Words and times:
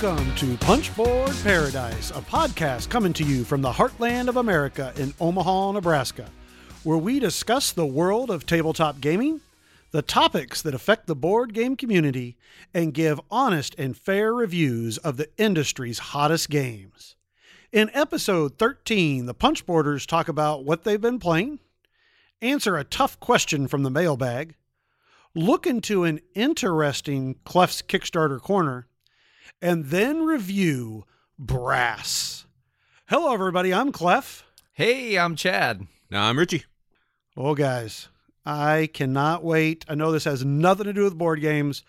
Welcome 0.00 0.34
to 0.36 0.56
Punchboard 0.56 1.34
Paradise, 1.42 2.10
a 2.12 2.22
podcast 2.22 2.88
coming 2.88 3.12
to 3.12 3.22
you 3.22 3.44
from 3.44 3.60
the 3.60 3.72
heartland 3.72 4.28
of 4.28 4.38
America 4.38 4.94
in 4.96 5.12
Omaha, 5.20 5.72
Nebraska, 5.72 6.30
where 6.84 6.96
we 6.96 7.20
discuss 7.20 7.70
the 7.70 7.84
world 7.84 8.30
of 8.30 8.46
tabletop 8.46 9.02
gaming, 9.02 9.42
the 9.90 10.00
topics 10.00 10.62
that 10.62 10.74
affect 10.74 11.06
the 11.06 11.14
board 11.14 11.52
game 11.52 11.76
community, 11.76 12.38
and 12.72 12.94
give 12.94 13.20
honest 13.30 13.74
and 13.76 13.94
fair 13.94 14.32
reviews 14.32 14.96
of 14.96 15.18
the 15.18 15.28
industry's 15.36 15.98
hottest 15.98 16.48
games. 16.48 17.14
In 17.70 17.90
episode 17.92 18.56
13, 18.56 19.26
the 19.26 19.34
Punchboarders 19.34 20.06
talk 20.06 20.28
about 20.28 20.64
what 20.64 20.84
they've 20.84 20.98
been 20.98 21.18
playing, 21.18 21.58
answer 22.40 22.78
a 22.78 22.84
tough 22.84 23.20
question 23.20 23.68
from 23.68 23.82
the 23.82 23.90
mailbag, 23.90 24.54
look 25.34 25.66
into 25.66 26.04
an 26.04 26.20
interesting 26.34 27.36
Clef's 27.44 27.82
Kickstarter 27.82 28.40
corner, 28.40 28.86
and 29.60 29.86
then 29.86 30.24
review 30.24 31.04
Brass. 31.38 32.46
Hello, 33.06 33.32
everybody. 33.32 33.72
I'm 33.72 33.92
Clef. 33.92 34.44
Hey, 34.72 35.18
I'm 35.18 35.36
Chad. 35.36 35.86
No, 36.10 36.20
I'm 36.20 36.38
Richie. 36.38 36.64
Oh, 37.36 37.54
guys, 37.54 38.08
I 38.44 38.88
cannot 38.92 39.44
wait. 39.44 39.84
I 39.88 39.94
know 39.94 40.12
this 40.12 40.24
has 40.24 40.44
nothing 40.44 40.84
to 40.84 40.92
do 40.92 41.04
with 41.04 41.18
board 41.18 41.40
games, 41.40 41.82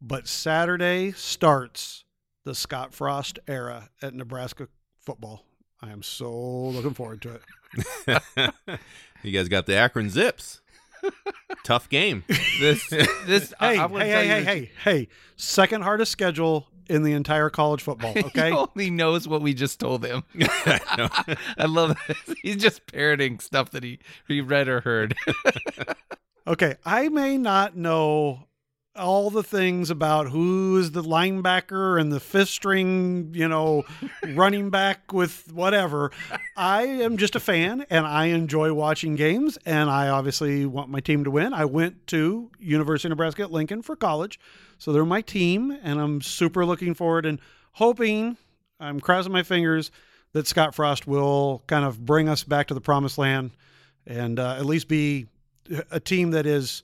but 0.00 0.28
Saturday 0.28 1.12
starts 1.12 2.04
the 2.44 2.54
Scott 2.54 2.94
Frost 2.94 3.38
era 3.46 3.90
at 4.00 4.14
Nebraska 4.14 4.68
football. 5.00 5.44
I 5.80 5.90
am 5.90 6.02
so 6.02 6.32
looking 6.32 6.94
forward 6.94 7.22
to 7.22 7.40
it. 8.06 8.52
you 9.22 9.32
guys 9.32 9.48
got 9.48 9.66
the 9.66 9.74
Akron 9.76 10.10
Zips. 10.10 10.60
Tough 11.64 11.88
game. 11.88 12.24
This, 12.60 12.88
this, 13.26 13.54
Hey, 13.58 13.78
I, 13.78 13.84
I 13.84 13.88
hey, 13.88 13.88
tell 13.88 13.98
hey, 13.98 14.24
you, 14.24 14.30
hey, 14.30 14.44
hey, 14.44 14.70
hey. 14.84 15.08
Second 15.36 15.82
hardest 15.82 16.12
schedule 16.12 16.68
in 16.88 17.02
the 17.02 17.12
entire 17.12 17.50
college 17.50 17.82
football, 17.82 18.10
okay? 18.16 18.50
He 18.50 18.56
only 18.56 18.90
knows 18.90 19.26
what 19.28 19.42
we 19.42 19.54
just 19.54 19.80
told 19.80 20.04
him. 20.04 20.24
I 20.40 21.66
love 21.66 21.96
this. 22.08 22.36
He's 22.42 22.56
just 22.56 22.86
parroting 22.86 23.38
stuff 23.38 23.70
that 23.72 23.82
he, 23.82 23.98
he 24.28 24.40
read 24.40 24.68
or 24.68 24.80
heard. 24.80 25.16
Okay, 26.46 26.76
I 26.84 27.08
may 27.08 27.38
not 27.38 27.76
know 27.76 28.46
all 28.94 29.30
the 29.30 29.42
things 29.42 29.88
about 29.88 30.28
who 30.28 30.76
is 30.76 30.90
the 30.90 31.02
linebacker 31.02 31.98
and 31.98 32.12
the 32.12 32.20
fifth 32.20 32.50
string, 32.50 33.30
you 33.34 33.48
know, 33.48 33.84
running 34.34 34.68
back 34.70 35.12
with 35.12 35.50
whatever. 35.52 36.10
I 36.56 36.82
am 36.82 37.16
just 37.16 37.34
a 37.34 37.40
fan 37.40 37.86
and 37.88 38.06
I 38.06 38.26
enjoy 38.26 38.72
watching 38.74 39.16
games 39.16 39.58
and 39.64 39.88
I 39.88 40.08
obviously 40.08 40.66
want 40.66 40.90
my 40.90 41.00
team 41.00 41.24
to 41.24 41.30
win. 41.30 41.54
I 41.54 41.64
went 41.64 42.06
to 42.08 42.50
University 42.58 43.08
of 43.08 43.10
Nebraska 43.10 43.42
at 43.42 43.50
Lincoln 43.50 43.80
for 43.82 43.96
college. 43.96 44.38
So 44.78 44.92
they're 44.92 45.04
my 45.06 45.22
team 45.22 45.76
and 45.82 45.98
I'm 46.00 46.20
super 46.20 46.66
looking 46.66 46.92
forward 46.92 47.24
and 47.24 47.40
hoping 47.72 48.36
I'm 48.78 49.00
crossing 49.00 49.32
my 49.32 49.42
fingers 49.42 49.90
that 50.32 50.46
Scott 50.46 50.74
Frost 50.74 51.06
will 51.06 51.62
kind 51.66 51.84
of 51.84 52.04
bring 52.04 52.28
us 52.28 52.44
back 52.44 52.68
to 52.68 52.74
the 52.74 52.80
promised 52.80 53.16
land 53.16 53.52
and 54.06 54.38
uh, 54.38 54.56
at 54.58 54.66
least 54.66 54.88
be 54.88 55.28
a 55.90 56.00
team 56.00 56.32
that 56.32 56.44
is 56.44 56.82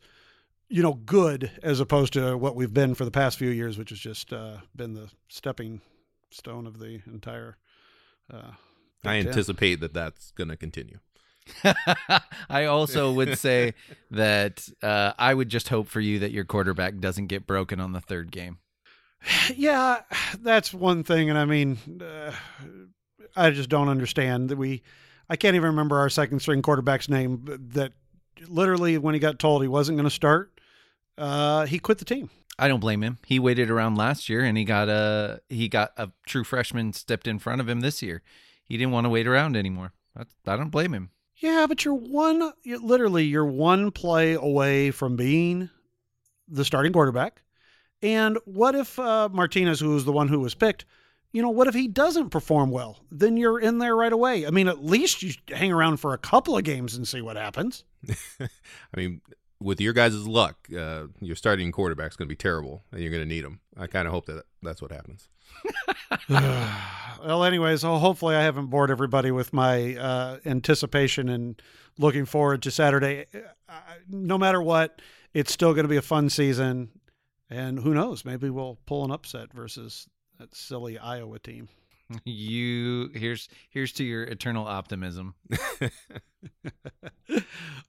you 0.68 0.82
know 0.82 0.94
good 0.94 1.50
as 1.62 1.80
opposed 1.80 2.12
to 2.12 2.36
what 2.36 2.54
we've 2.54 2.74
been 2.74 2.94
for 2.94 3.04
the 3.04 3.10
past 3.10 3.38
few 3.38 3.50
years 3.50 3.78
which 3.78 3.90
has 3.90 3.98
just 3.98 4.32
uh, 4.32 4.56
been 4.76 4.94
the 4.94 5.08
stepping 5.28 5.80
stone 6.30 6.66
of 6.66 6.78
the 6.78 7.00
entire 7.06 7.56
uh, 8.32 8.52
I 9.04 9.16
Big 9.16 9.24
Ten. 9.24 9.28
anticipate 9.28 9.80
that 9.80 9.94
that's 9.94 10.32
going 10.32 10.48
to 10.48 10.56
continue. 10.56 10.98
I 12.50 12.66
also 12.66 13.12
would 13.12 13.38
say 13.38 13.72
that 14.10 14.68
uh, 14.82 15.12
I 15.18 15.32
would 15.32 15.48
just 15.48 15.68
hope 15.70 15.88
for 15.88 16.00
you 16.00 16.18
that 16.18 16.30
your 16.32 16.44
quarterback 16.44 16.98
doesn't 16.98 17.28
get 17.28 17.46
broken 17.46 17.80
on 17.80 17.92
the 17.92 18.00
third 18.00 18.30
game. 18.30 18.58
yeah 19.54 20.00
that's 20.40 20.72
one 20.72 21.04
thing 21.04 21.30
and 21.30 21.38
i 21.38 21.44
mean 21.44 21.78
uh, 22.00 22.32
i 23.36 23.50
just 23.50 23.68
don't 23.68 23.88
understand 23.88 24.48
that 24.48 24.56
we 24.56 24.82
i 25.28 25.36
can't 25.36 25.56
even 25.56 25.70
remember 25.70 25.98
our 25.98 26.08
second 26.08 26.40
string 26.40 26.62
quarterback's 26.62 27.08
name 27.08 27.36
but 27.36 27.72
that 27.72 27.92
literally 28.46 28.98
when 28.98 29.14
he 29.14 29.20
got 29.20 29.38
told 29.38 29.62
he 29.62 29.68
wasn't 29.68 29.96
going 29.96 30.04
to 30.04 30.10
start 30.10 30.57
uh, 31.18 31.66
he 31.66 31.78
quit 31.78 31.98
the 31.98 32.04
team 32.04 32.30
I 32.58 32.66
don't 32.66 32.80
blame 32.80 33.02
him. 33.02 33.18
He 33.24 33.38
waited 33.38 33.70
around 33.70 33.94
last 33.94 34.28
year 34.28 34.42
and 34.42 34.58
he 34.58 34.64
got 34.64 34.88
a 34.88 35.40
he 35.48 35.68
got 35.68 35.92
a 35.96 36.10
true 36.26 36.42
freshman 36.42 36.92
stepped 36.92 37.28
in 37.28 37.38
front 37.38 37.60
of 37.60 37.68
him 37.68 37.80
this 37.80 38.02
year. 38.02 38.22
He 38.64 38.76
didn't 38.76 38.92
want 38.92 39.04
to 39.04 39.10
wait 39.10 39.26
around 39.26 39.56
anymore. 39.56 39.92
That's, 40.14 40.34
I 40.46 40.56
don't 40.56 40.70
blame 40.70 40.92
him. 40.92 41.10
Yeah, 41.36 41.66
but 41.68 41.84
you're 41.84 41.94
one, 41.94 42.52
you're, 42.64 42.80
literally, 42.80 43.24
you're 43.24 43.46
one 43.46 43.92
play 43.92 44.34
away 44.34 44.90
from 44.90 45.14
being 45.14 45.70
the 46.48 46.64
starting 46.64 46.92
quarterback. 46.92 47.42
And 48.02 48.38
what 48.44 48.74
if 48.74 48.98
uh, 48.98 49.28
Martinez, 49.32 49.78
who 49.78 49.90
was 49.90 50.04
the 50.04 50.12
one 50.12 50.26
who 50.26 50.40
was 50.40 50.54
picked, 50.54 50.84
you 51.32 51.40
know, 51.40 51.50
what 51.50 51.68
if 51.68 51.74
he 51.74 51.86
doesn't 51.86 52.30
perform 52.30 52.70
well? 52.70 52.98
Then 53.10 53.36
you're 53.36 53.60
in 53.60 53.78
there 53.78 53.94
right 53.94 54.12
away. 54.12 54.46
I 54.46 54.50
mean, 54.50 54.66
at 54.66 54.84
least 54.84 55.22
you 55.22 55.32
hang 55.48 55.72
around 55.72 55.98
for 55.98 56.12
a 56.12 56.18
couple 56.18 56.56
of 56.56 56.64
games 56.64 56.96
and 56.96 57.06
see 57.06 57.20
what 57.20 57.36
happens. 57.36 57.84
I 58.40 58.48
mean, 58.96 59.20
with 59.60 59.80
your 59.80 59.92
guys' 59.92 60.26
luck, 60.26 60.68
uh, 60.76 61.04
your 61.20 61.36
starting 61.36 61.72
quarterback's 61.72 62.16
going 62.16 62.28
to 62.28 62.32
be 62.32 62.36
terrible, 62.36 62.84
and 62.92 63.00
you're 63.00 63.10
going 63.10 63.22
to 63.22 63.28
need 63.28 63.44
him. 63.44 63.60
I 63.76 63.86
kind 63.86 64.06
of 64.06 64.12
hope 64.12 64.26
that 64.26 64.44
that's 64.62 64.80
what 64.80 64.92
happens. 64.92 65.28
well, 66.28 67.44
anyways, 67.44 67.80
so 67.80 67.96
hopefully 67.96 68.36
I 68.36 68.42
haven't 68.42 68.66
bored 68.66 68.90
everybody 68.90 69.30
with 69.30 69.52
my 69.52 69.96
uh, 69.96 70.38
anticipation 70.46 71.28
and 71.28 71.60
looking 71.98 72.24
forward 72.24 72.62
to 72.62 72.70
Saturday. 72.70 73.26
Uh, 73.68 73.72
no 74.08 74.38
matter 74.38 74.62
what, 74.62 75.00
it's 75.34 75.52
still 75.52 75.72
going 75.74 75.84
to 75.84 75.88
be 75.88 75.96
a 75.96 76.02
fun 76.02 76.30
season. 76.30 76.90
And 77.50 77.78
who 77.78 77.94
knows? 77.94 78.24
Maybe 78.24 78.50
we'll 78.50 78.78
pull 78.86 79.04
an 79.04 79.10
upset 79.10 79.52
versus 79.52 80.06
that 80.38 80.54
silly 80.54 80.98
Iowa 80.98 81.38
team. 81.38 81.68
You 82.24 83.10
here's 83.14 83.48
here's 83.68 83.92
to 83.92 84.04
your 84.04 84.22
eternal 84.24 84.66
optimism. 84.66 85.34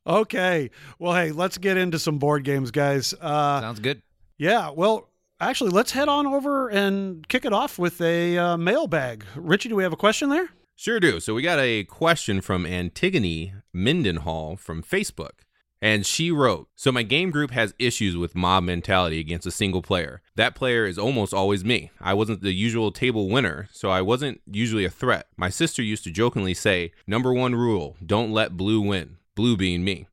okay. 0.07 0.69
Well, 0.97 1.15
hey, 1.15 1.31
let's 1.31 1.57
get 1.57 1.77
into 1.77 1.99
some 1.99 2.17
board 2.19 2.43
games, 2.43 2.71
guys. 2.71 3.13
Uh, 3.19 3.61
Sounds 3.61 3.79
good. 3.79 4.01
yeah. 4.37 4.71
Well, 4.71 5.09
actually, 5.39 5.69
let's 5.71 5.91
head 5.91 6.09
on 6.09 6.27
over 6.27 6.69
and 6.69 7.27
kick 7.27 7.45
it 7.45 7.53
off 7.53 7.79
with 7.79 8.01
a 8.01 8.37
uh, 8.37 8.57
mailbag. 8.57 9.25
Richie, 9.35 9.69
do 9.69 9.75
we 9.75 9.83
have 9.83 9.93
a 9.93 9.97
question 9.97 10.29
there? 10.29 10.49
Sure 10.75 10.99
do. 10.99 11.19
So 11.19 11.33
we 11.33 11.41
got 11.41 11.59
a 11.59 11.83
question 11.85 12.41
from 12.41 12.65
Antigone 12.65 13.53
Mindenhall 13.75 14.57
from 14.57 14.81
Facebook. 14.81 15.41
And 15.81 16.05
she 16.05 16.29
wrote, 16.29 16.67
So 16.75 16.91
my 16.91 17.03
game 17.03 17.31
group 17.31 17.51
has 17.51 17.73
issues 17.79 18.17
with 18.17 18.35
mob 18.35 18.63
mentality 18.63 19.19
against 19.19 19.47
a 19.47 19.51
single 19.51 19.81
player. 19.81 20.21
That 20.35 20.55
player 20.55 20.85
is 20.85 20.99
almost 20.99 21.33
always 21.33 21.63
me. 21.63 21.91
I 22.01 22.13
wasn't 22.13 22.41
the 22.41 22.51
usual 22.51 22.91
table 22.91 23.29
winner, 23.29 23.69
so 23.71 23.89
I 23.89 24.01
wasn't 24.01 24.41
usually 24.45 24.83
a 24.83 24.89
threat. 24.89 25.27
My 25.37 25.49
sister 25.49 25.81
used 25.81 26.03
to 26.03 26.11
jokingly 26.11 26.53
say, 26.53 26.91
Number 27.07 27.33
one 27.33 27.55
rule, 27.55 27.95
don't 28.05 28.31
let 28.31 28.57
blue 28.57 28.81
win. 28.81 29.17
Blue 29.35 29.55
being 29.55 29.83
me. 29.83 30.07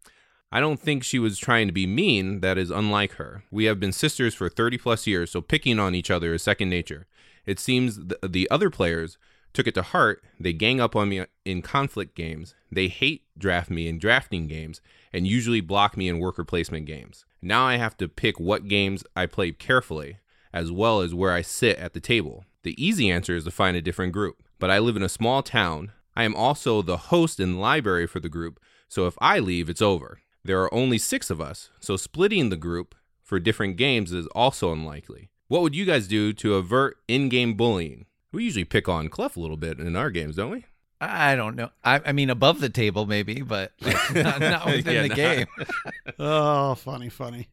I 0.52 0.60
don't 0.60 0.78
think 0.78 1.02
she 1.02 1.18
was 1.18 1.38
trying 1.38 1.66
to 1.66 1.72
be 1.72 1.86
mean, 1.86 2.40
that 2.40 2.56
is 2.56 2.70
unlike 2.70 3.14
her. 3.14 3.42
We 3.50 3.64
have 3.64 3.80
been 3.80 3.92
sisters 3.92 4.34
for 4.34 4.48
30 4.48 4.78
plus 4.78 5.06
years, 5.06 5.32
so 5.32 5.40
picking 5.40 5.80
on 5.80 5.94
each 5.94 6.10
other 6.10 6.32
is 6.34 6.42
second 6.42 6.70
nature. 6.70 7.08
It 7.44 7.58
seems 7.58 7.96
th- 7.98 8.20
the 8.22 8.48
other 8.50 8.70
players 8.70 9.18
took 9.52 9.66
it 9.66 9.74
to 9.74 9.82
heart. 9.82 10.22
They 10.38 10.52
gang 10.52 10.80
up 10.80 10.94
on 10.94 11.08
me 11.08 11.24
in 11.44 11.62
conflict 11.62 12.14
games. 12.14 12.54
They 12.70 12.88
hate 12.88 13.24
draft 13.36 13.70
me 13.70 13.88
in 13.88 13.98
drafting 13.98 14.46
games 14.46 14.80
and 15.16 15.26
usually 15.26 15.62
block 15.62 15.96
me 15.96 16.08
in 16.08 16.18
worker 16.18 16.44
placement 16.44 16.84
games. 16.84 17.24
Now 17.40 17.64
I 17.64 17.76
have 17.76 17.96
to 17.96 18.06
pick 18.06 18.38
what 18.38 18.68
games 18.68 19.02
I 19.16 19.24
play 19.24 19.50
carefully, 19.50 20.18
as 20.52 20.70
well 20.70 21.00
as 21.00 21.14
where 21.14 21.32
I 21.32 21.40
sit 21.40 21.78
at 21.78 21.94
the 21.94 22.00
table. 22.00 22.44
The 22.64 22.76
easy 22.76 23.10
answer 23.10 23.34
is 23.34 23.44
to 23.44 23.50
find 23.50 23.78
a 23.78 23.80
different 23.80 24.12
group, 24.12 24.42
but 24.58 24.70
I 24.70 24.78
live 24.78 24.94
in 24.94 25.02
a 25.02 25.08
small 25.08 25.42
town. 25.42 25.92
I 26.14 26.24
am 26.24 26.36
also 26.36 26.82
the 26.82 26.98
host 26.98 27.40
and 27.40 27.58
library 27.58 28.06
for 28.06 28.20
the 28.20 28.28
group, 28.28 28.60
so 28.88 29.06
if 29.06 29.16
I 29.18 29.38
leave, 29.38 29.70
it's 29.70 29.80
over. 29.80 30.18
There 30.44 30.62
are 30.62 30.74
only 30.74 30.98
six 30.98 31.30
of 31.30 31.40
us, 31.40 31.70
so 31.80 31.96
splitting 31.96 32.50
the 32.50 32.56
group 32.56 32.94
for 33.22 33.40
different 33.40 33.78
games 33.78 34.12
is 34.12 34.26
also 34.34 34.70
unlikely. 34.70 35.30
What 35.48 35.62
would 35.62 35.74
you 35.74 35.86
guys 35.86 36.06
do 36.06 36.34
to 36.34 36.56
avert 36.56 36.98
in 37.08 37.30
game 37.30 37.54
bullying? 37.54 38.04
We 38.32 38.44
usually 38.44 38.66
pick 38.66 38.86
on 38.86 39.08
Clef 39.08 39.38
a 39.38 39.40
little 39.40 39.56
bit 39.56 39.78
in 39.78 39.96
our 39.96 40.10
games, 40.10 40.36
don't 40.36 40.50
we? 40.50 40.66
I 41.00 41.36
don't 41.36 41.56
know. 41.56 41.70
I, 41.84 42.00
I 42.06 42.12
mean, 42.12 42.30
above 42.30 42.60
the 42.60 42.68
table 42.70 43.06
maybe, 43.06 43.42
but 43.42 43.72
like, 43.80 44.14
not, 44.14 44.40
not 44.40 44.66
within 44.76 44.94
Yeah, 44.94 45.02
the 45.02 45.08
not- 45.08 45.16
game. 45.16 45.46
Oh, 46.18 46.74
funny, 46.76 47.08
funny. 47.10 47.48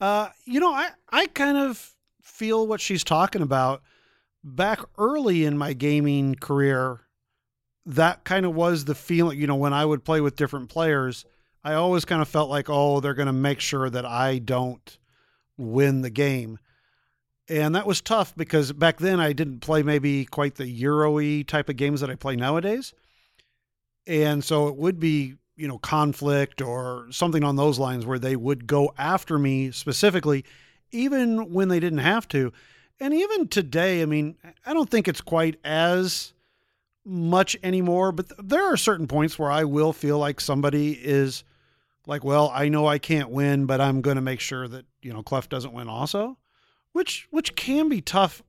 Uh, 0.00 0.28
you 0.44 0.60
know, 0.60 0.72
I, 0.72 0.90
I 1.10 1.26
kind 1.26 1.56
of 1.56 1.94
feel 2.22 2.66
what 2.66 2.80
she's 2.80 3.02
talking 3.02 3.42
about. 3.42 3.82
Back 4.44 4.80
early 4.98 5.44
in 5.44 5.58
my 5.58 5.72
gaming 5.72 6.36
career, 6.36 7.00
that 7.84 8.22
kind 8.24 8.46
of 8.46 8.54
was 8.54 8.84
the 8.84 8.94
feeling, 8.94 9.40
you 9.40 9.46
know, 9.48 9.56
when 9.56 9.72
I 9.72 9.84
would 9.84 10.04
play 10.04 10.20
with 10.20 10.36
different 10.36 10.68
players, 10.68 11.24
I 11.64 11.74
always 11.74 12.04
kind 12.04 12.22
of 12.22 12.28
felt 12.28 12.48
like, 12.50 12.66
oh, 12.68 13.00
they're 13.00 13.14
going 13.14 13.26
to 13.26 13.32
make 13.32 13.58
sure 13.58 13.90
that 13.90 14.04
I 14.06 14.38
don't 14.38 14.98
win 15.56 16.02
the 16.02 16.10
game. 16.10 16.58
And 17.48 17.74
that 17.76 17.86
was 17.86 18.00
tough 18.00 18.34
because 18.36 18.72
back 18.72 18.98
then 18.98 19.20
I 19.20 19.32
didn't 19.32 19.60
play 19.60 19.82
maybe 19.82 20.24
quite 20.24 20.56
the 20.56 20.66
Euro 20.66 21.12
y 21.14 21.44
type 21.46 21.68
of 21.68 21.76
games 21.76 22.00
that 22.00 22.10
I 22.10 22.16
play 22.16 22.34
nowadays. 22.34 22.92
And 24.06 24.42
so 24.42 24.68
it 24.68 24.76
would 24.76 24.98
be, 24.98 25.36
you 25.56 25.68
know, 25.68 25.78
conflict 25.78 26.60
or 26.60 27.06
something 27.10 27.44
on 27.44 27.56
those 27.56 27.78
lines 27.78 28.04
where 28.04 28.18
they 28.18 28.36
would 28.36 28.66
go 28.66 28.92
after 28.98 29.38
me 29.38 29.70
specifically, 29.70 30.44
even 30.90 31.52
when 31.52 31.68
they 31.68 31.80
didn't 31.80 32.00
have 32.00 32.26
to. 32.28 32.52
And 32.98 33.14
even 33.14 33.48
today, 33.48 34.02
I 34.02 34.06
mean, 34.06 34.36
I 34.64 34.72
don't 34.72 34.90
think 34.90 35.06
it's 35.06 35.20
quite 35.20 35.58
as 35.64 36.32
much 37.04 37.56
anymore, 37.62 38.10
but 38.10 38.26
there 38.42 38.72
are 38.72 38.76
certain 38.76 39.06
points 39.06 39.38
where 39.38 39.50
I 39.50 39.64
will 39.64 39.92
feel 39.92 40.18
like 40.18 40.40
somebody 40.40 40.92
is 40.92 41.44
like, 42.06 42.24
well, 42.24 42.50
I 42.54 42.68
know 42.68 42.86
I 42.86 42.98
can't 42.98 43.30
win, 43.30 43.66
but 43.66 43.80
I'm 43.80 44.00
going 44.00 44.16
to 44.16 44.22
make 44.22 44.40
sure 44.40 44.66
that, 44.66 44.86
you 45.02 45.12
know, 45.12 45.22
Clef 45.22 45.48
doesn't 45.48 45.72
win 45.72 45.88
also, 45.88 46.36
which 46.96 47.28
which 47.30 47.54
can 47.56 47.90
be 47.90 48.00
tough, 48.00 48.42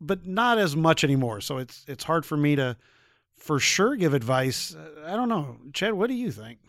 but 0.00 0.24
not 0.24 0.58
as 0.58 0.76
much 0.76 1.02
anymore. 1.02 1.40
So 1.40 1.58
it's 1.58 1.84
it's 1.88 2.04
hard 2.04 2.24
for 2.24 2.36
me 2.36 2.54
to 2.54 2.76
for 3.36 3.58
sure 3.58 3.96
give 3.96 4.14
advice. 4.14 4.76
I 5.04 5.16
don't 5.16 5.28
know. 5.28 5.56
Chad, 5.72 5.94
what 5.94 6.06
do 6.06 6.14
you 6.14 6.30
think? 6.30 6.60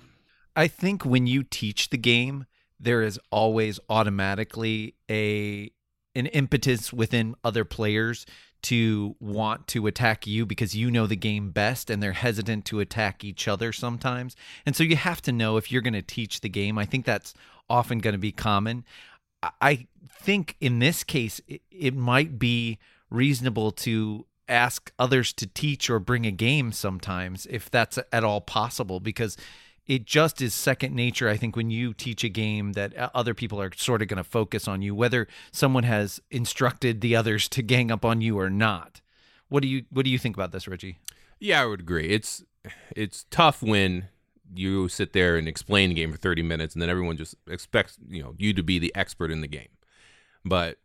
I 0.55 0.67
think 0.67 1.05
when 1.05 1.27
you 1.27 1.43
teach 1.43 1.91
the 1.91 1.97
game, 1.97 2.47
there 2.79 3.03
is 3.03 3.19
always 3.29 3.79
automatically 3.87 4.95
a 5.11 5.69
an 6.15 6.25
impetus 6.25 6.91
within 6.91 7.35
other 7.43 7.65
players 7.65 8.25
to 8.63 9.15
want 9.19 9.67
to 9.67 9.85
attack 9.85 10.25
you 10.25 10.47
because 10.47 10.75
you 10.75 10.89
know 10.89 11.05
the 11.05 11.15
game 11.15 11.51
best 11.51 11.91
and 11.91 12.01
they're 12.01 12.13
hesitant 12.13 12.65
to 12.65 12.79
attack 12.79 13.23
each 13.23 13.47
other 13.47 13.71
sometimes. 13.71 14.35
And 14.65 14.75
so 14.75 14.83
you 14.83 14.95
have 14.95 15.21
to 15.23 15.31
know 15.31 15.57
if 15.57 15.71
you're 15.71 15.81
going 15.81 15.93
to 15.93 16.01
teach 16.01 16.41
the 16.41 16.49
game. 16.49 16.77
I 16.79 16.85
think 16.85 17.05
that's 17.05 17.33
often 17.69 17.99
going 17.99 18.13
to 18.13 18.19
be 18.19 18.31
common. 18.31 18.83
I 19.59 19.87
think 20.09 20.55
in 20.59 20.79
this 20.79 21.03
case, 21.03 21.41
it, 21.47 21.61
it 21.71 21.95
might 21.95 22.37
be 22.37 22.77
reasonable 23.09 23.71
to 23.71 24.25
ask 24.47 24.91
others 24.99 25.33
to 25.33 25.47
teach 25.47 25.89
or 25.89 25.99
bring 25.99 26.25
a 26.25 26.31
game 26.31 26.71
sometimes 26.71 27.47
if 27.49 27.71
that's 27.71 27.97
at 28.11 28.23
all 28.23 28.41
possible 28.41 28.99
because 28.99 29.37
it 29.87 30.05
just 30.05 30.41
is 30.41 30.53
second 30.53 30.93
nature 30.93 31.29
i 31.29 31.37
think 31.37 31.55
when 31.55 31.69
you 31.69 31.93
teach 31.93 32.23
a 32.23 32.29
game 32.29 32.73
that 32.73 32.97
uh, 32.97 33.09
other 33.15 33.33
people 33.33 33.61
are 33.61 33.71
sort 33.75 34.01
of 34.01 34.07
going 34.09 34.17
to 34.17 34.23
focus 34.23 34.67
on 34.67 34.81
you 34.81 34.93
whether 34.93 35.25
someone 35.51 35.83
has 35.83 36.19
instructed 36.29 37.01
the 37.01 37.15
others 37.15 37.47
to 37.49 37.61
gang 37.61 37.91
up 37.91 38.05
on 38.05 38.21
you 38.21 38.39
or 38.39 38.49
not. 38.49 39.01
What 39.49 39.63
do 39.63 39.67
you 39.67 39.83
what 39.89 40.05
do 40.05 40.11
you 40.11 40.17
think 40.17 40.35
about 40.35 40.51
this 40.51 40.67
reggie? 40.67 40.97
Yeah 41.39 41.61
i 41.61 41.65
would 41.65 41.81
agree. 41.81 42.09
It's 42.09 42.43
it's 42.95 43.25
tough 43.29 43.61
when 43.61 44.07
you 44.53 44.87
sit 44.87 45.13
there 45.13 45.37
and 45.37 45.47
explain 45.47 45.89
the 45.89 45.95
game 45.95 46.11
for 46.11 46.17
30 46.17 46.43
minutes 46.43 46.75
and 46.75 46.81
then 46.81 46.89
everyone 46.89 47.17
just 47.17 47.35
expects 47.49 47.97
you 48.09 48.21
know 48.21 48.35
you 48.37 48.53
to 48.53 48.63
be 48.63 48.79
the 48.79 48.93
expert 48.95 49.31
in 49.31 49.41
the 49.41 49.47
game 49.47 49.69
but 50.43 50.77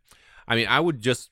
i 0.47 0.55
mean 0.55 0.67
i 0.67 0.79
would 0.79 1.01
just 1.01 1.29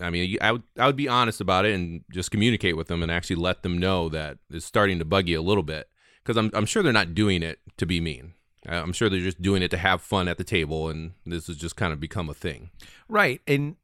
I 0.00 0.10
mean, 0.10 0.36
I 0.40 0.52
would 0.52 0.62
I 0.78 0.86
would 0.86 0.96
be 0.96 1.08
honest 1.08 1.40
about 1.40 1.64
it 1.64 1.74
and 1.74 2.04
just 2.10 2.30
communicate 2.30 2.76
with 2.76 2.88
them 2.88 3.02
and 3.02 3.10
actually 3.10 3.36
let 3.36 3.62
them 3.62 3.78
know 3.78 4.08
that 4.10 4.38
it's 4.50 4.66
starting 4.66 4.98
to 4.98 5.04
bug 5.04 5.28
you 5.28 5.40
a 5.40 5.42
little 5.42 5.62
bit 5.62 5.88
because 6.22 6.36
I'm 6.36 6.50
I'm 6.52 6.66
sure 6.66 6.82
they're 6.82 6.92
not 6.92 7.14
doing 7.14 7.42
it 7.42 7.60
to 7.78 7.86
be 7.86 8.00
mean. 8.00 8.34
I'm 8.68 8.92
sure 8.92 9.08
they're 9.08 9.20
just 9.20 9.40
doing 9.40 9.62
it 9.62 9.70
to 9.70 9.76
have 9.76 10.02
fun 10.02 10.26
at 10.26 10.38
the 10.38 10.44
table, 10.44 10.88
and 10.88 11.12
this 11.24 11.46
has 11.46 11.56
just 11.56 11.76
kind 11.76 11.92
of 11.92 12.00
become 12.00 12.28
a 12.28 12.34
thing. 12.34 12.70
Right, 13.08 13.40
and 13.46 13.76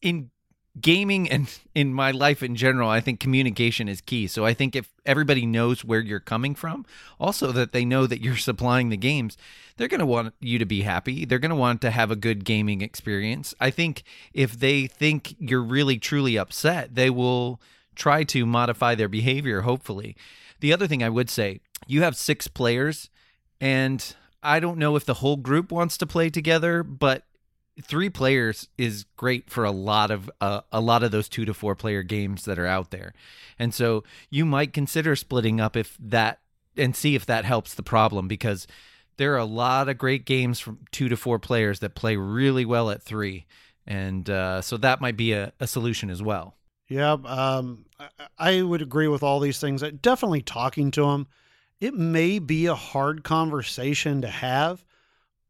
in 0.00 0.30
gaming 0.80 1.30
and 1.30 1.48
in 1.74 1.92
my 1.92 2.10
life 2.10 2.42
in 2.42 2.56
general, 2.56 2.88
I 2.88 3.00
think 3.00 3.20
communication 3.20 3.88
is 3.88 4.00
key. 4.00 4.26
So 4.26 4.44
I 4.44 4.54
think 4.54 4.74
if 4.76 4.92
everybody 5.06 5.46
knows 5.46 5.84
where 5.84 6.00
you're 6.00 6.20
coming 6.20 6.54
from, 6.54 6.84
also 7.18 7.52
that 7.52 7.72
they 7.72 7.84
know 7.84 8.06
that 8.06 8.20
you're 8.20 8.36
supplying 8.50 8.88
the 8.88 8.96
games, 8.96 9.36
they're 9.76 9.88
going 9.88 10.00
to 10.00 10.06
want 10.06 10.34
you 10.40 10.58
to 10.58 10.66
be 10.66 10.82
happy. 10.82 11.24
They're 11.24 11.38
going 11.38 11.50
to 11.50 11.56
want 11.56 11.80
to 11.82 11.90
have 11.90 12.10
a 12.10 12.16
good 12.16 12.44
gaming 12.44 12.80
experience. 12.80 13.54
I 13.60 13.70
think 13.70 14.02
if 14.32 14.58
they 14.58 14.86
think 14.86 15.36
you're 15.38 15.62
really 15.62 15.98
truly 15.98 16.36
upset, 16.36 16.94
they 16.94 17.10
will 17.10 17.60
try 17.94 18.24
to 18.24 18.46
modify 18.46 18.94
their 18.94 19.08
behavior, 19.08 19.62
hopefully. 19.62 20.16
The 20.60 20.72
other 20.72 20.86
thing 20.86 21.02
I 21.02 21.08
would 21.08 21.30
say, 21.30 21.60
you 21.86 22.02
have 22.02 22.16
six 22.16 22.48
players, 22.48 23.10
and 23.60 24.14
I 24.42 24.60
don't 24.60 24.78
know 24.78 24.96
if 24.96 25.04
the 25.04 25.14
whole 25.14 25.36
group 25.36 25.70
wants 25.70 25.98
to 25.98 26.06
play 26.06 26.30
together, 26.30 26.82
but 26.82 27.24
three 27.82 28.10
players 28.10 28.68
is 28.76 29.04
great 29.16 29.50
for 29.50 29.64
a 29.64 29.70
lot 29.70 30.10
of 30.10 30.30
uh, 30.40 30.60
a 30.72 30.80
lot 30.80 31.02
of 31.02 31.10
those 31.10 31.28
two 31.28 31.44
to 31.44 31.54
four 31.54 31.74
player 31.74 32.02
games 32.02 32.44
that 32.44 32.58
are 32.58 32.66
out 32.66 32.90
there. 32.90 33.12
And 33.58 33.74
so 33.74 34.04
you 34.30 34.44
might 34.44 34.72
consider 34.72 35.16
splitting 35.16 35.60
up 35.60 35.76
if 35.76 35.96
that 36.00 36.40
and 36.76 36.94
see 36.94 37.14
if 37.14 37.26
that 37.26 37.44
helps 37.44 37.74
the 37.74 37.82
problem 37.82 38.28
because 38.28 38.66
there 39.16 39.34
are 39.34 39.38
a 39.38 39.44
lot 39.44 39.88
of 39.88 39.98
great 39.98 40.24
games 40.24 40.60
from 40.60 40.78
two 40.92 41.08
to 41.08 41.16
four 41.16 41.38
players 41.38 41.80
that 41.80 41.94
play 41.94 42.16
really 42.16 42.64
well 42.64 42.90
at 42.90 43.02
three. 43.02 43.46
And 43.86 44.28
uh, 44.28 44.60
so 44.62 44.76
that 44.76 45.00
might 45.00 45.16
be 45.16 45.32
a, 45.32 45.52
a 45.58 45.66
solution 45.66 46.10
as 46.10 46.22
well. 46.22 46.54
Yeah 46.88 47.16
um, 47.24 47.84
I 48.38 48.62
would 48.62 48.80
agree 48.80 49.08
with 49.08 49.22
all 49.22 49.40
these 49.40 49.60
things. 49.60 49.82
Definitely 50.00 50.42
talking 50.42 50.90
to 50.92 51.02
them 51.02 51.26
it 51.80 51.94
may 51.94 52.38
be 52.38 52.66
a 52.66 52.74
hard 52.74 53.24
conversation 53.24 54.22
to 54.22 54.28
have 54.28 54.84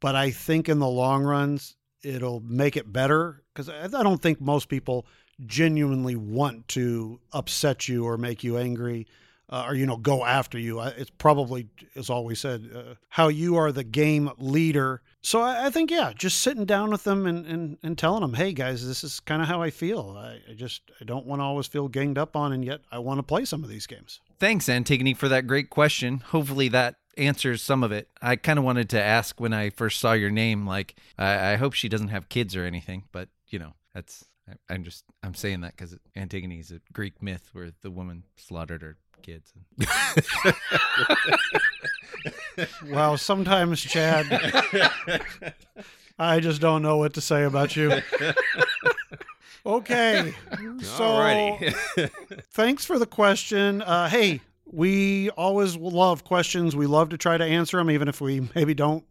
but 0.01 0.15
i 0.15 0.31
think 0.31 0.69
in 0.69 0.79
the 0.79 0.89
long 0.89 1.23
runs 1.23 1.77
it'll 2.03 2.41
make 2.41 2.77
it 2.77 2.93
better 2.93 3.43
because 3.53 3.69
I, 3.69 4.03
don't 4.03 4.23
think 4.23 4.41
most 4.41 4.69
people 4.69 5.07
genuinely 5.47 6.17
want 6.17 6.69
to 6.69 7.21
upset 7.33 7.89
you 7.89 8.05
or 8.05 8.17
make 8.17 8.43
you 8.45 8.57
angry 8.59 9.07
uh, 9.51 9.65
or 9.67 9.75
you 9.75 9.87
know 9.87 9.97
go 9.97 10.25
after 10.25 10.59
you. 10.59 10.81
It's 10.81 11.11
probably 11.11 11.69
as 11.97 12.11
always 12.11 12.41
said 12.41 12.71
uh, 12.75 12.95
how 13.09 13.29
you 13.29 13.57
are 13.57 13.73
the 13.73 13.85
game 13.85 14.31
leader. 14.39 15.01
So 15.23 15.41
I, 15.41 15.67
I, 15.67 15.71
think 15.71 15.91
yeah 15.91 16.13
just 16.15 16.41
sitting 16.41 16.65
down 16.65 16.91
with 16.91 17.05
them 17.05 17.27
and, 17.27 17.47
and, 17.47 17.79
and 17.83 17.99
telling 17.99 18.21
them 18.21 18.35
hey 18.35 18.53
guys 18.53 18.87
this 18.87 19.03
is 19.03 19.21
kind 19.21 19.43
of 19.43 19.49
how 19.49 19.63
i 19.63 19.71
feel. 19.71 20.17
I, 20.19 20.39
I 20.51 20.55
just 20.55 20.83
i 21.01 21.05
don't 21.05 21.27
want 21.27 21.41
to 21.41 21.45
always 21.45 21.67
feel 21.67 21.89
ganged 21.89 22.19
up 22.19 22.37
on 22.37 22.53
and 22.53 22.65
yet 22.65 22.81
i 22.93 22.99
want 22.99 23.19
to 23.19 23.23
play 23.23 23.45
some 23.45 23.65
of 23.65 23.71
these 23.71 23.87
games. 23.87 24.21
Thanks 24.39 24.69
antigone 24.69 25.15
for 25.15 25.29
that 25.29 25.47
great 25.47 25.71
question. 25.71 26.19
Hopefully 26.19 26.69
that 26.69 26.97
answers 27.19 27.63
some 27.63 27.83
of 27.83 27.93
it. 27.93 28.09
I 28.23 28.37
kind 28.37 28.59
of 28.59 28.65
wanted 28.65 28.89
to 28.91 29.03
ask 29.03 29.41
when 29.41 29.53
I 29.53 29.71
first 29.71 30.01
saw 30.01 30.13
your 30.13 30.31
name, 30.31 30.67
like, 30.67 30.97
I, 31.19 31.53
I 31.53 31.57
hope 31.57 31.73
she 31.73 31.89
doesn't 31.89 32.09
have 32.09 32.29
kids 32.29 32.57
or 32.57 32.65
anything, 32.65 33.05
but 33.13 33.29
you 33.49 33.59
know, 33.59 33.75
that's, 33.95 34.25
I, 34.69 34.75
am 34.75 34.85
just, 34.85 35.05
I'm 35.23 35.35
saying 35.35 35.61
that 35.63 35.77
because 35.77 35.97
Antigone 36.17 36.59
is 36.59 36.71
a 36.71 36.81
Greek 36.93 37.23
myth 37.23 37.51
where 37.53 37.71
the 37.83 37.91
woman 37.91 38.25
slaughtered 38.37 38.83
her 38.83 38.97
kids. 39.23 39.53
wow, 42.87 43.17
sometimes, 43.17 43.81
Chad, 43.81 44.27
I 46.19 46.41
just 46.41 46.61
don't 46.61 46.83
know 46.83 46.97
what 46.97 47.15
to 47.15 47.21
say 47.21 47.45
about 47.45 47.77
you. 47.77 48.01
Okay. 49.69 50.33
So 50.81 51.59
thanks 52.53 52.85
for 52.85 52.99
the 52.99 53.07
question. 53.07 53.83
Uh, 53.83 54.09
hey, 54.09 54.41
we 54.73 55.31
always 55.31 55.77
love 55.77 56.25
questions. 56.25 56.77
We 56.77 56.87
love 56.87 57.11
to 57.11 57.19
try 57.19 57.37
to 57.37 57.45
answer 57.45 57.77
them, 57.77 57.91
even 57.91 58.09
if 58.09 58.21
we 58.21 58.49
maybe 58.55 58.75
don't 58.75 59.05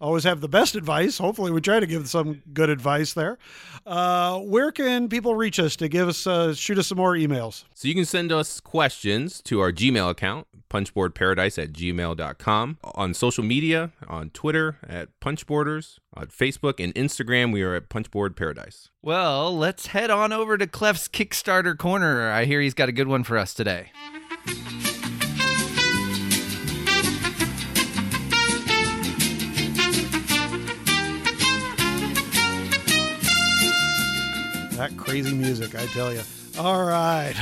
always 0.00 0.24
have 0.24 0.40
the 0.40 0.48
best 0.48 0.74
advice. 0.74 1.18
Hopefully, 1.18 1.50
we 1.50 1.60
try 1.60 1.80
to 1.80 1.86
give 1.86 2.08
some 2.08 2.42
good 2.52 2.68
advice 2.68 3.14
there. 3.14 3.38
Uh, 3.86 4.38
where 4.40 4.72
can 4.72 5.08
people 5.08 5.34
reach 5.34 5.58
us 5.58 5.76
to 5.76 5.88
give 5.88 6.08
us, 6.08 6.26
uh, 6.26 6.52
shoot 6.54 6.78
us 6.78 6.88
some 6.88 6.98
more 6.98 7.14
emails? 7.14 7.64
So 7.74 7.88
you 7.88 7.94
can 7.94 8.04
send 8.04 8.32
us 8.32 8.60
questions 8.60 9.40
to 9.42 9.60
our 9.60 9.72
Gmail 9.72 10.10
account, 10.10 10.46
punchboardparadise 10.68 11.62
at 11.62 11.72
gmail.com. 11.72 12.78
On 12.82 13.14
social 13.14 13.44
media, 13.44 13.92
on 14.08 14.30
Twitter 14.30 14.78
at 14.86 15.08
punchboarders, 15.20 15.98
on 16.14 16.26
Facebook 16.26 16.82
and 16.82 16.94
Instagram, 16.94 17.52
we 17.52 17.62
are 17.62 17.74
at 17.74 17.88
punchboardparadise. 17.88 18.88
Well, 19.00 19.56
let's 19.56 19.86
head 19.88 20.10
on 20.10 20.32
over 20.32 20.58
to 20.58 20.66
Clef's 20.66 21.08
Kickstarter 21.08 21.78
corner. 21.78 22.30
I 22.30 22.44
hear 22.44 22.60
he's 22.60 22.74
got 22.74 22.88
a 22.88 22.92
good 22.92 23.08
one 23.08 23.24
for 23.24 23.38
us 23.38 23.54
today. 23.54 23.90
That 34.82 34.96
crazy 34.96 35.32
music, 35.32 35.76
I 35.76 35.86
tell 35.86 36.12
you. 36.12 36.22
All 36.58 36.84
right. 36.84 37.34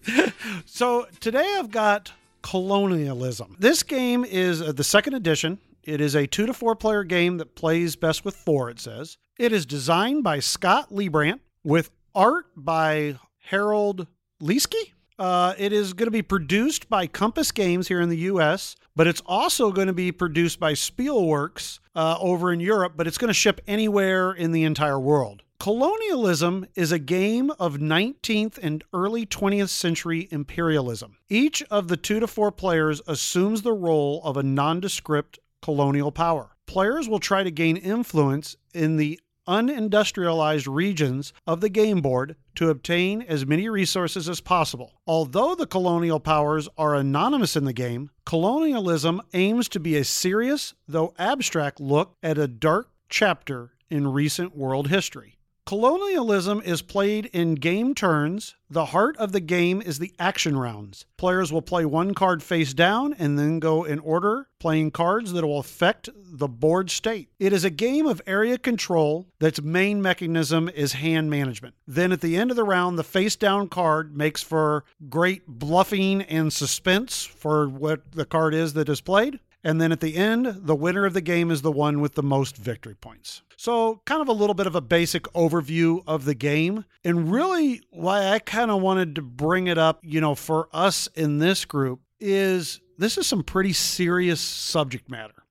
so 0.64 1.06
today 1.20 1.46
I've 1.58 1.70
got 1.70 2.10
Colonialism. 2.40 3.56
This 3.58 3.82
game 3.82 4.24
is 4.24 4.62
uh, 4.62 4.72
the 4.72 4.82
second 4.82 5.12
edition. 5.12 5.58
It 5.84 6.00
is 6.00 6.14
a 6.14 6.26
two 6.26 6.46
to 6.46 6.54
four 6.54 6.74
player 6.74 7.04
game 7.04 7.36
that 7.36 7.54
plays 7.54 7.96
best 7.96 8.24
with 8.24 8.34
four, 8.34 8.70
it 8.70 8.80
says. 8.80 9.18
It 9.38 9.52
is 9.52 9.66
designed 9.66 10.24
by 10.24 10.40
Scott 10.40 10.88
Liebrandt 10.90 11.40
with 11.64 11.90
art 12.14 12.46
by 12.56 13.18
Harold 13.40 14.06
Lieske. 14.42 14.94
Uh, 15.18 15.52
it 15.58 15.74
is 15.74 15.92
going 15.92 16.06
to 16.06 16.10
be 16.10 16.22
produced 16.22 16.88
by 16.88 17.06
Compass 17.06 17.52
Games 17.52 17.88
here 17.88 18.00
in 18.00 18.08
the 18.08 18.16
U.S., 18.16 18.74
but 18.96 19.06
it's 19.06 19.20
also 19.26 19.70
going 19.70 19.88
to 19.88 19.92
be 19.92 20.12
produced 20.12 20.58
by 20.58 20.72
Spielworxx 20.72 21.80
uh, 21.94 22.16
over 22.18 22.50
in 22.54 22.60
Europe, 22.60 22.94
but 22.96 23.06
it's 23.06 23.18
going 23.18 23.28
to 23.28 23.34
ship 23.34 23.60
anywhere 23.66 24.32
in 24.32 24.52
the 24.52 24.64
entire 24.64 24.98
world. 24.98 25.42
Colonialism 25.60 26.66
is 26.76 26.92
a 26.92 27.00
game 27.00 27.50
of 27.58 27.78
19th 27.78 28.60
and 28.62 28.84
early 28.92 29.26
20th 29.26 29.70
century 29.70 30.28
imperialism. 30.30 31.16
Each 31.28 31.64
of 31.64 31.88
the 31.88 31.96
two 31.96 32.20
to 32.20 32.28
four 32.28 32.52
players 32.52 33.02
assumes 33.08 33.62
the 33.62 33.72
role 33.72 34.22
of 34.22 34.36
a 34.36 34.44
nondescript 34.44 35.40
colonial 35.60 36.12
power. 36.12 36.54
Players 36.66 37.08
will 37.08 37.18
try 37.18 37.42
to 37.42 37.50
gain 37.50 37.76
influence 37.76 38.56
in 38.72 38.98
the 38.98 39.18
unindustrialized 39.48 40.72
regions 40.72 41.32
of 41.44 41.60
the 41.60 41.68
game 41.68 42.02
board 42.02 42.36
to 42.54 42.70
obtain 42.70 43.22
as 43.22 43.44
many 43.44 43.68
resources 43.68 44.28
as 44.28 44.40
possible. 44.40 44.92
Although 45.08 45.56
the 45.56 45.66
colonial 45.66 46.20
powers 46.20 46.68
are 46.78 46.94
anonymous 46.94 47.56
in 47.56 47.64
the 47.64 47.72
game, 47.72 48.10
colonialism 48.24 49.20
aims 49.34 49.68
to 49.70 49.80
be 49.80 49.96
a 49.96 50.04
serious, 50.04 50.74
though 50.86 51.14
abstract, 51.18 51.80
look 51.80 52.14
at 52.22 52.38
a 52.38 52.46
dark 52.46 52.90
chapter 53.08 53.72
in 53.90 54.06
recent 54.06 54.56
world 54.56 54.86
history. 54.86 55.37
Colonialism 55.68 56.62
is 56.64 56.80
played 56.80 57.26
in 57.26 57.54
game 57.54 57.94
turns. 57.94 58.54
The 58.70 58.86
heart 58.86 59.18
of 59.18 59.32
the 59.32 59.40
game 59.40 59.82
is 59.82 59.98
the 59.98 60.14
action 60.18 60.56
rounds. 60.56 61.04
Players 61.18 61.52
will 61.52 61.60
play 61.60 61.84
one 61.84 62.14
card 62.14 62.42
face 62.42 62.72
down 62.72 63.12
and 63.18 63.38
then 63.38 63.58
go 63.58 63.84
in 63.84 63.98
order, 63.98 64.48
playing 64.60 64.92
cards 64.92 65.34
that 65.34 65.46
will 65.46 65.58
affect 65.58 66.08
the 66.14 66.48
board 66.48 66.88
state. 66.88 67.28
It 67.38 67.52
is 67.52 67.64
a 67.64 67.70
game 67.70 68.06
of 68.06 68.22
area 68.26 68.56
control 68.56 69.28
that's 69.40 69.60
main 69.60 70.00
mechanism 70.00 70.70
is 70.70 70.94
hand 70.94 71.28
management. 71.28 71.74
Then 71.86 72.12
at 72.12 72.22
the 72.22 72.38
end 72.38 72.50
of 72.50 72.56
the 72.56 72.64
round, 72.64 72.98
the 72.98 73.04
face 73.04 73.36
down 73.36 73.68
card 73.68 74.16
makes 74.16 74.42
for 74.42 74.86
great 75.10 75.46
bluffing 75.46 76.22
and 76.22 76.50
suspense 76.50 77.26
for 77.26 77.68
what 77.68 78.12
the 78.12 78.24
card 78.24 78.54
is 78.54 78.72
that 78.72 78.88
is 78.88 79.02
played. 79.02 79.38
And 79.64 79.80
then 79.80 79.90
at 79.90 80.00
the 80.00 80.16
end, 80.16 80.46
the 80.46 80.76
winner 80.76 81.04
of 81.04 81.14
the 81.14 81.20
game 81.20 81.50
is 81.50 81.62
the 81.62 81.72
one 81.72 82.00
with 82.00 82.14
the 82.14 82.22
most 82.22 82.56
victory 82.56 82.94
points. 82.94 83.42
So, 83.56 84.00
kind 84.04 84.22
of 84.22 84.28
a 84.28 84.32
little 84.32 84.54
bit 84.54 84.68
of 84.68 84.76
a 84.76 84.80
basic 84.80 85.24
overview 85.34 86.02
of 86.06 86.24
the 86.24 86.34
game. 86.34 86.84
And 87.04 87.30
really, 87.32 87.80
why 87.90 88.28
I 88.28 88.38
kind 88.38 88.70
of 88.70 88.80
wanted 88.80 89.16
to 89.16 89.22
bring 89.22 89.66
it 89.66 89.76
up, 89.76 89.98
you 90.04 90.20
know, 90.20 90.36
for 90.36 90.68
us 90.72 91.08
in 91.16 91.38
this 91.38 91.64
group 91.64 92.00
is 92.20 92.80
this 92.98 93.18
is 93.18 93.26
some 93.26 93.42
pretty 93.42 93.72
serious 93.72 94.40
subject 94.40 95.10
matter. 95.10 95.42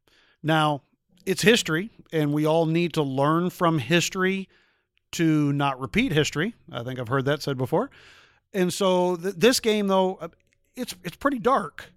Now, 0.42 0.84
it's 1.26 1.42
history, 1.42 1.90
and 2.14 2.32
we 2.32 2.46
all 2.46 2.66
need 2.66 2.94
to 2.94 3.04
learn 3.04 3.50
from 3.50 3.78
history 3.78 4.48
to 5.12 5.52
not 5.52 5.80
repeat 5.82 6.14
history. 6.14 6.56
I 6.72 6.84
think 6.84 7.00
I've 7.00 7.10
heard 7.10 7.26
that 7.26 7.42
said 7.42 7.58
before. 7.58 7.92
And 8.54 8.74
so, 8.74 9.18
th- 9.18 9.36
this 9.36 9.60
game, 9.60 9.88
though, 9.88 10.16
uh, 10.16 10.30
it's 10.78 10.96
it's 11.04 11.18
pretty 11.18 11.40
dark 11.40 11.92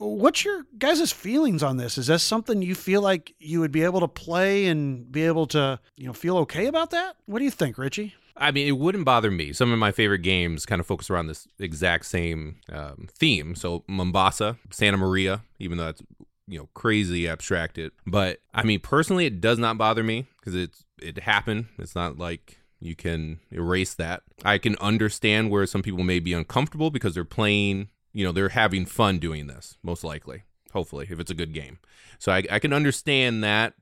What's 0.00 0.46
your 0.46 0.64
guys' 0.78 1.12
feelings 1.12 1.62
on 1.62 1.76
this? 1.76 1.98
Is 1.98 2.06
this 2.06 2.22
something 2.22 2.62
you 2.62 2.74
feel 2.74 3.02
like 3.02 3.34
you 3.38 3.60
would 3.60 3.70
be 3.70 3.84
able 3.84 4.00
to 4.00 4.08
play 4.08 4.66
and 4.66 5.12
be 5.12 5.26
able 5.26 5.46
to, 5.48 5.78
you 5.96 6.06
know, 6.06 6.14
feel 6.14 6.38
okay 6.38 6.66
about 6.66 6.90
that? 6.90 7.16
What 7.26 7.40
do 7.40 7.44
you 7.44 7.50
think, 7.50 7.76
Richie? 7.76 8.14
I 8.34 8.50
mean, 8.50 8.66
it 8.66 8.78
wouldn't 8.78 9.04
bother 9.04 9.30
me. 9.30 9.52
Some 9.52 9.70
of 9.70 9.78
my 9.78 9.92
favorite 9.92 10.20
games 10.20 10.64
kind 10.64 10.80
of 10.80 10.86
focus 10.86 11.10
around 11.10 11.26
this 11.26 11.46
exact 11.58 12.06
same 12.06 12.56
um, 12.72 13.08
theme. 13.12 13.54
So 13.54 13.84
Mombasa, 13.88 14.56
Santa 14.70 14.96
Maria, 14.96 15.42
even 15.58 15.76
though 15.76 15.84
that's 15.84 16.02
you 16.48 16.58
know 16.58 16.68
crazy 16.72 17.28
abstracted, 17.28 17.92
but 18.06 18.40
I 18.54 18.62
mean 18.62 18.80
personally, 18.80 19.26
it 19.26 19.42
does 19.42 19.58
not 19.58 19.76
bother 19.76 20.02
me 20.02 20.26
because 20.38 20.54
it's 20.54 20.84
it 21.02 21.18
happened. 21.18 21.66
It's 21.78 21.94
not 21.94 22.16
like 22.16 22.58
you 22.80 22.96
can 22.96 23.40
erase 23.52 23.92
that. 23.94 24.22
I 24.42 24.56
can 24.56 24.76
understand 24.76 25.50
where 25.50 25.66
some 25.66 25.82
people 25.82 26.02
may 26.02 26.18
be 26.18 26.32
uncomfortable 26.32 26.90
because 26.90 27.14
they're 27.14 27.24
playing 27.24 27.88
you 28.12 28.24
know 28.24 28.32
they're 28.32 28.50
having 28.50 28.86
fun 28.86 29.18
doing 29.18 29.46
this 29.46 29.76
most 29.82 30.04
likely 30.04 30.42
hopefully 30.72 31.06
if 31.10 31.18
it's 31.18 31.30
a 31.30 31.34
good 31.34 31.52
game. 31.52 31.78
So 32.18 32.32
i, 32.32 32.42
I 32.50 32.58
can 32.58 32.72
understand 32.72 33.42
that 33.44 33.74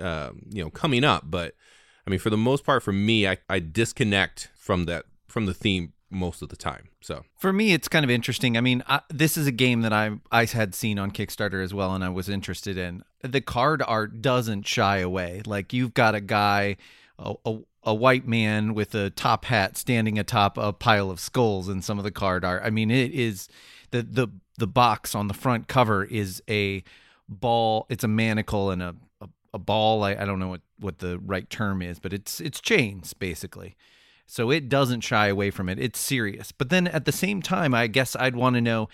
uh, 0.00 0.30
you 0.50 0.62
know 0.62 0.70
coming 0.70 1.04
up 1.04 1.24
but 1.26 1.54
i 2.06 2.10
mean 2.10 2.20
for 2.20 2.30
the 2.30 2.36
most 2.36 2.64
part 2.64 2.82
for 2.82 2.92
me 2.92 3.26
I, 3.26 3.38
I 3.48 3.60
disconnect 3.60 4.50
from 4.54 4.84
that 4.84 5.06
from 5.26 5.46
the 5.46 5.54
theme 5.54 5.92
most 6.10 6.42
of 6.42 6.48
the 6.48 6.56
time 6.56 6.88
so. 7.06 7.24
For 7.38 7.52
me 7.52 7.72
it's 7.72 7.86
kind 7.86 8.04
of 8.04 8.10
interesting. 8.10 8.56
I 8.56 8.60
mean 8.60 8.82
I, 8.88 9.00
this 9.08 9.36
is 9.36 9.46
a 9.46 9.52
game 9.52 9.82
that 9.82 9.92
i 9.92 10.10
i 10.32 10.44
had 10.44 10.74
seen 10.74 10.98
on 10.98 11.12
kickstarter 11.12 11.62
as 11.62 11.72
well 11.72 11.94
and 11.94 12.04
i 12.04 12.08
was 12.08 12.28
interested 12.28 12.76
in. 12.76 13.04
The 13.22 13.40
card 13.40 13.82
art 13.86 14.20
doesn't 14.20 14.66
shy 14.66 14.98
away. 14.98 15.42
Like 15.46 15.72
you've 15.72 15.94
got 15.94 16.14
a 16.14 16.20
guy 16.20 16.76
a, 17.18 17.34
a, 17.44 17.58
a 17.86 17.94
white 17.94 18.26
man 18.26 18.74
with 18.74 18.94
a 18.94 19.10
top 19.10 19.44
hat 19.46 19.76
standing 19.76 20.18
atop 20.18 20.58
a 20.58 20.72
pile 20.72 21.10
of 21.10 21.20
skulls 21.20 21.68
in 21.68 21.80
some 21.80 21.98
of 21.98 22.04
the 22.04 22.10
card 22.10 22.44
art. 22.44 22.62
I 22.64 22.70
mean, 22.70 22.90
it 22.90 23.12
is 23.12 23.48
the 23.92 24.02
the 24.02 24.28
the 24.58 24.66
box 24.66 25.14
on 25.14 25.28
the 25.28 25.34
front 25.34 25.68
cover 25.68 26.04
is 26.04 26.42
a 26.50 26.82
ball. 27.28 27.86
It's 27.88 28.04
a 28.04 28.08
manacle 28.08 28.70
and 28.70 28.82
a 28.82 28.96
a, 29.20 29.28
a 29.54 29.58
ball. 29.58 30.02
I, 30.02 30.16
I 30.16 30.24
don't 30.24 30.40
know 30.40 30.48
what 30.48 30.62
what 30.80 30.98
the 30.98 31.18
right 31.20 31.48
term 31.48 31.80
is, 31.80 32.00
but 32.00 32.12
it's 32.12 32.40
it's 32.40 32.60
chains 32.60 33.14
basically. 33.14 33.76
So 34.26 34.50
it 34.50 34.68
doesn't 34.68 35.02
shy 35.02 35.28
away 35.28 35.52
from 35.52 35.68
it. 35.68 35.78
It's 35.78 36.00
serious. 36.00 36.50
But 36.50 36.68
then 36.68 36.88
at 36.88 37.04
the 37.04 37.12
same 37.12 37.40
time, 37.40 37.72
I 37.72 37.86
guess 37.86 38.16
I'd 38.16 38.34
want 38.34 38.56
to 38.56 38.60
know 38.60 38.88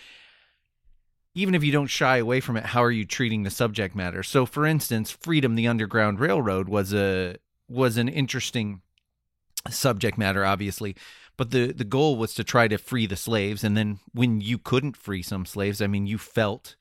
even 1.34 1.54
if 1.54 1.64
you 1.64 1.72
don't 1.72 1.86
shy 1.86 2.18
away 2.18 2.40
from 2.40 2.58
it, 2.58 2.66
how 2.66 2.84
are 2.84 2.90
you 2.90 3.06
treating 3.06 3.42
the 3.42 3.50
subject 3.50 3.96
matter? 3.96 4.22
So, 4.22 4.44
for 4.44 4.66
instance, 4.66 5.10
Freedom, 5.10 5.54
the 5.54 5.66
Underground 5.66 6.20
Railroad, 6.20 6.68
was 6.68 6.92
a 6.92 7.36
was 7.72 7.96
an 7.96 8.08
interesting 8.08 8.82
subject 9.70 10.18
matter, 10.18 10.44
obviously. 10.44 10.96
But 11.36 11.50
the, 11.50 11.72
the 11.72 11.84
goal 11.84 12.16
was 12.16 12.34
to 12.34 12.44
try 12.44 12.68
to 12.68 12.78
free 12.78 13.06
the 13.06 13.16
slaves. 13.16 13.64
And 13.64 13.76
then 13.76 14.00
when 14.12 14.40
you 14.40 14.58
couldn't 14.58 14.96
free 14.96 15.22
some 15.22 15.46
slaves, 15.46 15.80
I 15.80 15.86
mean, 15.86 16.06
you 16.06 16.18
felt, 16.18 16.76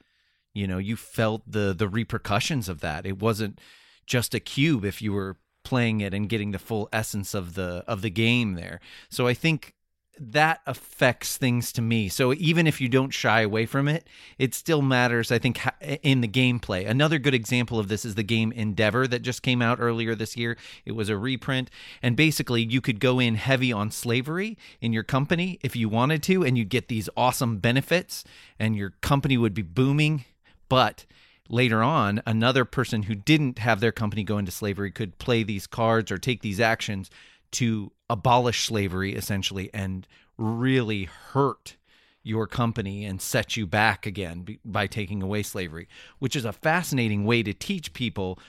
you 0.53 0.67
know, 0.67 0.77
you 0.77 0.95
felt 0.95 1.49
the, 1.49 1.73
the 1.73 1.87
repercussions 1.87 2.67
of 2.67 2.81
that. 2.81 3.05
It 3.05 3.19
wasn't 3.19 3.59
just 4.05 4.35
a 4.35 4.39
cube 4.39 4.83
if 4.83 5.01
you 5.01 5.13
were 5.13 5.37
playing 5.63 6.01
it 6.01 6.13
and 6.13 6.27
getting 6.27 6.51
the 6.51 6.59
full 6.59 6.89
essence 6.91 7.33
of 7.33 7.53
the 7.53 7.83
of 7.87 8.01
the 8.01 8.09
game 8.09 8.55
there. 8.55 8.79
So 9.09 9.27
I 9.27 9.33
think 9.33 9.75
that 10.23 10.61
affects 10.67 11.35
things 11.35 11.71
to 11.71 11.81
me. 11.81 12.07
So 12.07 12.31
even 12.33 12.67
if 12.67 12.79
you 12.79 12.87
don't 12.87 13.09
shy 13.09 13.41
away 13.41 13.65
from 13.65 13.87
it, 13.87 14.07
it 14.37 14.53
still 14.53 14.83
matters, 14.83 15.31
I 15.31 15.39
think, 15.39 15.59
in 16.03 16.21
the 16.21 16.27
gameplay. 16.27 16.87
Another 16.87 17.17
good 17.17 17.33
example 17.33 17.79
of 17.79 17.87
this 17.87 18.05
is 18.05 18.13
the 18.13 18.21
game 18.21 18.51
Endeavor 18.51 19.07
that 19.07 19.23
just 19.23 19.41
came 19.41 19.63
out 19.63 19.79
earlier 19.81 20.13
this 20.13 20.37
year. 20.37 20.57
It 20.85 20.91
was 20.91 21.09
a 21.09 21.17
reprint. 21.17 21.71
And 22.03 22.15
basically, 22.15 22.61
you 22.61 22.81
could 22.81 22.99
go 22.99 23.19
in 23.19 23.33
heavy 23.33 23.73
on 23.73 23.89
slavery 23.89 24.59
in 24.79 24.93
your 24.93 25.03
company 25.03 25.59
if 25.63 25.75
you 25.75 25.89
wanted 25.89 26.21
to, 26.23 26.43
and 26.43 26.55
you'd 26.55 26.69
get 26.69 26.87
these 26.87 27.09
awesome 27.17 27.57
benefits, 27.57 28.23
and 28.59 28.75
your 28.75 28.91
company 29.01 29.39
would 29.39 29.55
be 29.55 29.63
booming. 29.63 30.25
But 30.69 31.05
later 31.49 31.81
on, 31.81 32.21
another 32.27 32.63
person 32.63 33.03
who 33.03 33.15
didn't 33.15 33.57
have 33.57 33.79
their 33.79 33.91
company 33.91 34.23
go 34.23 34.37
into 34.37 34.51
slavery 34.51 34.91
could 34.91 35.17
play 35.17 35.41
these 35.41 35.65
cards 35.65 36.11
or 36.11 36.19
take 36.19 36.41
these 36.41 36.59
actions 36.59 37.09
to 37.51 37.91
abolish 38.09 38.65
slavery 38.65 39.15
essentially 39.15 39.69
and 39.73 40.07
really 40.37 41.05
hurt 41.05 41.77
your 42.23 42.45
company 42.45 43.05
and 43.05 43.21
set 43.21 43.57
you 43.57 43.65
back 43.65 44.05
again 44.05 44.45
by 44.63 44.85
taking 44.85 45.23
away 45.23 45.41
slavery, 45.41 45.87
which 46.19 46.35
is 46.35 46.45
a 46.45 46.53
fascinating 46.53 47.25
way 47.25 47.41
to 47.41 47.53
teach 47.53 47.93
people 47.93 48.39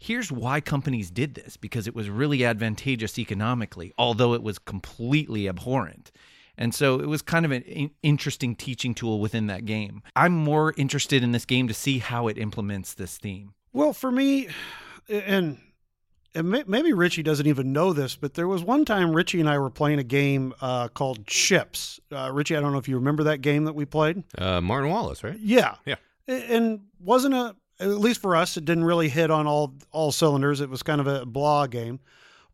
here's 0.00 0.32
why 0.32 0.60
companies 0.60 1.10
did 1.10 1.34
this 1.34 1.56
because 1.56 1.86
it 1.86 1.94
was 1.94 2.08
really 2.08 2.44
advantageous 2.44 3.18
economically, 3.18 3.92
although 3.98 4.32
it 4.32 4.42
was 4.42 4.58
completely 4.58 5.46
abhorrent. 5.46 6.10
And 6.56 6.74
so 6.74 7.00
it 7.00 7.06
was 7.06 7.22
kind 7.22 7.44
of 7.44 7.52
an 7.52 7.90
interesting 8.02 8.56
teaching 8.56 8.94
tool 8.94 9.20
within 9.20 9.46
that 9.46 9.64
game. 9.64 10.02
I'm 10.16 10.32
more 10.32 10.74
interested 10.76 11.22
in 11.22 11.32
this 11.32 11.44
game 11.44 11.68
to 11.68 11.74
see 11.74 11.98
how 11.98 12.28
it 12.28 12.38
implements 12.38 12.94
this 12.94 13.18
theme. 13.18 13.54
Well, 13.72 13.92
for 13.92 14.10
me, 14.10 14.48
and 15.08 15.58
and 16.34 16.64
maybe 16.68 16.92
Richie 16.92 17.22
doesn't 17.22 17.46
even 17.46 17.72
know 17.72 17.92
this, 17.92 18.14
but 18.16 18.34
there 18.34 18.46
was 18.46 18.62
one 18.62 18.84
time 18.84 19.12
Richie 19.12 19.40
and 19.40 19.48
I 19.48 19.58
were 19.58 19.70
playing 19.70 19.98
a 19.98 20.04
game 20.04 20.54
uh, 20.60 20.88
called 20.88 21.28
Ships. 21.28 21.98
Uh, 22.12 22.30
Richie, 22.32 22.56
I 22.56 22.60
don't 22.60 22.72
know 22.72 22.78
if 22.78 22.88
you 22.88 22.96
remember 22.96 23.24
that 23.24 23.40
game 23.40 23.64
that 23.64 23.74
we 23.74 23.84
played. 23.84 24.22
Uh, 24.38 24.60
Martin 24.60 24.90
Wallace, 24.90 25.24
right? 25.24 25.38
Yeah, 25.40 25.74
yeah. 25.84 25.96
And 26.28 26.82
wasn't 27.00 27.34
a 27.34 27.56
at 27.80 27.88
least 27.88 28.20
for 28.20 28.36
us, 28.36 28.56
it 28.56 28.64
didn't 28.64 28.84
really 28.84 29.08
hit 29.08 29.30
on 29.30 29.46
all 29.46 29.74
all 29.90 30.12
cylinders. 30.12 30.60
It 30.60 30.70
was 30.70 30.82
kind 30.82 31.00
of 31.00 31.06
a 31.06 31.26
blah 31.26 31.66
game, 31.66 31.98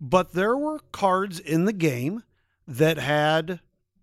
but 0.00 0.32
there 0.32 0.56
were 0.56 0.78
cards 0.92 1.40
in 1.40 1.64
the 1.64 1.72
game 1.72 2.22
that 2.68 2.96
had, 2.96 3.60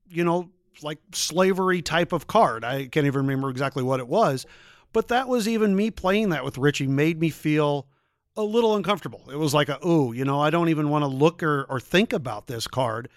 you 0.10 0.24
know, 0.24 0.50
like 0.82 1.00
slavery 1.14 1.82
type 1.82 2.12
of 2.12 2.28
card. 2.28 2.64
I 2.64 2.88
can't 2.88 3.06
even 3.06 3.22
remember 3.22 3.50
exactly 3.50 3.84
what 3.84 4.00
it 4.00 4.08
was, 4.08 4.46
but 4.92 5.08
that 5.08 5.28
was 5.28 5.48
even 5.48 5.76
me 5.76 5.90
playing 5.90 6.30
that 6.30 6.44
with 6.44 6.58
Richie 6.58 6.88
made 6.88 7.20
me 7.20 7.30
feel 7.30 7.88
a 8.36 8.44
little 8.44 8.76
uncomfortable. 8.76 9.30
It 9.32 9.38
was 9.38 9.54
like 9.54 9.70
a, 9.70 9.80
oh, 9.82 10.12
you 10.12 10.26
know, 10.26 10.40
I 10.40 10.50
don't 10.50 10.70
even 10.70 10.90
want 10.90 11.04
to 11.04 11.08
look 11.08 11.44
or, 11.44 11.64
or 11.70 11.80
think 11.80 12.14
about 12.14 12.48
this 12.48 12.68
card. 12.68 13.10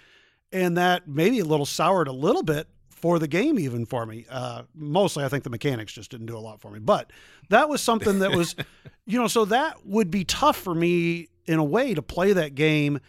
And 0.52 0.76
that 0.76 1.08
maybe 1.08 1.40
a 1.40 1.44
little 1.44 1.66
soured 1.66 2.08
a 2.08 2.12
little 2.12 2.42
bit 2.42 2.68
for 2.88 3.18
the 3.18 3.28
game, 3.28 3.58
even 3.58 3.84
for 3.84 4.06
me. 4.06 4.26
Uh, 4.30 4.62
mostly, 4.74 5.24
I 5.24 5.28
think 5.28 5.44
the 5.44 5.50
mechanics 5.50 5.92
just 5.92 6.10
didn't 6.10 6.26
do 6.26 6.36
a 6.36 6.40
lot 6.40 6.60
for 6.60 6.70
me. 6.70 6.78
But 6.78 7.12
that 7.50 7.68
was 7.68 7.82
something 7.82 8.20
that 8.20 8.32
was, 8.32 8.54
you 9.06 9.18
know, 9.18 9.28
so 9.28 9.44
that 9.46 9.84
would 9.84 10.10
be 10.10 10.24
tough 10.24 10.56
for 10.56 10.74
me 10.74 11.28
in 11.46 11.58
a 11.58 11.64
way 11.64 11.94
to 11.94 12.02
play 12.02 12.32
that 12.32 12.54
game 12.54 13.00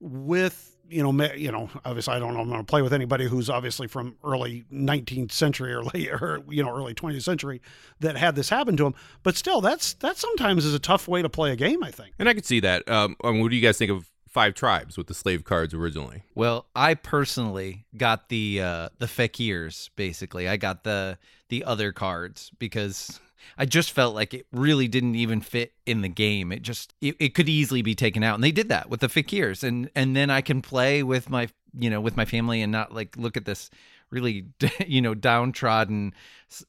with 0.00 0.76
you 0.88 1.02
know, 1.02 1.32
you 1.34 1.52
know, 1.52 1.68
obviously 1.84 2.14
I 2.14 2.18
don't 2.18 2.34
know 2.34 2.40
I'm 2.40 2.48
going 2.48 2.60
to 2.60 2.64
play 2.64 2.82
with 2.82 2.92
anybody 2.92 3.26
who's 3.26 3.50
obviously 3.50 3.86
from 3.86 4.16
early 4.24 4.64
19th 4.72 5.32
century 5.32 5.72
or 5.72 5.82
late, 5.94 6.10
or 6.10 6.42
you 6.48 6.62
know, 6.62 6.74
early 6.74 6.94
20th 6.94 7.22
century 7.22 7.60
that 8.00 8.16
had 8.16 8.34
this 8.34 8.48
happen 8.48 8.76
to 8.78 8.84
them. 8.84 8.94
But 9.22 9.36
still, 9.36 9.60
that's 9.60 9.94
that 9.94 10.16
sometimes 10.16 10.64
is 10.64 10.74
a 10.74 10.78
tough 10.78 11.08
way 11.08 11.22
to 11.22 11.28
play 11.28 11.52
a 11.52 11.56
game. 11.56 11.82
I 11.82 11.90
think. 11.90 12.14
And 12.18 12.28
I 12.28 12.34
could 12.34 12.46
see 12.46 12.60
that. 12.60 12.88
Um, 12.88 13.16
um, 13.24 13.40
what 13.40 13.50
do 13.50 13.56
you 13.56 13.62
guys 13.62 13.78
think 13.78 13.90
of 13.90 14.10
Five 14.28 14.54
Tribes 14.54 14.96
with 14.96 15.06
the 15.06 15.14
slave 15.14 15.44
cards 15.44 15.74
originally? 15.74 16.22
Well, 16.34 16.66
I 16.74 16.94
personally 16.94 17.86
got 17.96 18.28
the 18.28 18.60
uh, 18.62 18.88
the 18.98 19.06
fakirs. 19.06 19.90
Basically, 19.96 20.48
I 20.48 20.56
got 20.56 20.84
the 20.84 21.18
the 21.48 21.64
other 21.64 21.92
cards 21.92 22.50
because 22.58 23.20
I 23.56 23.64
just 23.64 23.92
felt 23.92 24.14
like 24.14 24.34
it 24.34 24.46
really 24.52 24.88
didn't 24.88 25.14
even 25.14 25.40
fit 25.40 25.72
in 25.86 26.02
the 26.02 26.08
game. 26.08 26.52
It 26.52 26.62
just 26.62 26.94
it, 27.00 27.16
it 27.18 27.34
could 27.34 27.48
easily 27.48 27.82
be 27.82 27.94
taken 27.94 28.22
out, 28.22 28.34
and 28.34 28.44
they 28.44 28.52
did 28.52 28.68
that 28.68 28.90
with 28.90 29.00
the 29.00 29.08
fakirs, 29.08 29.62
and 29.62 29.90
and 29.94 30.16
then 30.16 30.30
I 30.30 30.40
can 30.40 30.62
play 30.62 31.02
with 31.02 31.30
my 31.30 31.48
you 31.78 31.90
know 31.90 32.00
with 32.00 32.16
my 32.16 32.24
family 32.24 32.62
and 32.62 32.72
not 32.72 32.94
like 32.94 33.16
look 33.16 33.36
at 33.36 33.44
this 33.44 33.70
really 34.10 34.46
you 34.86 35.02
know 35.02 35.14
downtrodden 35.14 36.14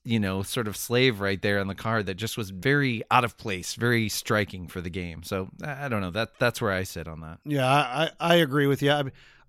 you 0.04 0.20
know 0.20 0.44
sort 0.44 0.68
of 0.68 0.76
slave 0.76 1.22
right 1.22 1.42
there 1.42 1.60
on 1.60 1.68
the 1.68 1.76
card 1.76 2.06
that 2.06 2.16
just 2.16 2.38
was 2.38 2.50
very 2.50 3.02
out 3.10 3.24
of 3.24 3.38
place 3.38 3.76
very 3.76 4.10
striking 4.10 4.68
for 4.68 4.82
the 4.82 4.90
game 4.90 5.24
so 5.24 5.48
i 5.64 5.88
don't 5.88 6.02
know 6.02 6.12
that 6.12 6.38
that's 6.38 6.62
where 6.62 6.74
i 6.74 6.84
sit 6.84 7.08
on 7.08 7.22
that 7.22 7.40
Yeah, 7.46 7.66
I, 7.66 8.12
I 8.20 8.36
agree 8.36 8.68
with 8.68 8.82
you. 8.82 8.92
I, 8.92 9.04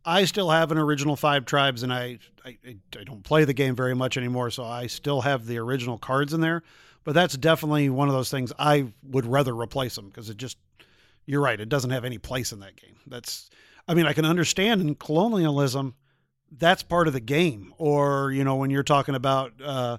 I 0.04 0.24
still 0.24 0.50
have 0.50 0.72
an 0.72 0.78
original 0.78 1.16
Five 1.16 1.44
Tribes, 1.44 1.82
and 1.82 1.92
I, 1.92 2.18
I 2.44 2.56
I 2.64 3.04
don't 3.04 3.22
play 3.22 3.44
the 3.44 3.52
game 3.52 3.76
very 3.76 3.94
much 3.94 4.16
anymore, 4.16 4.50
so 4.50 4.64
I 4.64 4.86
still 4.86 5.20
have 5.20 5.46
the 5.46 5.58
original 5.58 5.98
cards 5.98 6.32
in 6.32 6.40
there. 6.40 6.62
But 7.04 7.14
that's 7.14 7.36
definitely 7.36 7.88
one 7.88 8.08
of 8.08 8.14
those 8.14 8.30
things 8.30 8.52
I 8.58 8.92
would 9.02 9.26
rather 9.26 9.54
replace 9.54 9.96
them 9.96 10.08
because 10.08 10.28
it 10.28 10.36
just 10.36 10.58
you're 11.26 11.40
right, 11.40 11.60
it 11.60 11.68
doesn't 11.68 11.90
have 11.90 12.04
any 12.04 12.18
place 12.18 12.52
in 12.52 12.60
that 12.60 12.76
game. 12.76 12.96
That's 13.06 13.50
I 13.88 13.94
mean, 13.94 14.06
I 14.06 14.12
can 14.12 14.24
understand 14.24 14.80
in 14.80 14.94
colonialism 14.94 15.94
that's 16.52 16.82
part 16.82 17.06
of 17.06 17.12
the 17.12 17.20
game, 17.20 17.72
or 17.78 18.32
you 18.32 18.44
know 18.44 18.56
when 18.56 18.70
you're 18.70 18.82
talking 18.82 19.14
about. 19.14 19.52
Uh, 19.62 19.98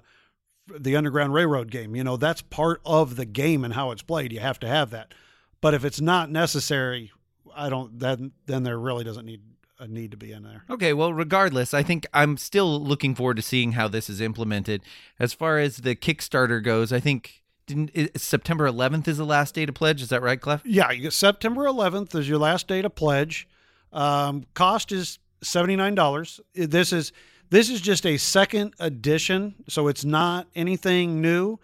the 0.78 0.94
Underground 0.94 1.34
Railroad 1.34 1.72
game, 1.72 1.96
you 1.96 2.04
know, 2.04 2.16
that's 2.16 2.40
part 2.40 2.80
of 2.86 3.16
the 3.16 3.24
game 3.24 3.64
and 3.64 3.74
how 3.74 3.90
it's 3.90 4.00
played. 4.00 4.32
You 4.32 4.38
have 4.38 4.60
to 4.60 4.68
have 4.68 4.90
that. 4.90 5.12
But 5.60 5.74
if 5.74 5.84
it's 5.84 6.00
not 6.00 6.30
necessary, 6.30 7.10
I 7.54 7.68
don't 7.68 7.98
then 7.98 8.32
then 8.46 8.62
there 8.62 8.78
really 8.78 9.04
doesn't 9.04 9.26
need 9.26 9.40
a 9.82 9.88
need 9.88 10.10
to 10.12 10.16
be 10.16 10.32
in 10.32 10.42
there. 10.42 10.64
Okay, 10.70 10.92
well, 10.92 11.12
regardless, 11.12 11.74
I 11.74 11.82
think 11.82 12.06
I'm 12.14 12.36
still 12.36 12.80
looking 12.80 13.14
forward 13.14 13.36
to 13.36 13.42
seeing 13.42 13.72
how 13.72 13.88
this 13.88 14.08
is 14.08 14.20
implemented. 14.20 14.82
As 15.18 15.32
far 15.32 15.58
as 15.58 15.78
the 15.78 15.94
Kickstarter 15.94 16.62
goes, 16.62 16.92
I 16.92 17.00
think 17.00 17.42
didn't 17.66 17.90
September 18.20 18.68
11th 18.68 19.08
is 19.08 19.18
the 19.18 19.26
last 19.26 19.54
day 19.54 19.66
to 19.66 19.72
pledge. 19.72 20.02
Is 20.02 20.08
that 20.08 20.22
right, 20.22 20.40
Clef? 20.40 20.62
Yeah, 20.64 20.90
you 20.90 21.10
September 21.10 21.64
11th 21.64 22.14
is 22.14 22.28
your 22.28 22.38
last 22.38 22.68
day 22.68 22.82
to 22.82 22.90
pledge. 22.90 23.48
Um, 23.92 24.44
cost 24.54 24.90
is 24.92 25.18
seventy 25.42 25.76
nine 25.76 25.94
dollars. 25.94 26.40
This 26.54 26.92
is 26.92 27.12
this 27.50 27.68
is 27.68 27.80
just 27.80 28.06
a 28.06 28.16
second 28.16 28.74
edition, 28.80 29.54
so 29.68 29.88
it's 29.88 30.04
not 30.04 30.48
anything 30.54 31.20
new. 31.20 31.58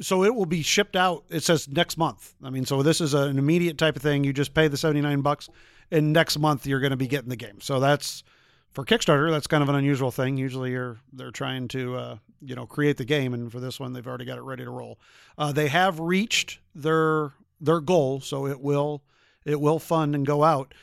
So 0.00 0.24
it 0.24 0.34
will 0.34 0.46
be 0.46 0.62
shipped 0.62 0.96
out. 0.96 1.24
It 1.28 1.42
says 1.42 1.68
next 1.68 1.98
month. 1.98 2.34
I 2.42 2.50
mean, 2.50 2.64
so 2.64 2.82
this 2.82 3.00
is 3.00 3.14
an 3.14 3.36
immediate 3.36 3.78
type 3.78 3.96
of 3.96 4.02
thing. 4.02 4.22
You 4.24 4.32
just 4.32 4.54
pay 4.54 4.68
the 4.68 4.76
seventy 4.76 5.00
nine 5.00 5.20
bucks, 5.20 5.48
and 5.90 6.12
next 6.12 6.38
month 6.38 6.66
you're 6.66 6.80
going 6.80 6.90
to 6.90 6.96
be 6.96 7.06
getting 7.06 7.28
the 7.28 7.36
game. 7.36 7.60
So 7.60 7.80
that's 7.80 8.22
for 8.70 8.84
Kickstarter. 8.84 9.30
That's 9.30 9.46
kind 9.46 9.62
of 9.62 9.68
an 9.68 9.74
unusual 9.74 10.10
thing. 10.10 10.36
Usually, 10.36 10.70
you're 10.70 10.98
they're 11.12 11.30
trying 11.30 11.68
to 11.68 11.96
uh, 11.96 12.16
you 12.40 12.54
know 12.54 12.66
create 12.66 12.96
the 12.96 13.04
game, 13.04 13.34
and 13.34 13.50
for 13.50 13.60
this 13.60 13.80
one, 13.80 13.92
they've 13.92 14.06
already 14.06 14.24
got 14.24 14.38
it 14.38 14.42
ready 14.42 14.64
to 14.64 14.70
roll. 14.70 14.98
Uh, 15.36 15.52
they 15.52 15.68
have 15.68 16.00
reached 16.00 16.60
their 16.74 17.32
their 17.60 17.80
goal, 17.80 18.20
so 18.20 18.46
it 18.46 18.60
will 18.60 19.02
it 19.44 19.60
will 19.60 19.78
fund 19.78 20.14
and 20.14 20.26
go 20.26 20.44
out. 20.44 20.74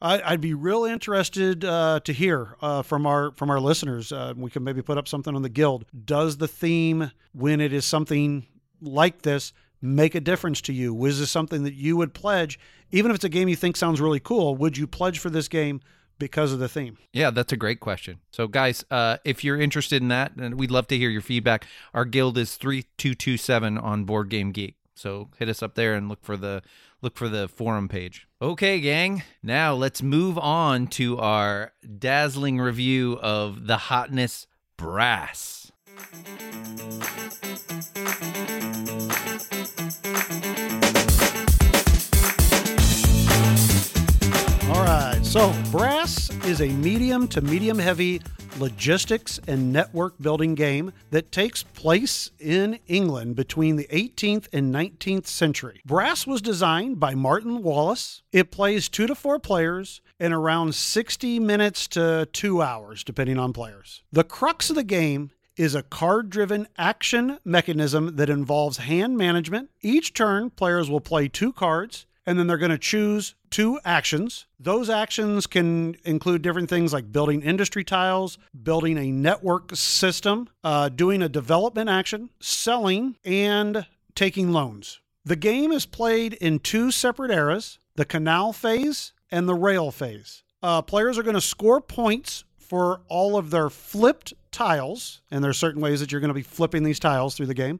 I, 0.00 0.32
would 0.32 0.42
be 0.42 0.52
real 0.52 0.84
interested 0.84 1.64
uh, 1.64 2.00
to 2.04 2.12
hear 2.12 2.56
uh, 2.60 2.82
from 2.82 3.06
our 3.06 3.30
from 3.32 3.50
our 3.50 3.60
listeners. 3.60 4.12
Uh, 4.12 4.34
we 4.36 4.50
can 4.50 4.62
maybe 4.62 4.82
put 4.82 4.98
up 4.98 5.08
something 5.08 5.34
on 5.34 5.42
the 5.42 5.48
guild. 5.48 5.86
Does 6.04 6.36
the 6.36 6.48
theme, 6.48 7.10
when 7.32 7.60
it 7.60 7.72
is 7.72 7.86
something 7.86 8.46
like 8.82 9.22
this, 9.22 9.52
make 9.84 10.14
a 10.14 10.20
difference 10.20 10.60
to 10.62 10.72
you? 10.72 10.94
Was 10.94 11.20
this 11.20 11.30
something 11.30 11.62
that 11.64 11.74
you 11.74 11.96
would 11.96 12.14
pledge, 12.14 12.58
even 12.90 13.10
if 13.10 13.16
it's 13.16 13.24
a 13.24 13.28
game 13.28 13.48
you 13.48 13.56
think 13.56 13.76
sounds 13.76 14.00
really 14.00 14.20
cool? 14.20 14.56
Would 14.56 14.76
you 14.76 14.86
pledge 14.86 15.18
for 15.18 15.30
this 15.30 15.46
game 15.48 15.80
because 16.18 16.52
of 16.52 16.58
the 16.58 16.68
theme? 16.68 16.96
Yeah, 17.12 17.30
that's 17.30 17.52
a 17.52 17.56
great 17.56 17.80
question. 17.80 18.20
So, 18.30 18.48
guys, 18.48 18.84
uh, 18.90 19.18
if 19.24 19.44
you're 19.44 19.60
interested 19.60 20.00
in 20.00 20.08
that, 20.08 20.36
and 20.36 20.58
we'd 20.58 20.70
love 20.70 20.86
to 20.88 20.96
hear 20.96 21.10
your 21.10 21.22
feedback, 21.22 21.66
our 21.92 22.04
guild 22.04 22.38
is 22.38 22.56
three 22.56 22.86
two 22.96 23.14
two 23.14 23.36
seven 23.36 23.76
on 23.78 24.04
Board 24.04 24.30
Game 24.30 24.52
Geek. 24.52 24.76
So 24.94 25.30
hit 25.38 25.48
us 25.48 25.62
up 25.62 25.74
there 25.74 25.94
and 25.94 26.08
look 26.08 26.24
for 26.24 26.36
the 26.36 26.62
look 27.02 27.16
for 27.16 27.28
the 27.28 27.48
forum 27.48 27.88
page. 27.88 28.26
Okay, 28.40 28.80
gang. 28.80 29.22
Now 29.42 29.74
let's 29.74 30.02
move 30.02 30.38
on 30.38 30.86
to 30.88 31.18
our 31.18 31.72
dazzling 31.98 32.58
review 32.58 33.18
of 33.20 33.66
the 33.66 33.76
hotness 33.76 34.46
brass. 34.76 35.72
So, 45.34 45.52
Brass 45.72 46.30
is 46.44 46.60
a 46.60 46.68
medium 46.68 47.26
to 47.26 47.40
medium 47.40 47.80
heavy 47.80 48.22
logistics 48.60 49.40
and 49.48 49.72
network 49.72 50.14
building 50.22 50.54
game 50.54 50.92
that 51.10 51.32
takes 51.32 51.64
place 51.64 52.30
in 52.38 52.78
England 52.86 53.34
between 53.34 53.74
the 53.74 53.88
18th 53.90 54.46
and 54.52 54.72
19th 54.72 55.26
century. 55.26 55.80
Brass 55.84 56.24
was 56.24 56.40
designed 56.40 57.00
by 57.00 57.16
Martin 57.16 57.64
Wallace. 57.64 58.22
It 58.30 58.52
plays 58.52 58.88
2 58.88 59.08
to 59.08 59.16
4 59.16 59.40
players 59.40 60.00
in 60.20 60.32
around 60.32 60.76
60 60.76 61.40
minutes 61.40 61.88
to 61.88 62.28
2 62.32 62.62
hours 62.62 63.02
depending 63.02 63.36
on 63.36 63.52
players. 63.52 64.04
The 64.12 64.22
crux 64.22 64.70
of 64.70 64.76
the 64.76 64.84
game 64.84 65.32
is 65.56 65.74
a 65.74 65.82
card 65.82 66.30
driven 66.30 66.68
action 66.78 67.40
mechanism 67.44 68.14
that 68.14 68.30
involves 68.30 68.76
hand 68.76 69.16
management. 69.16 69.70
Each 69.82 70.14
turn, 70.14 70.50
players 70.50 70.88
will 70.88 71.00
play 71.00 71.26
two 71.26 71.52
cards 71.52 72.06
and 72.26 72.38
then 72.38 72.46
they're 72.46 72.58
going 72.58 72.70
to 72.70 72.78
choose 72.78 73.34
two 73.50 73.78
actions. 73.84 74.46
Those 74.58 74.88
actions 74.88 75.46
can 75.46 75.96
include 76.04 76.42
different 76.42 76.70
things 76.70 76.92
like 76.92 77.12
building 77.12 77.42
industry 77.42 77.84
tiles, 77.84 78.38
building 78.62 78.98
a 78.98 79.10
network 79.10 79.74
system, 79.74 80.48
uh, 80.62 80.88
doing 80.88 81.22
a 81.22 81.28
development 81.28 81.90
action, 81.90 82.30
selling, 82.40 83.16
and 83.24 83.86
taking 84.14 84.52
loans. 84.52 85.00
The 85.24 85.36
game 85.36 85.72
is 85.72 85.86
played 85.86 86.34
in 86.34 86.58
two 86.58 86.90
separate 86.90 87.30
eras 87.30 87.78
the 87.96 88.04
canal 88.04 88.52
phase 88.52 89.12
and 89.30 89.48
the 89.48 89.54
rail 89.54 89.90
phase. 89.90 90.42
Uh, 90.62 90.82
players 90.82 91.16
are 91.16 91.22
going 91.22 91.34
to 91.34 91.40
score 91.40 91.80
points 91.80 92.44
for 92.58 93.02
all 93.08 93.36
of 93.36 93.50
their 93.50 93.70
flipped 93.70 94.34
tiles, 94.50 95.22
and 95.30 95.44
there 95.44 95.50
are 95.50 95.54
certain 95.54 95.80
ways 95.80 96.00
that 96.00 96.10
you're 96.10 96.20
going 96.20 96.28
to 96.28 96.34
be 96.34 96.42
flipping 96.42 96.82
these 96.82 96.98
tiles 96.98 97.36
through 97.36 97.46
the 97.46 97.54
game, 97.54 97.78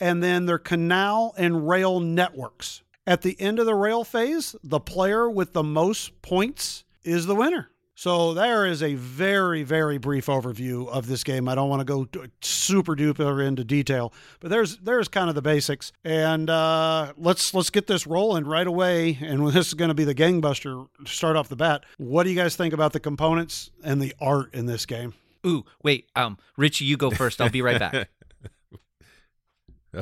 and 0.00 0.22
then 0.22 0.46
their 0.46 0.58
canal 0.58 1.34
and 1.38 1.68
rail 1.68 2.00
networks. 2.00 2.82
At 3.06 3.20
the 3.22 3.38
end 3.38 3.58
of 3.58 3.66
the 3.66 3.74
rail 3.74 4.02
phase, 4.02 4.56
the 4.64 4.80
player 4.80 5.28
with 5.28 5.52
the 5.52 5.62
most 5.62 6.22
points 6.22 6.84
is 7.02 7.26
the 7.26 7.34
winner. 7.34 7.70
So 7.96 8.34
there 8.34 8.66
is 8.66 8.82
a 8.82 8.94
very, 8.94 9.62
very 9.62 9.98
brief 9.98 10.26
overview 10.26 10.88
of 10.88 11.06
this 11.06 11.22
game. 11.22 11.48
I 11.48 11.54
don't 11.54 11.68
want 11.68 11.80
to 11.80 11.84
go 11.84 12.08
super 12.40 12.96
duper 12.96 13.46
into 13.46 13.62
detail, 13.62 14.12
but 14.40 14.50
there's 14.50 14.78
there's 14.78 15.06
kind 15.06 15.28
of 15.28 15.36
the 15.36 15.42
basics. 15.42 15.92
And 16.02 16.50
uh, 16.50 17.12
let's 17.16 17.54
let's 17.54 17.70
get 17.70 17.86
this 17.86 18.04
rolling 18.06 18.46
right 18.46 18.66
away. 18.66 19.18
And 19.20 19.46
this 19.52 19.68
is 19.68 19.74
going 19.74 19.90
to 19.90 19.94
be 19.94 20.04
the 20.04 20.14
gangbuster 20.14 20.88
to 21.04 21.10
start 21.10 21.36
off 21.36 21.48
the 21.48 21.56
bat. 21.56 21.84
What 21.98 22.24
do 22.24 22.30
you 22.30 22.36
guys 22.36 22.56
think 22.56 22.74
about 22.74 22.94
the 22.94 23.00
components 23.00 23.70
and 23.84 24.02
the 24.02 24.12
art 24.20 24.54
in 24.54 24.66
this 24.66 24.86
game? 24.86 25.14
Ooh, 25.46 25.64
wait, 25.82 26.08
um, 26.16 26.38
Richie, 26.56 26.86
you 26.86 26.96
go 26.96 27.10
first. 27.10 27.40
I'll 27.40 27.50
be 27.50 27.60
right 27.60 27.78
back. 27.78 28.08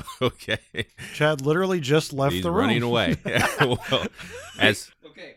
okay. 0.22 0.58
Chad 1.14 1.40
literally 1.44 1.80
just 1.80 2.12
left 2.12 2.34
He's 2.34 2.42
the 2.42 2.50
room. 2.50 2.60
running 2.66 2.82
away. 2.82 3.16
well, 3.60 4.06
as 4.58 4.90
okay. 5.06 5.36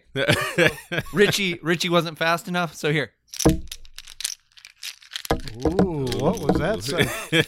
Richie, 1.13 1.59
Richie 1.61 1.89
wasn't 1.89 2.17
fast 2.17 2.47
enough. 2.47 2.73
So 2.73 2.91
here, 2.91 3.11
Ooh, 5.65 6.05
what 6.19 6.39
was 6.39 6.57
that? 6.57 6.83
Say? 6.83 7.43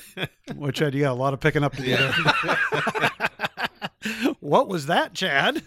Well, 0.56 0.72
Chad, 0.72 0.93
you 0.93 1.02
got 1.02 1.12
a 1.12 1.13
lot 1.13 1.34
of 1.34 1.39
picking 1.39 1.63
up 1.63 1.76
to 1.76 1.82
do. 1.82 1.96
what 4.39 4.67
was 4.67 4.86
that, 4.88 5.13
Chad? 5.13 5.62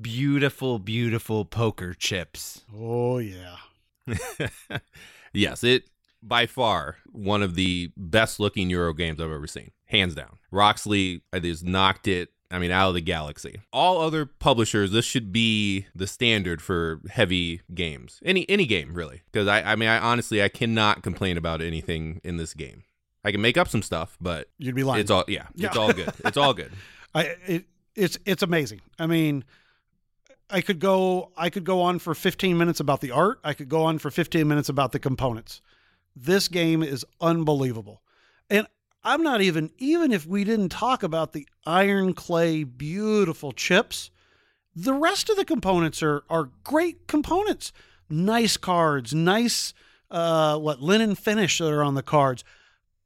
beautiful, 0.00 0.78
beautiful 0.78 1.44
poker 1.44 1.94
chips. 1.94 2.62
oh 2.76 3.18
yeah. 3.18 3.56
yes, 5.32 5.64
it 5.64 5.84
by 6.26 6.46
far 6.46 6.96
one 7.12 7.42
of 7.42 7.54
the 7.54 7.92
best 7.96 8.40
looking 8.40 8.70
Euro 8.70 8.94
games 8.94 9.20
I've 9.20 9.30
ever 9.30 9.46
seen, 9.46 9.70
hands 9.86 10.14
down. 10.14 10.38
Roxley 10.50 11.22
uh, 11.32 11.40
has 11.40 11.62
knocked 11.62 12.08
it. 12.08 12.30
I 12.50 12.58
mean, 12.60 12.70
out 12.70 12.88
of 12.88 12.94
the 12.94 13.00
galaxy. 13.00 13.60
All 13.72 14.00
other 14.00 14.26
publishers, 14.26 14.92
this 14.92 15.04
should 15.04 15.32
be 15.32 15.86
the 15.94 16.06
standard 16.06 16.62
for 16.62 17.00
heavy 17.10 17.62
games. 17.74 18.20
Any 18.24 18.48
any 18.48 18.64
game 18.66 18.94
really, 18.94 19.22
because 19.32 19.48
I 19.48 19.62
I 19.72 19.76
mean, 19.76 19.88
I 19.88 19.98
honestly 19.98 20.42
I 20.42 20.48
cannot 20.48 21.02
complain 21.02 21.36
about 21.36 21.60
anything 21.60 22.20
in 22.22 22.36
this 22.36 22.54
game. 22.54 22.84
I 23.24 23.32
can 23.32 23.40
make 23.40 23.56
up 23.56 23.68
some 23.68 23.82
stuff, 23.82 24.16
but 24.20 24.50
You'd 24.58 24.74
be 24.76 24.84
lying. 24.84 25.00
it's 25.00 25.10
all 25.10 25.24
yeah, 25.26 25.46
Yeah. 25.54 25.68
it's 25.68 25.76
all 25.76 25.92
good. 25.92 26.12
It's 26.24 26.36
all 26.36 26.54
good. 26.54 26.70
I 27.14 27.34
it, 27.46 27.64
it's 27.96 28.18
it's 28.24 28.42
amazing. 28.42 28.82
I 29.00 29.06
mean, 29.06 29.42
I 30.50 30.60
could 30.60 30.78
go 30.78 31.32
I 31.36 31.50
could 31.50 31.64
go 31.64 31.80
on 31.80 31.98
for 31.98 32.14
15 32.14 32.56
minutes 32.56 32.78
about 32.78 33.00
the 33.00 33.10
art. 33.10 33.40
I 33.42 33.54
could 33.54 33.68
go 33.68 33.82
on 33.82 33.98
for 33.98 34.10
15 34.10 34.46
minutes 34.46 34.68
about 34.68 34.92
the 34.92 34.98
components. 35.00 35.60
This 36.16 36.48
game 36.48 36.82
is 36.82 37.04
unbelievable. 37.20 38.02
And 38.48 38.66
I'm 39.02 39.22
not 39.22 39.40
even 39.40 39.70
even 39.78 40.12
if 40.12 40.26
we 40.26 40.44
didn't 40.44 40.70
talk 40.70 41.02
about 41.02 41.32
the 41.32 41.46
iron 41.66 42.14
clay 42.14 42.64
beautiful 42.64 43.52
chips, 43.52 44.10
the 44.74 44.94
rest 44.94 45.28
of 45.28 45.36
the 45.36 45.44
components 45.44 46.02
are 46.02 46.24
are 46.30 46.50
great 46.62 47.06
components. 47.06 47.72
Nice 48.08 48.56
cards, 48.56 49.12
nice 49.14 49.74
uh 50.10 50.58
what 50.58 50.80
linen 50.80 51.14
finish 51.14 51.58
that 51.58 51.72
are 51.72 51.82
on 51.82 51.94
the 51.94 52.02
cards. 52.02 52.44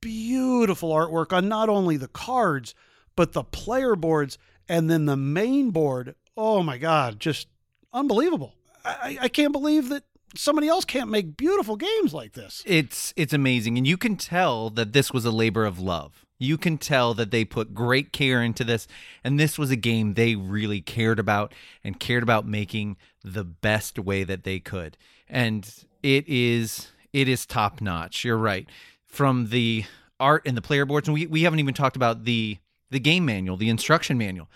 Beautiful 0.01 0.91
artwork 0.91 1.33
on 1.33 1.49
not 1.49 1.69
only 1.69 1.97
the 1.97 2.09
cards, 2.09 2.75
but 3.17 3.33
the 3.33 3.43
player 3.43 3.97
boards 3.97 4.39
and 4.69 4.89
then 4.89 5.07
the 5.07 5.17
main 5.17 5.71
board. 5.71 6.15
Oh 6.37 6.63
my 6.63 6.79
god, 6.79 7.19
just 7.19 7.49
unbelievable. 7.93 8.55
I, 8.85 9.19
I 9.23 9.29
can't 9.29 9.53
believe 9.53 9.89
that 9.89 10.05
somebody 10.35 10.69
else 10.69 10.85
can't 10.85 11.11
make 11.11 11.37
beautiful 11.37 11.77
games 11.77 12.13
like 12.15 12.33
this. 12.33 12.63
It's 12.67 13.13
it's 13.17 13.33
amazing, 13.33 13.79
and 13.79 13.87
you 13.87 13.97
can 13.97 14.17
tell 14.17 14.71
that 14.71 14.93
this 14.93 15.13
was 15.13 15.25
a 15.25 15.31
labor 15.31 15.65
of 15.65 15.79
love. 15.79 16.25
You 16.39 16.57
can 16.57 16.79
tell 16.79 17.15
that 17.15 17.33
they 17.33 17.45
put 17.45 17.75
great 17.75 18.13
care 18.13 18.43
into 18.43 18.63
this, 18.63 18.87
and 19.25 19.41
this 19.41 19.59
was 19.59 19.71
a 19.71 19.77
game 19.77 20.15
they 20.15 20.37
really 20.37 20.81
cared 20.81 21.19
about 21.19 21.53
and 21.83 21.99
cared 21.99 22.23
about 22.23 22.47
making 22.47 22.97
the 23.25 23.45
best 23.45 23.99
way 23.99 24.23
that 24.25 24.45
they 24.45 24.61
could. 24.61 24.97
And 25.29 25.69
it 26.03 26.29
is 26.29 26.93
it 27.13 27.29
is 27.29 27.47
top 27.47 27.81
notch. 27.81 28.25
You're 28.25 28.37
right. 28.37 28.69
From 29.07 29.49
the 29.49 29.85
art 30.21 30.43
and 30.47 30.57
the 30.57 30.63
player 30.63 30.85
boards, 30.85 31.09
and 31.09 31.15
we, 31.15 31.27
we 31.27 31.43
haven't 31.43 31.59
even 31.59 31.75
talked 31.75 31.97
about 31.97 32.25
the 32.25 32.59
the 32.91 33.01
game 33.01 33.25
manual, 33.25 33.57
the 33.57 33.69
instruction 33.69 34.17
manual. 34.17 34.49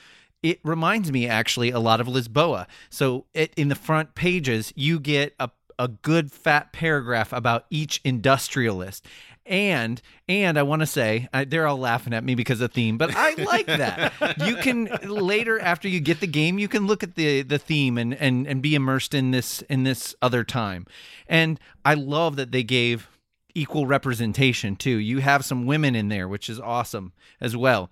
It 0.43 0.59
reminds 0.65 1.13
me 1.13 1.29
actually 1.29 1.71
a 1.71 1.79
lot 1.79 2.01
of 2.01 2.09
Lisboa. 2.09 2.67
So 2.91 3.27
it, 3.33 3.53
in 3.57 3.69
the 3.69 3.77
front 3.77 4.15
pages, 4.15 4.73
you 4.75 4.99
get 4.99 5.35
a 5.39 5.51
a 5.83 5.89
good 5.89 6.31
fat 6.31 6.73
paragraph 6.73 7.33
about 7.33 7.67
each 7.71 8.01
industrialist 8.05 9.05
and 9.45 10.01
and 10.29 10.57
I 10.57 10.63
want 10.63 10.81
to 10.81 10.87
say 10.87 11.29
I, 11.33 11.45
they're 11.45 11.67
all 11.67 11.79
laughing 11.79 12.15
at 12.15 12.23
me 12.23 12.35
because 12.35 12.61
of 12.61 12.73
theme, 12.73 12.97
but 12.97 13.11
I 13.15 13.35
like 13.35 13.67
that. 13.67 14.39
you 14.47 14.57
can 14.57 14.89
later 15.03 15.59
after 15.59 15.89
you 15.89 16.01
get 16.01 16.21
the 16.21 16.27
game, 16.27 16.59
you 16.59 16.69
can 16.69 16.87
look 16.87 17.03
at 17.03 17.17
the 17.17 17.43
the 17.43 17.59
theme 17.59 17.99
and 17.99 18.15
and 18.15 18.47
and 18.47 18.63
be 18.63 18.75
immersed 18.75 19.15
in 19.15 19.33
this 19.33 19.63
in 19.63 19.83
this 19.83 20.15
other 20.23 20.45
time. 20.45 20.87
And 21.27 21.59
I 21.85 21.95
love 21.95 22.37
that 22.37 22.53
they 22.53 22.63
gave 22.63 23.09
equal 23.55 23.87
representation 23.87 24.77
too. 24.77 24.97
You 24.97 25.19
have 25.19 25.45
some 25.45 25.67
women 25.67 25.95
in 25.95 26.09
there, 26.09 26.29
which 26.29 26.49
is 26.49 26.61
awesome 26.61 27.13
as 27.41 27.57
well. 27.57 27.91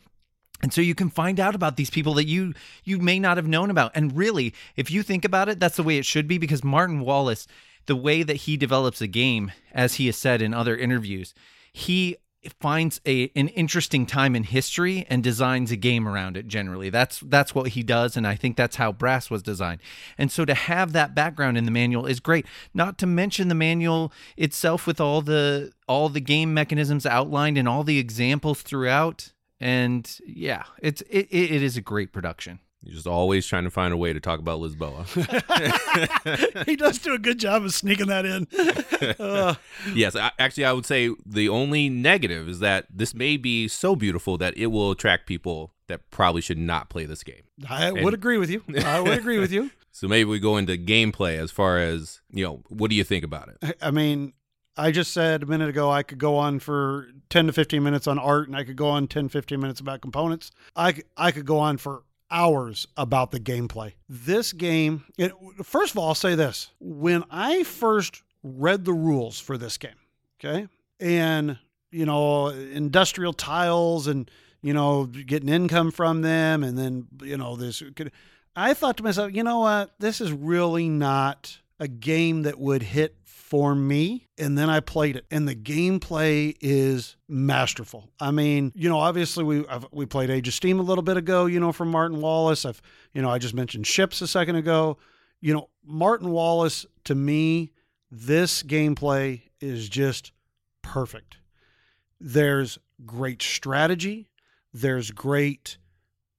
And 0.63 0.73
so 0.73 0.81
you 0.81 0.95
can 0.95 1.09
find 1.09 1.41
out 1.41 1.55
about 1.55 1.77
these 1.77 1.91
people 1.91 2.15
that 2.15 2.27
you 2.27 2.55
you 2.85 2.99
may 2.99 3.19
not 3.19 3.39
have 3.39 3.49
known 3.49 3.71
about. 3.71 3.93
And 3.95 4.17
really, 4.17 4.55
if 4.77 4.91
you 4.91 5.03
think 5.03 5.25
about 5.25 5.49
it, 5.49 5.59
that's 5.59 5.77
the 5.77 5.83
way 5.83 5.99
it 5.99 6.07
should 6.07 6.29
be 6.29 6.39
because 6.39 6.63
Martin 6.63 7.01
Wallace 7.01 7.49
the 7.87 7.97
way 7.97 8.23
that 8.23 8.37
he 8.37 8.57
develops 8.57 9.01
a 9.01 9.07
game, 9.07 9.53
as 9.73 9.95
he 9.95 10.07
has 10.07 10.17
said 10.17 10.43
in 10.43 10.55
other 10.55 10.77
interviews, 10.77 11.35
he 11.73 12.17
finds 12.59 13.01
a 13.07 13.31
an 13.37 13.49
interesting 13.49 14.07
time 14.07 14.35
in 14.35 14.45
history 14.45 15.07
and 15.11 15.23
designs 15.23 15.71
a 15.71 15.77
game 15.77 16.09
around 16.09 16.37
it 16.37 16.47
generally. 16.47 16.89
That's 16.89 17.21
that's 17.21 17.55
what 17.55 17.69
he 17.69 17.83
does 17.83 18.17
and 18.17 18.27
i 18.27 18.35
think 18.35 18.57
that's 18.57 18.77
how 18.77 18.93
brass 18.93 19.29
was 19.29 19.43
designed. 19.43 19.81
And 20.17 20.33
so 20.33 20.45
to 20.45 20.55
have 20.55 20.93
that 20.93 21.15
background 21.15 21.59
in 21.59 21.67
the 21.67 21.71
manual 21.71 22.07
is 22.07 22.19
great. 22.19 22.47
Not 22.73 22.97
to 22.99 23.07
mention 23.07 23.49
the 23.49 23.55
manual 23.55 24.13
itself 24.37 24.87
with 24.87 25.01
all 25.01 25.21
the 25.21 25.73
all 25.87 26.09
the 26.09 26.21
game 26.21 26.55
mechanisms 26.55 27.05
outlined 27.05 27.59
and 27.59 27.69
all 27.69 27.85
the 27.85 27.99
examples 27.99 28.63
throughout 28.63 29.33
and 29.61 30.19
yeah 30.27 30.65
it's 30.79 31.03
it, 31.03 31.29
it 31.31 31.63
is 31.63 31.77
a 31.77 31.83
great 31.83 32.13
production 32.13 32.59
you're 32.83 32.95
just 32.95 33.07
always 33.07 33.47
trying 33.47 33.65
to 33.65 33.71
find 33.71 33.93
a 33.93 33.97
way 33.97 34.13
to 34.13 34.21
talk 34.21 34.39
about 34.39 34.59
Lisboa. 34.61 35.05
he 36.67 36.77
does 36.77 36.99
do 36.99 37.13
a 37.13 37.19
good 37.19 37.39
job 37.39 37.63
of 37.63 37.75
sneaking 37.75 38.07
that 38.07 38.25
in. 38.25 38.47
Uh. 39.19 39.55
Yes, 39.95 40.15
I, 40.15 40.31
actually, 40.39 40.67
I 40.67 40.73
would 40.73 40.85
say 40.85 41.11
the 41.25 41.49
only 41.49 41.89
negative 41.89 42.49
is 42.49 42.61
that 42.61 42.87
this 42.91 43.15
may 43.15 43.39
be 43.39 43.67
so 43.67 43.97
beautiful 43.97 44.37
that 44.39 44.57
it 44.57 44.67
will 44.67 44.91
attract 44.91 45.27
people 45.27 45.73
that 45.89 46.11
probably 46.11 46.43
should 46.43 46.59
not 46.59 46.91
play 46.91 47.07
this 47.07 47.23
game. 47.23 47.43
I 47.69 47.89
and, 47.89 48.05
would 48.05 48.13
agree 48.13 48.37
with 48.37 48.51
you. 48.51 48.63
I 48.85 49.01
would 49.01 49.19
agree 49.19 49.39
with 49.39 49.53
you. 49.53 49.71
So 49.93 50.07
maybe 50.07 50.31
we 50.31 50.39
go 50.39 50.57
into 50.57 50.79
gameplay 50.79 51.37
as 51.37 51.51
far 51.51 51.79
as, 51.79 52.21
you 52.31 52.45
know, 52.45 52.63
what 52.69 52.91
do 52.91 52.97
you 52.97 53.03
think 53.03 53.25
about 53.25 53.49
it? 53.49 53.77
I 53.83 53.91
mean, 53.91 54.35
I 54.77 54.93
just 54.93 55.13
said 55.13 55.43
a 55.43 55.47
minute 55.47 55.69
ago 55.69 55.91
I 55.91 56.05
could 56.05 56.19
go 56.19 56.37
on 56.37 56.61
for 56.61 57.09
10 57.29 57.49
to 57.49 57.53
15 57.53 57.83
minutes 57.83 58.07
on 58.07 58.17
art 58.17 58.47
and 58.47 58.57
I 58.57 58.63
could 58.63 58.77
go 58.77 58.87
on 58.87 59.09
10, 59.09 59.29
15 59.29 59.59
minutes 59.59 59.81
about 59.81 60.01
components. 60.01 60.53
I, 60.77 60.95
I 61.17 61.33
could 61.33 61.45
go 61.45 61.59
on 61.59 61.77
for 61.77 62.05
hours 62.31 62.87
about 62.97 63.31
the 63.31 63.41
gameplay. 63.41 63.93
This 64.09 64.53
game, 64.53 65.05
it, 65.19 65.33
first 65.63 65.93
of 65.93 65.99
all, 65.99 66.09
I'll 66.09 66.15
say 66.15 66.35
this. 66.35 66.71
When 66.81 67.25
I 67.31 67.65
first 67.65 68.23
read 68.43 68.85
the 68.85 68.93
rules 68.93 69.41
for 69.41 69.59
this 69.59 69.79
game, 69.79 69.99
okay, 70.39 70.69
and, 70.99 71.59
you 71.91 72.07
know, 72.07 72.49
industrial 72.49 73.33
tiles 73.33 74.07
and, 74.07 74.31
you 74.63 74.73
know, 74.73 75.07
getting 75.07 75.49
income 75.49 75.91
from 75.91 76.23
them, 76.23 76.63
and 76.63 76.77
then, 76.79 77.09
you 77.23 77.37
know, 77.37 77.57
this, 77.57 77.83
Could, 77.97 78.13
I 78.55 78.75
thought 78.75 78.97
to 78.99 79.03
myself, 79.03 79.33
you 79.35 79.43
know 79.43 79.61
what, 79.61 79.95
this 79.99 80.21
is 80.21 80.33
really 80.33 80.89
not 80.89 81.59
a 81.79 81.89
game 81.89 82.43
that 82.43 82.59
would 82.59 82.83
hit 82.83 83.20
for 83.51 83.75
me. 83.75 84.29
And 84.39 84.57
then 84.57 84.71
I 84.71 84.79
played 84.79 85.17
it, 85.17 85.27
and 85.31 85.47
the 85.47 85.57
gameplay 85.57 86.57
is 86.61 87.17
masterful. 87.29 88.09
I 88.21 88.31
mean, 88.31 88.73
you 88.77 88.89
know, 88.89 88.99
obviously 88.99 89.43
we 89.43 89.67
I've, 89.67 89.87
we 89.91 90.07
played 90.07 90.31
Age 90.31 90.47
of 90.47 90.55
Steam 90.55 90.79
a 90.79 90.85
little 90.85 91.03
bit 91.03 91.17
ago, 91.17 91.47
you 91.47 91.59
know, 91.59 91.73
from 91.73 91.91
Martin 91.91 92.21
Wallace. 92.21 92.65
I've, 92.65 92.81
you 93.13 93.21
know, 93.21 93.29
I 93.29 93.39
just 93.39 93.53
mentioned 93.53 93.89
Ships 93.89 94.23
a 94.23 94.29
second 94.29 94.55
ago. 94.55 94.99
You 95.41 95.53
know, 95.53 95.69
Martin 95.85 96.31
Wallace 96.31 96.87
to 97.05 97.15
me, 97.17 97.73
this 98.11 98.63
gameplay 98.63 99.43
is 99.61 99.89
just 99.89 100.31
perfect. 100.83 101.39
There's 102.21 102.79
great 103.05 103.43
strategy. 103.43 104.29
There's 104.73 105.11
great 105.11 105.77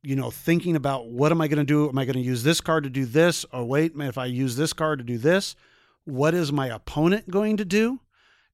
you 0.04 0.15
know, 0.15 0.32
thinking 0.32 0.76
about 0.76 1.10
what 1.10 1.32
am 1.32 1.41
I 1.41 1.47
going 1.47 1.60
to 1.60 1.63
do? 1.63 1.88
Am 1.88 1.95
I 1.95 2.06
going 2.06 2.15
to 2.15 2.21
use 2.21 2.41
this 2.41 2.60
card 2.60 2.86
to 2.86 2.89
do 2.89 3.06
this? 3.06 3.45
Or 3.54 3.63
wait, 3.63 3.91
if 3.97 4.17
I 4.17 4.26
use 4.26 4.56
this 4.56 4.74
card 4.74 4.97
to 4.97 5.06
do 5.06 5.19
this, 5.19 5.56
what 6.06 6.34
is 6.34 6.52
my 6.52 6.68
opponent 6.68 7.30
going 7.30 7.58
to 7.58 7.66
do? 7.66 8.00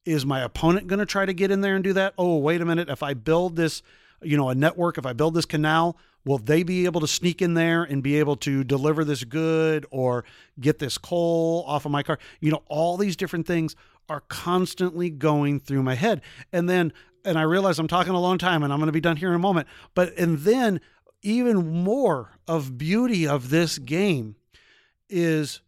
Is 0.06 0.26
my 0.26 0.42
opponent 0.42 0.88
going 0.88 1.00
to 1.00 1.06
try 1.06 1.26
to 1.26 1.34
get 1.34 1.52
in 1.52 1.62
there 1.62 1.76
and 1.76 1.84
do 1.84 1.94
that? 1.94 2.14
Oh, 2.18 2.38
wait 2.38 2.62
a 2.62 2.66
minute. 2.66 2.90
If 2.90 3.04
I 3.04 3.14
build 3.14 3.56
this, 3.56 3.82
you 4.22 4.38
know, 4.38 4.50
a 4.50 4.56
network, 4.56 4.98
if 4.98 5.06
I 5.06 5.14
build 5.14 5.34
this 5.34 5.46
canal, 5.46 5.98
will 6.26 6.38
they 6.38 6.64
be 6.64 6.86
able 6.86 7.02
to 7.02 7.08
sneak 7.08 7.42
in 7.42 7.54
there 7.54 7.84
and 7.84 8.04
be 8.04 8.18
able 8.20 8.36
to 8.38 8.64
deliver 8.64 9.04
this 9.04 9.24
good 9.24 9.86
or 9.92 10.24
get 10.60 10.80
this 10.80 10.98
coal 10.98 11.64
off 11.68 11.86
of 11.86 11.92
my 11.92 12.04
car? 12.04 12.20
You 12.40 12.52
know, 12.52 12.64
all 12.68 12.98
these 12.98 13.16
different 13.16 13.48
things 13.48 13.76
are 14.10 14.22
constantly 14.22 15.10
going 15.10 15.60
through 15.60 15.84
my 15.84 15.96
head. 15.96 16.22
And 16.54 16.70
then, 16.70 16.94
and 17.26 17.38
I 17.38 17.42
realize 17.42 17.80
I'm 17.80 17.88
talking 17.88 18.14
a 18.14 18.20
long 18.20 18.38
time 18.38 18.64
and 18.64 18.72
I'm 18.72 18.80
going 18.80 18.88
to 18.88 18.94
be 18.94 19.02
done 19.02 19.18
here 19.18 19.30
in 19.30 19.36
a 19.36 19.40
moment, 19.40 19.68
but, 19.94 20.18
and 20.18 20.40
then 20.40 20.80
even 21.22 21.84
more 21.84 22.32
of 22.48 22.78
beauty 22.78 23.28
of 23.28 23.50
this 23.50 23.78
game 23.78 24.36
is 25.10 25.62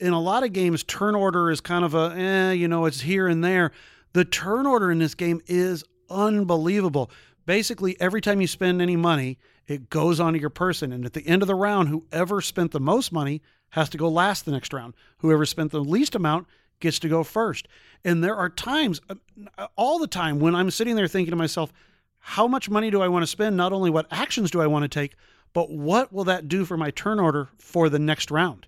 in 0.00 0.12
a 0.12 0.20
lot 0.20 0.42
of 0.42 0.52
games, 0.52 0.82
turn 0.82 1.14
order 1.14 1.50
is 1.50 1.60
kind 1.60 1.84
of 1.84 1.94
a, 1.94 2.14
eh, 2.16 2.52
you 2.52 2.68
know, 2.68 2.86
it's 2.86 3.00
here 3.00 3.28
and 3.28 3.44
there. 3.44 3.72
The 4.12 4.24
turn 4.24 4.66
order 4.66 4.90
in 4.90 4.98
this 4.98 5.14
game 5.14 5.40
is 5.46 5.84
unbelievable. 6.08 7.10
Basically, 7.46 8.00
every 8.00 8.20
time 8.20 8.40
you 8.40 8.46
spend 8.46 8.82
any 8.82 8.96
money, 8.96 9.38
it 9.66 9.90
goes 9.90 10.18
onto 10.18 10.38
your 10.38 10.50
person. 10.50 10.92
And 10.92 11.04
at 11.04 11.12
the 11.12 11.26
end 11.26 11.42
of 11.42 11.48
the 11.48 11.54
round, 11.54 11.88
whoever 11.88 12.40
spent 12.40 12.72
the 12.72 12.80
most 12.80 13.12
money 13.12 13.42
has 13.70 13.88
to 13.90 13.98
go 13.98 14.08
last 14.08 14.44
the 14.44 14.50
next 14.50 14.72
round. 14.72 14.94
Whoever 15.18 15.46
spent 15.46 15.70
the 15.70 15.84
least 15.84 16.14
amount 16.14 16.48
gets 16.80 16.98
to 17.00 17.08
go 17.08 17.22
first. 17.22 17.68
And 18.04 18.24
there 18.24 18.36
are 18.36 18.48
times, 18.48 19.00
uh, 19.08 19.66
all 19.76 19.98
the 19.98 20.06
time, 20.06 20.40
when 20.40 20.54
I'm 20.54 20.70
sitting 20.70 20.96
there 20.96 21.06
thinking 21.06 21.30
to 21.30 21.36
myself, 21.36 21.72
how 22.18 22.48
much 22.48 22.68
money 22.68 22.90
do 22.90 23.00
I 23.00 23.08
want 23.08 23.22
to 23.22 23.26
spend? 23.26 23.56
Not 23.56 23.72
only 23.72 23.90
what 23.90 24.06
actions 24.10 24.50
do 24.50 24.60
I 24.60 24.66
want 24.66 24.82
to 24.82 24.88
take, 24.88 25.14
but 25.52 25.70
what 25.70 26.12
will 26.12 26.24
that 26.24 26.48
do 26.48 26.64
for 26.64 26.76
my 26.76 26.90
turn 26.90 27.20
order 27.20 27.48
for 27.58 27.88
the 27.88 27.98
next 27.98 28.30
round? 28.30 28.66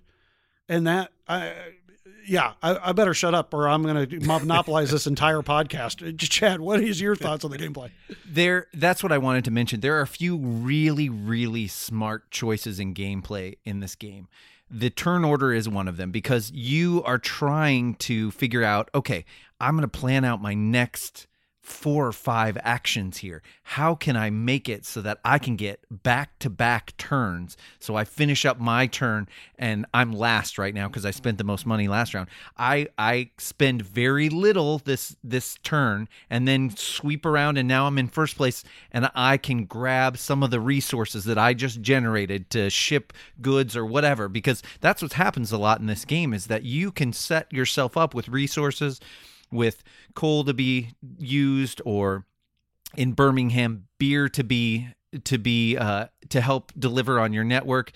and 0.69 0.87
that 0.87 1.11
I 1.27 1.53
yeah, 2.25 2.53
I, 2.61 2.89
I, 2.89 2.91
better 2.93 3.13
shut 3.13 3.33
up 3.33 3.53
or 3.53 3.67
I'm 3.67 3.83
going 3.83 4.07
to 4.07 4.19
monopolize 4.21 4.91
this 4.91 5.07
entire 5.07 5.41
podcast. 5.41 6.17
Chad, 6.29 6.61
what 6.61 6.81
is 6.81 7.01
your 7.01 7.15
thoughts 7.15 7.43
on 7.43 7.51
the 7.51 7.57
gameplay? 7.57 7.91
There, 8.25 8.67
that's 8.73 9.03
what 9.03 9.11
I 9.11 9.17
wanted 9.17 9.45
to 9.45 9.51
mention. 9.51 9.81
There 9.81 9.97
are 9.97 10.01
a 10.01 10.07
few 10.07 10.37
really, 10.37 11.09
really 11.09 11.67
smart 11.67 12.31
choices 12.31 12.79
in 12.79 12.93
gameplay 12.93 13.57
in 13.65 13.79
this 13.79 13.95
game. 13.95 14.27
The 14.69 14.89
turn 14.89 15.23
order 15.23 15.53
is 15.53 15.69
one 15.69 15.87
of 15.87 15.97
them 15.97 16.11
because 16.11 16.51
you 16.51 17.03
are 17.03 17.19
trying 17.19 17.95
to 17.95 18.31
figure 18.31 18.63
out, 18.63 18.89
okay, 18.95 19.25
I'm 19.59 19.75
going 19.75 19.87
to 19.89 19.99
plan 19.99 20.25
out 20.25 20.41
my 20.41 20.53
next 20.53 21.27
four 21.63 22.05
or 22.05 22.11
five 22.11 22.57
actions 22.61 23.19
here. 23.19 23.41
How 23.63 23.95
can 23.95 24.17
I 24.17 24.29
make 24.29 24.67
it 24.67 24.85
so 24.85 24.99
that 24.99 25.19
I 25.23 25.39
can 25.39 25.55
get 25.55 25.79
back 25.89 26.37
to 26.39 26.49
back 26.49 26.95
turns? 26.97 27.55
So 27.79 27.95
I 27.95 28.03
finish 28.03 28.45
up 28.45 28.59
my 28.59 28.85
turn 28.85 29.29
and 29.57 29.85
I'm 29.93 30.11
last 30.11 30.57
right 30.57 30.73
now 30.73 30.89
because 30.89 31.05
I 31.05 31.11
spent 31.11 31.37
the 31.37 31.45
most 31.45 31.65
money 31.65 31.87
last 31.87 32.13
round. 32.13 32.27
I 32.57 32.87
I 32.97 33.29
spend 33.37 33.81
very 33.81 34.27
little 34.27 34.79
this 34.79 35.15
this 35.23 35.55
turn 35.63 36.09
and 36.29 36.45
then 36.45 36.69
sweep 36.75 37.25
around 37.25 37.57
and 37.57 37.67
now 37.67 37.87
I'm 37.87 37.97
in 37.97 38.09
first 38.09 38.35
place 38.35 38.65
and 38.91 39.09
I 39.15 39.37
can 39.37 39.63
grab 39.63 40.17
some 40.17 40.43
of 40.43 40.51
the 40.51 40.59
resources 40.59 41.23
that 41.23 41.37
I 41.37 41.53
just 41.53 41.79
generated 41.81 42.49
to 42.49 42.69
ship 42.69 43.13
goods 43.41 43.77
or 43.77 43.85
whatever 43.85 44.27
because 44.27 44.61
that's 44.81 45.01
what 45.01 45.13
happens 45.13 45.53
a 45.53 45.57
lot 45.57 45.79
in 45.79 45.85
this 45.85 46.03
game 46.03 46.33
is 46.33 46.47
that 46.47 46.63
you 46.63 46.91
can 46.91 47.13
set 47.13 47.51
yourself 47.53 47.95
up 47.95 48.13
with 48.13 48.27
resources 48.27 48.99
with 49.53 49.83
coal 50.15 50.43
to 50.43 50.53
be 50.53 50.89
used 51.17 51.81
or 51.85 52.25
in 52.95 53.13
Birmingham 53.13 53.87
beer 53.99 54.29
to 54.29 54.43
be 54.43 54.89
to 55.23 55.37
be 55.37 55.77
uh, 55.77 56.07
to 56.29 56.41
help 56.41 56.71
deliver 56.77 57.19
on 57.19 57.33
your 57.33 57.43
network 57.43 57.91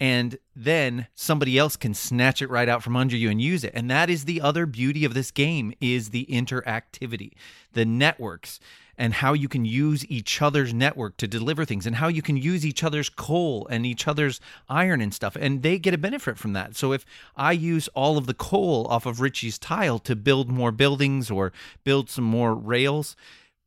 and 0.00 0.38
then 0.56 1.06
somebody 1.14 1.58
else 1.58 1.76
can 1.76 1.92
snatch 1.92 2.40
it 2.40 2.48
right 2.48 2.68
out 2.68 2.82
from 2.82 2.96
under 2.96 3.14
you 3.14 3.28
and 3.28 3.40
use 3.40 3.62
it. 3.64 3.72
And 3.74 3.90
that 3.90 4.08
is 4.08 4.24
the 4.24 4.40
other 4.40 4.64
beauty 4.64 5.04
of 5.04 5.12
this 5.12 5.30
game 5.30 5.74
is 5.78 6.08
the 6.08 6.26
interactivity, 6.30 7.32
the 7.74 7.84
networks 7.84 8.60
and 9.00 9.14
how 9.14 9.32
you 9.32 9.48
can 9.48 9.64
use 9.64 10.04
each 10.10 10.42
other's 10.42 10.74
network 10.74 11.16
to 11.16 11.26
deliver 11.26 11.64
things 11.64 11.86
and 11.86 11.96
how 11.96 12.06
you 12.06 12.20
can 12.20 12.36
use 12.36 12.66
each 12.66 12.84
other's 12.84 13.08
coal 13.08 13.66
and 13.70 13.86
each 13.86 14.06
other's 14.06 14.42
iron 14.68 15.00
and 15.00 15.14
stuff 15.14 15.38
and 15.40 15.62
they 15.62 15.78
get 15.78 15.94
a 15.94 15.98
benefit 15.98 16.36
from 16.36 16.52
that. 16.52 16.76
So 16.76 16.92
if 16.92 17.06
i 17.34 17.52
use 17.52 17.88
all 17.94 18.18
of 18.18 18.26
the 18.26 18.34
coal 18.34 18.86
off 18.88 19.06
of 19.06 19.22
richie's 19.22 19.58
tile 19.58 19.98
to 20.00 20.14
build 20.14 20.50
more 20.50 20.70
buildings 20.70 21.30
or 21.30 21.50
build 21.82 22.10
some 22.10 22.24
more 22.24 22.54
rails 22.54 23.16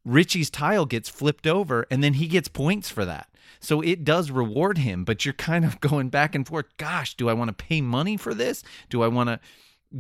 richie's 0.06 0.52
tile 0.52 0.86
gets 0.86 1.10
flipped 1.10 1.48
over 1.48 1.88
and 1.90 2.04
then 2.04 2.14
he 2.14 2.28
gets 2.28 2.48
points 2.48 2.90
for 2.90 3.04
that. 3.04 3.28
So 3.60 3.82
it 3.82 4.04
does 4.04 4.30
reward 4.30 4.78
him 4.78 5.04
but 5.04 5.26
you're 5.26 5.34
kind 5.34 5.66
of 5.66 5.82
going 5.90 6.10
back 6.10 6.36
and 6.36 6.48
forth 6.48 6.68
gosh 6.78 7.16
do 7.16 7.28
i 7.28 7.34
want 7.34 7.48
to 7.48 7.66
pay 7.66 7.82
money 7.82 8.18
for 8.18 8.36
this? 8.36 8.64
Do 8.92 9.02
i 9.02 9.08
want 9.08 9.30
to 9.30 9.40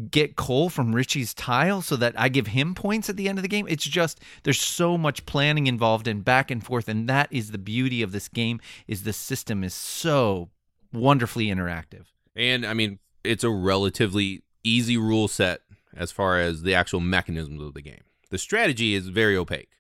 get 0.10 0.36
coal 0.36 0.70
from 0.70 0.96
Richie's 0.96 1.34
tile 1.34 1.82
so 1.82 1.96
that 1.98 2.20
I 2.20 2.30
give 2.30 2.48
him 2.48 2.74
points 2.74 3.10
at 3.10 3.18
the 3.18 3.30
end 3.30 3.38
of 3.38 3.44
the 3.44 3.48
game. 3.48 3.68
It's 3.70 3.84
just 3.84 4.20
there's 4.44 4.60
so 4.60 4.98
much 4.98 5.26
planning 5.26 5.68
involved 5.68 6.08
and 6.08 6.26
back 6.26 6.50
and 6.50 6.64
forth 6.64 6.88
and 6.88 7.08
that 7.10 7.28
is 7.32 7.52
the 7.52 7.58
beauty 7.58 8.02
of 8.02 8.12
this 8.12 8.28
game 8.28 8.60
is 8.88 9.04
the 9.04 9.14
system 9.14 9.64
is 9.64 9.74
so 9.74 10.50
wonderfully 10.92 11.48
interactive. 11.48 12.06
And 12.36 12.66
I 12.66 12.74
mean, 12.74 13.00
it's 13.24 13.44
a 13.44 13.50
relatively 13.50 14.44
easy 14.64 14.98
rule 14.98 15.28
set 15.28 15.62
as 15.96 16.12
far 16.12 16.40
as 16.40 16.64
the 16.64 16.74
actual 16.74 17.00
mechanisms 17.00 17.62
of 17.62 17.74
the 17.76 17.82
game. 17.82 18.02
The 18.32 18.38
strategy 18.40 18.96
is 18.96 19.10
very 19.10 19.38
opaque. 19.38 19.78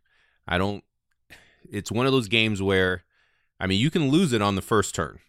I 0.47 0.57
don't 0.57 0.83
it's 1.71 1.91
one 1.91 2.05
of 2.05 2.11
those 2.11 2.27
games 2.27 2.61
where 2.61 3.03
I 3.59 3.65
mean, 3.65 3.79
you 3.79 3.89
can 3.89 4.09
lose 4.09 4.33
it 4.33 4.41
on 4.41 4.55
the 4.55 4.61
first 4.61 4.93
turn. 4.93 5.19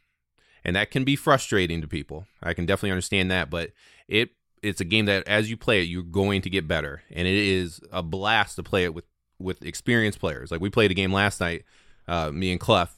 And 0.65 0.75
that 0.77 0.91
can 0.91 1.05
be 1.05 1.15
frustrating 1.15 1.83
to 1.83 1.87
people. 1.87 2.27
I 2.43 2.55
can 2.55 2.67
definitely 2.67 2.91
understand 2.91 3.31
that, 3.31 3.51
but 3.51 3.71
it 4.09 4.31
it's 4.65 4.81
a 4.81 4.85
game 4.85 5.07
that 5.07 5.27
as 5.29 5.51
you 5.51 5.57
play 5.57 5.81
it, 5.81 5.89
you're 5.89 6.03
going 6.03 6.43
to 6.43 6.51
get 6.51 6.67
better, 6.67 7.03
and 7.11 7.29
it 7.29 7.35
is 7.35 7.81
a 7.93 8.03
blast 8.03 8.57
to 8.57 8.63
play 8.63 8.85
it 8.85 8.95
with 8.95 9.05
with 9.39 9.65
experienced 9.65 10.21
players. 10.21 10.51
Like 10.51 10.61
we 10.61 10.71
played 10.71 10.91
a 10.91 10.95
game 10.95 11.13
last 11.13 11.41
night, 11.41 11.65
uh, 12.09 12.31
me 12.31 12.51
and 12.51 12.61
Clef, 12.61 12.97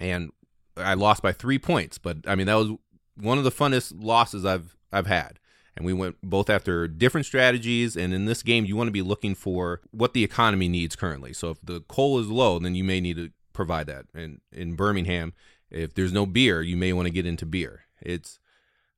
and 0.00 0.30
I 0.76 0.94
lost 0.94 1.22
by 1.22 1.32
three 1.32 1.58
points. 1.58 1.98
But 1.98 2.18
I 2.26 2.34
mean 2.34 2.46
that 2.46 2.54
was 2.54 2.72
one 3.16 3.38
of 3.38 3.44
the 3.44 3.50
funnest 3.50 3.92
losses 3.96 4.44
I've 4.44 4.76
I've 4.92 5.06
had. 5.06 5.38
And 5.74 5.86
we 5.86 5.94
went 5.94 6.16
both 6.22 6.50
after 6.50 6.86
different 6.86 7.26
strategies. 7.26 7.96
And 7.96 8.12
in 8.12 8.26
this 8.26 8.42
game, 8.42 8.66
you 8.66 8.76
want 8.76 8.88
to 8.88 8.92
be 8.92 9.00
looking 9.00 9.34
for 9.34 9.80
what 9.90 10.12
the 10.12 10.22
economy 10.22 10.68
needs 10.68 10.94
currently. 10.94 11.32
So 11.32 11.48
if 11.48 11.58
the 11.62 11.80
coal 11.88 12.18
is 12.18 12.28
low, 12.28 12.58
then 12.58 12.74
you 12.74 12.84
may 12.84 13.00
need 13.00 13.16
to 13.16 13.30
provide 13.54 13.86
that. 13.86 14.04
And 14.14 14.42
in 14.52 14.74
Birmingham, 14.74 15.32
if 15.70 15.94
there's 15.94 16.12
no 16.12 16.26
beer, 16.26 16.60
you 16.60 16.76
may 16.76 16.92
want 16.92 17.06
to 17.06 17.12
get 17.12 17.24
into 17.24 17.46
beer. 17.46 17.84
It's 18.02 18.38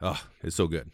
oh, 0.01 0.21
it's 0.43 0.57
so 0.57 0.67
good. 0.67 0.91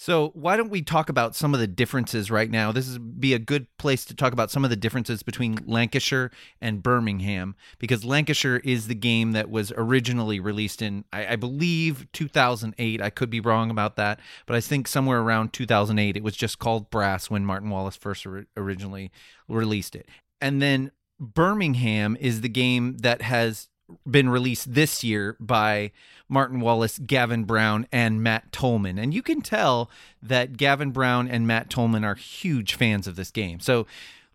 So 0.00 0.30
why 0.34 0.56
don't 0.56 0.70
we 0.70 0.82
talk 0.82 1.08
about 1.08 1.34
some 1.34 1.54
of 1.54 1.58
the 1.58 1.66
differences 1.66 2.30
right 2.30 2.48
now? 2.48 2.70
This 2.70 2.92
would 2.92 3.20
be 3.20 3.34
a 3.34 3.38
good 3.40 3.66
place 3.78 4.04
to 4.04 4.14
talk 4.14 4.32
about 4.32 4.48
some 4.48 4.62
of 4.62 4.70
the 4.70 4.76
differences 4.76 5.24
between 5.24 5.58
Lancashire 5.66 6.30
and 6.60 6.84
Birmingham 6.84 7.56
because 7.80 8.04
Lancashire 8.04 8.58
is 8.58 8.86
the 8.86 8.94
game 8.94 9.32
that 9.32 9.50
was 9.50 9.72
originally 9.76 10.38
released 10.38 10.82
in 10.82 11.04
I, 11.12 11.32
I 11.32 11.36
believe 11.36 12.06
2008. 12.12 13.02
I 13.02 13.10
could 13.10 13.28
be 13.28 13.40
wrong 13.40 13.72
about 13.72 13.96
that, 13.96 14.20
but 14.46 14.54
I 14.54 14.60
think 14.60 14.86
somewhere 14.86 15.18
around 15.18 15.52
2008 15.52 16.16
it 16.16 16.22
was 16.22 16.36
just 16.36 16.60
called 16.60 16.90
Brass 16.90 17.28
when 17.28 17.44
Martin 17.44 17.68
Wallace 17.68 17.96
first 17.96 18.24
or- 18.24 18.46
originally 18.56 19.10
released 19.48 19.96
it. 19.96 20.08
And 20.40 20.62
then 20.62 20.92
Birmingham 21.18 22.16
is 22.20 22.42
the 22.42 22.48
game 22.48 22.98
that 22.98 23.20
has 23.22 23.68
been 24.08 24.28
released 24.28 24.74
this 24.74 25.02
year 25.02 25.36
by 25.40 25.92
Martin 26.28 26.60
Wallace, 26.60 26.98
Gavin 26.98 27.44
Brown, 27.44 27.86
and 27.90 28.22
Matt 28.22 28.52
Tolman. 28.52 28.98
And 28.98 29.14
you 29.14 29.22
can 29.22 29.40
tell 29.40 29.90
that 30.22 30.56
Gavin 30.56 30.90
Brown 30.90 31.28
and 31.28 31.46
Matt 31.46 31.70
Tolman 31.70 32.04
are 32.04 32.14
huge 32.14 32.74
fans 32.74 33.06
of 33.06 33.16
this 33.16 33.30
game. 33.30 33.60
So 33.60 33.86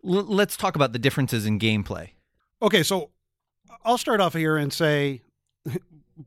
l- 0.04 0.24
let's 0.24 0.58
talk 0.58 0.76
about 0.76 0.94
the 0.94 1.00
differences 1.00 1.46
in 1.46 1.60
gameplay. 1.60 2.10
Okay, 2.62 2.84
so 2.84 3.10
I'll 3.84 3.98
start 3.98 4.22
off 4.22 4.34
here 4.34 4.58
and 4.58 4.72
say 4.74 5.22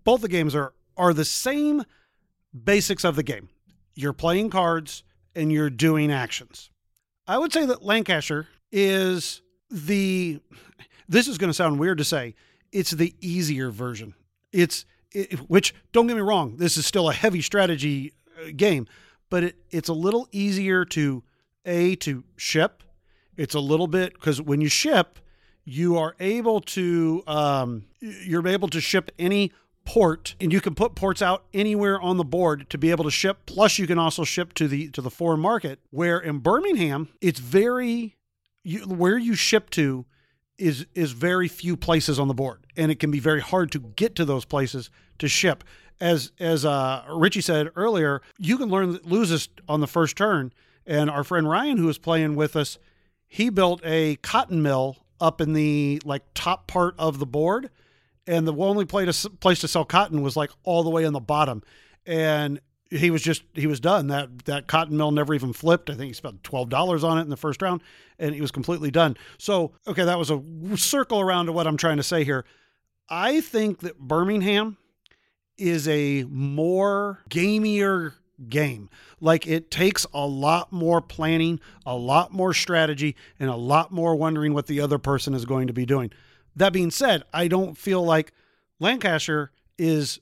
both 0.05 0.21
the 0.21 0.29
games 0.29 0.55
are 0.55 0.73
are 0.97 1.12
the 1.12 1.25
same 1.25 1.85
basics 2.65 3.05
of 3.05 3.17
the 3.17 3.23
game. 3.23 3.49
You're 3.95 4.15
playing 4.15 4.51
cards 4.51 5.03
and 5.35 5.53
you're 5.53 5.71
doing 5.71 6.11
actions. 6.11 6.71
I 7.27 7.39
would 7.39 7.53
say 7.53 7.67
that 7.67 7.83
Lancashire 7.83 8.47
is 8.73 9.43
the 9.71 10.41
this 11.09 11.29
is 11.29 11.39
going 11.39 11.51
to 11.51 11.55
sound 11.55 11.79
weird 11.79 11.99
to 11.99 12.05
say 12.05 12.35
it's 12.77 12.91
the 12.91 13.15
easier 13.21 13.71
version. 13.71 14.15
It's 14.53 14.85
it, 15.12 15.39
which 15.49 15.75
don't 15.93 16.07
get 16.07 16.17
me 16.17 16.23
wrong, 16.23 16.57
this 16.59 16.77
is 16.77 16.85
still 16.85 17.09
a 17.09 17.15
heavy 17.15 17.41
strategy 17.41 18.12
uh, 18.39 18.51
game, 18.55 18.87
but 19.31 19.45
it, 19.45 19.57
it's 19.71 19.89
a 19.89 19.95
little 19.95 20.29
easier 20.31 20.85
to 20.85 21.23
a 21.65 21.97
to 21.97 22.25
ship. 22.37 22.83
It's 23.37 23.55
a 23.55 23.61
little 23.61 23.87
bit 23.87 24.12
because 24.12 24.43
when 24.43 24.61
you 24.61 24.69
ship, 24.69 25.19
you 25.65 25.97
are 25.97 26.17
able 26.21 26.61
to 26.61 27.23
um, 27.27 27.87
you're 28.01 28.47
able 28.47 28.69
to 28.69 28.81
ship 28.81 29.11
any 29.19 29.53
port 29.87 30.35
and 30.41 30.53
you 30.53 30.61
can 30.61 30.75
put 30.75 30.95
ports 30.95 31.23
out 31.23 31.45
anywhere 31.55 31.99
on 32.01 32.19
the 32.19 32.25
board 32.25 32.69
to 32.69 32.77
be 32.77 32.91
able 32.91 33.05
to 33.05 33.11
ship 33.11 33.39
plus 33.47 33.79
you 33.79 33.87
can 33.87 34.01
also 34.01 34.25
ship 34.25 34.53
to 34.53 34.67
the 34.67 34.91
to 34.91 35.01
the 35.01 35.11
foreign 35.11 35.39
market 35.39 35.79
where 35.91 36.19
in 36.19 36.41
Birmingham 36.41 37.09
it's 37.21 37.39
very 37.39 38.17
you, 38.65 38.81
where 38.81 39.17
you 39.17 39.37
ship 39.37 39.71
to 39.71 40.05
is 40.59 40.87
is 40.95 41.12
very 41.12 41.49
few 41.49 41.77
places 41.77 42.19
on 42.19 42.29
the 42.29 42.35
board, 42.35 42.66
and 42.77 42.91
it 42.91 43.01
can 43.01 43.11
be 43.11 43.21
very 43.21 43.41
hard 43.41 43.71
to 43.73 43.79
get 43.79 44.15
to 44.17 44.25
those 44.25 44.45
places 44.45 44.91
to 45.19 45.29
ship. 45.29 45.65
As 46.01 46.33
as 46.39 46.65
uh, 46.65 47.05
Richie 47.11 47.41
said 47.41 47.71
earlier, 47.75 48.21
you 48.39 48.59
can 48.59 48.69
learn 48.69 48.99
lose 49.05 49.31
this 49.31 49.49
on 49.69 49.81
the 49.81 49.87
first 49.87 50.17
turn. 50.17 50.53
And 50.87 51.11
our 51.11 51.25
friend 51.25 51.49
Ryan, 51.49 51.79
who 51.79 51.87
was 51.87 51.99
playing 51.99 52.37
with 52.37 52.55
us, 52.55 52.79
he 53.27 53.51
built 53.51 53.81
a 53.85 54.17
cotton 54.17 54.62
mill 54.62 54.99
up 55.21 55.41
in 55.41 55.53
the 55.53 56.01
like 56.05 56.23
top 56.35 56.67
part 56.67 56.95
of 56.99 57.19
the 57.19 57.27
board, 57.27 57.71
and 58.27 58.47
the 58.47 58.55
only 58.55 58.85
place 58.85 59.23
to, 59.23 59.31
place 59.31 59.61
to 59.61 59.69
sell 59.69 59.85
cotton 59.85 60.23
was 60.23 60.37
like 60.37 60.51
all 60.65 60.83
the 60.83 60.91
way 60.91 61.05
in 61.05 61.12
the 61.12 61.21
bottom. 61.21 61.62
And 62.05 62.61
he 62.91 63.11
was 63.11 63.23
just 63.23 63.43
he 63.55 63.67
was 63.67 63.81
done. 63.81 64.09
That 64.09 64.45
that 64.45 64.67
cotton 64.67 64.97
mill 64.97 65.11
never 65.11 65.35
even 65.35 65.53
flipped. 65.53 65.91
I 65.91 65.95
think 65.95 66.09
he 66.09 66.12
spent 66.12 66.45
twelve 66.45 66.69
dollars 66.69 67.03
on 67.03 67.19
it 67.19 67.23
in 67.23 67.31
the 67.31 67.37
first 67.37 67.62
round, 67.62 67.83
and 68.19 68.35
he 68.35 68.41
was 68.41 68.51
completely 68.51 68.91
done. 68.91 69.17
So 69.39 69.73
okay, 69.87 70.05
that 70.05 70.19
was 70.19 70.31
a 70.31 70.43
circle 70.77 71.21
around 71.21 71.47
to 71.47 71.53
what 71.53 71.67
I'm 71.67 71.77
trying 71.77 71.97
to 71.97 72.03
say 72.03 72.23
here. 72.23 72.45
I 73.09 73.40
think 73.40 73.81
that 73.81 73.99
Birmingham 73.99 74.79
is 75.59 75.88
a 75.88 76.25
more 76.25 77.21
gamier 77.31 78.14
game. 78.49 78.90
Like 79.21 79.47
it 79.47 79.71
takes 79.71 80.07
a 80.12 80.27
lot 80.27 80.73
more 80.73 81.01
planning, 81.01 81.61
a 81.85 81.97
lot 81.97 82.33
more 82.33 82.53
strategy, 82.53 83.16
and 83.38 83.49
a 83.49 83.57
lot 83.57 83.92
more 83.92 84.14
wondering 84.14 84.53
what 84.53 84.66
the 84.66 84.81
other 84.81 84.99
person 84.99 85.35
is 85.35 85.45
going 85.45 85.66
to 85.69 85.73
be 85.73 85.87
doing. 85.87 86.11
That 86.55 86.73
being 86.73 86.90
said, 86.90 87.23
I 87.33 87.49
don't 87.49 87.77
feel 87.77 88.05
like 88.05 88.33
Lancashire 88.81 89.51
is 89.79 90.21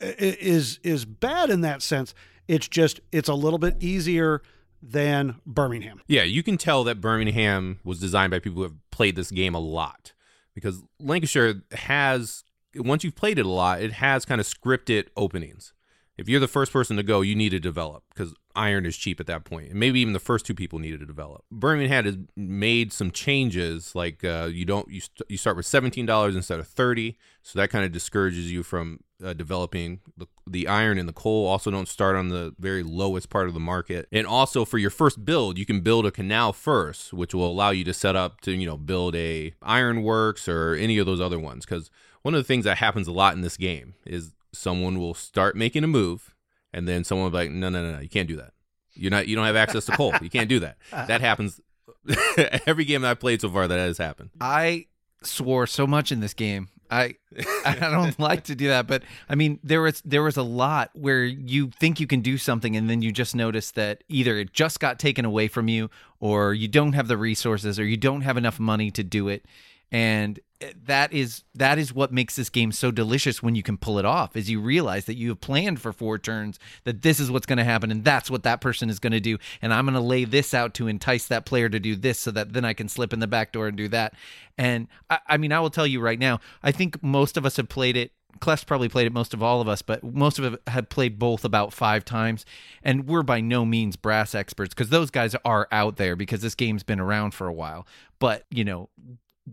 is 0.00 0.78
is 0.82 1.04
bad 1.04 1.50
in 1.50 1.62
that 1.62 1.82
sense. 1.82 2.14
It's 2.48 2.68
just 2.68 3.00
it's 3.12 3.28
a 3.28 3.34
little 3.34 3.58
bit 3.58 3.76
easier 3.80 4.42
than 4.82 5.36
Birmingham. 5.46 6.00
Yeah, 6.06 6.22
you 6.22 6.42
can 6.42 6.58
tell 6.58 6.84
that 6.84 7.00
Birmingham 7.00 7.80
was 7.84 7.98
designed 7.98 8.30
by 8.30 8.38
people 8.38 8.58
who 8.58 8.62
have 8.62 8.90
played 8.90 9.16
this 9.16 9.30
game 9.30 9.54
a 9.54 9.58
lot 9.58 10.12
because 10.56 10.82
Lancashire 10.98 11.62
has 11.72 12.42
once 12.74 13.04
you've 13.04 13.14
played 13.14 13.38
it 13.38 13.46
a 13.46 13.50
lot, 13.50 13.80
it 13.80 13.92
has 13.92 14.24
kind 14.24 14.40
of 14.40 14.46
scripted 14.46 15.08
openings. 15.16 15.72
If 16.18 16.30
you're 16.30 16.40
the 16.40 16.48
first 16.48 16.72
person 16.72 16.96
to 16.96 17.02
go, 17.02 17.20
you 17.20 17.34
need 17.34 17.50
to 17.50 17.60
develop 17.60 18.02
because 18.08 18.34
iron 18.54 18.86
is 18.86 18.96
cheap 18.96 19.20
at 19.20 19.26
that 19.26 19.44
point. 19.44 19.70
And 19.70 19.78
maybe 19.78 20.00
even 20.00 20.14
the 20.14 20.18
first 20.18 20.46
two 20.46 20.54
people 20.54 20.78
needed 20.78 21.00
to 21.00 21.06
develop. 21.06 21.44
Birmingham 21.52 22.06
has 22.06 22.16
made 22.34 22.90
some 22.90 23.10
changes, 23.10 23.94
like 23.94 24.24
uh, 24.24 24.48
you 24.50 24.64
don't 24.64 24.88
you, 24.88 25.00
st- 25.00 25.30
you 25.30 25.36
start 25.36 25.56
with 25.56 25.66
seventeen 25.66 26.06
dollars 26.06 26.34
instead 26.34 26.58
of 26.58 26.66
thirty, 26.66 27.18
so 27.42 27.58
that 27.58 27.68
kind 27.68 27.84
of 27.84 27.92
discourages 27.92 28.50
you 28.50 28.62
from 28.62 29.00
uh, 29.24 29.32
developing 29.32 30.00
the, 30.16 30.26
the 30.46 30.68
iron 30.68 30.98
and 30.98 31.08
the 31.08 31.12
coal. 31.12 31.46
Also, 31.46 31.70
don't 31.70 31.88
start 31.88 32.16
on 32.16 32.28
the 32.28 32.54
very 32.58 32.82
lowest 32.82 33.30
part 33.30 33.48
of 33.48 33.54
the 33.54 33.60
market. 33.60 34.06
And 34.12 34.26
also 34.26 34.64
for 34.64 34.78
your 34.78 34.90
first 34.90 35.24
build, 35.24 35.58
you 35.58 35.66
can 35.66 35.80
build 35.80 36.06
a 36.06 36.10
canal 36.10 36.52
first, 36.52 37.12
which 37.12 37.34
will 37.34 37.50
allow 37.50 37.70
you 37.70 37.84
to 37.84 37.94
set 37.94 38.16
up 38.16 38.40
to 38.42 38.52
you 38.52 38.66
know 38.66 38.76
build 38.76 39.14
a 39.16 39.54
ironworks 39.62 40.48
or 40.48 40.74
any 40.74 40.98
of 40.98 41.06
those 41.06 41.20
other 41.20 41.38
ones. 41.38 41.64
Because 41.64 41.90
one 42.22 42.34
of 42.34 42.38
the 42.38 42.44
things 42.44 42.64
that 42.64 42.78
happens 42.78 43.08
a 43.08 43.12
lot 43.12 43.34
in 43.34 43.40
this 43.40 43.56
game 43.56 43.94
is 44.04 44.32
someone 44.52 44.98
will 44.98 45.14
start 45.14 45.56
making 45.56 45.84
a 45.84 45.86
move 45.86 46.34
and 46.72 46.86
then 46.88 47.04
someone 47.04 47.24
will 47.24 47.30
be 47.38 47.46
like, 47.46 47.50
no, 47.50 47.68
no, 47.68 47.82
no, 47.82 47.92
no, 47.92 48.00
you 48.00 48.08
can't 48.08 48.28
do 48.28 48.36
that. 48.36 48.52
You're 48.94 49.10
not, 49.10 49.28
you 49.28 49.36
don't 49.36 49.44
have 49.46 49.56
access 49.56 49.86
to 49.86 49.92
coal. 49.92 50.14
You 50.20 50.30
can't 50.30 50.48
do 50.48 50.60
that. 50.60 50.76
That 51.06 51.20
happens 51.20 51.60
every 52.66 52.84
game 52.84 53.02
that 53.02 53.10
I've 53.10 53.20
played 53.20 53.40
so 53.40 53.50
far. 53.50 53.68
That 53.68 53.78
has 53.78 53.98
happened. 53.98 54.30
I 54.40 54.86
swore 55.22 55.66
so 55.66 55.86
much 55.86 56.10
in 56.12 56.20
this 56.20 56.34
game. 56.34 56.68
I 56.90 57.16
I 57.64 57.74
don't 57.80 58.18
like 58.18 58.44
to 58.44 58.54
do 58.54 58.68
that, 58.68 58.86
but 58.86 59.02
I 59.28 59.34
mean 59.34 59.58
there 59.62 59.82
was 59.82 60.02
there 60.04 60.22
was 60.22 60.36
a 60.36 60.42
lot 60.42 60.90
where 60.94 61.24
you 61.24 61.70
think 61.70 62.00
you 62.00 62.06
can 62.06 62.20
do 62.20 62.38
something 62.38 62.76
and 62.76 62.88
then 62.88 63.02
you 63.02 63.12
just 63.12 63.34
notice 63.34 63.70
that 63.72 64.04
either 64.08 64.36
it 64.38 64.52
just 64.52 64.80
got 64.80 64.98
taken 64.98 65.24
away 65.24 65.48
from 65.48 65.68
you 65.68 65.90
or 66.20 66.54
you 66.54 66.68
don't 66.68 66.92
have 66.92 67.08
the 67.08 67.16
resources 67.16 67.78
or 67.78 67.84
you 67.84 67.96
don't 67.96 68.22
have 68.22 68.36
enough 68.36 68.58
money 68.58 68.90
to 68.90 69.04
do 69.04 69.28
it 69.28 69.44
and 69.92 70.40
eh, 70.60 70.72
that 70.84 71.12
is 71.12 71.44
that 71.54 71.78
is 71.78 71.92
what 71.92 72.12
makes 72.12 72.36
this 72.36 72.50
game 72.50 72.72
so 72.72 72.90
delicious 72.90 73.42
when 73.42 73.54
you 73.54 73.62
can 73.62 73.76
pull 73.76 73.98
it 73.98 74.04
off 74.04 74.36
is 74.36 74.50
you 74.50 74.60
realize 74.60 75.04
that 75.04 75.16
you 75.16 75.28
have 75.30 75.40
planned 75.40 75.80
for 75.80 75.92
four 75.92 76.18
turns 76.18 76.58
that 76.84 77.02
this 77.02 77.20
is 77.20 77.30
what's 77.30 77.46
going 77.46 77.58
to 77.58 77.64
happen 77.64 77.90
and 77.90 78.04
that's 78.04 78.30
what 78.30 78.42
that 78.42 78.60
person 78.60 78.90
is 78.90 78.98
going 78.98 79.12
to 79.12 79.20
do 79.20 79.38
and 79.62 79.72
i'm 79.72 79.84
going 79.84 79.94
to 79.94 80.00
lay 80.00 80.24
this 80.24 80.54
out 80.54 80.74
to 80.74 80.88
entice 80.88 81.26
that 81.26 81.46
player 81.46 81.68
to 81.68 81.78
do 81.78 81.94
this 81.94 82.18
so 82.18 82.30
that 82.30 82.52
then 82.52 82.64
i 82.64 82.72
can 82.72 82.88
slip 82.88 83.12
in 83.12 83.20
the 83.20 83.26
back 83.26 83.52
door 83.52 83.68
and 83.68 83.76
do 83.76 83.88
that 83.88 84.14
and 84.58 84.88
i, 85.10 85.18
I 85.26 85.36
mean 85.36 85.52
i 85.52 85.60
will 85.60 85.70
tell 85.70 85.86
you 85.86 86.00
right 86.00 86.18
now 86.18 86.40
i 86.62 86.72
think 86.72 87.02
most 87.02 87.36
of 87.36 87.46
us 87.46 87.56
have 87.56 87.68
played 87.68 87.96
it 87.96 88.12
Clef's 88.40 88.64
probably 88.64 88.88
played 88.88 89.06
it 89.06 89.12
most 89.12 89.34
of 89.34 89.42
all 89.42 89.60
of 89.60 89.68
us, 89.68 89.82
but 89.82 90.02
most 90.02 90.38
of 90.38 90.54
us 90.54 90.60
have 90.66 90.88
played 90.88 91.18
both 91.18 91.44
about 91.44 91.72
five 91.72 92.04
times. 92.04 92.44
And 92.82 93.08
we're 93.08 93.22
by 93.22 93.40
no 93.40 93.64
means 93.64 93.96
brass 93.96 94.34
experts 94.34 94.74
because 94.74 94.90
those 94.90 95.10
guys 95.10 95.34
are 95.44 95.68
out 95.72 95.96
there 95.96 96.16
because 96.16 96.40
this 96.40 96.54
game's 96.54 96.82
been 96.82 97.00
around 97.00 97.32
for 97.32 97.46
a 97.46 97.52
while. 97.52 97.86
But, 98.18 98.44
you 98.50 98.64
know, 98.64 98.88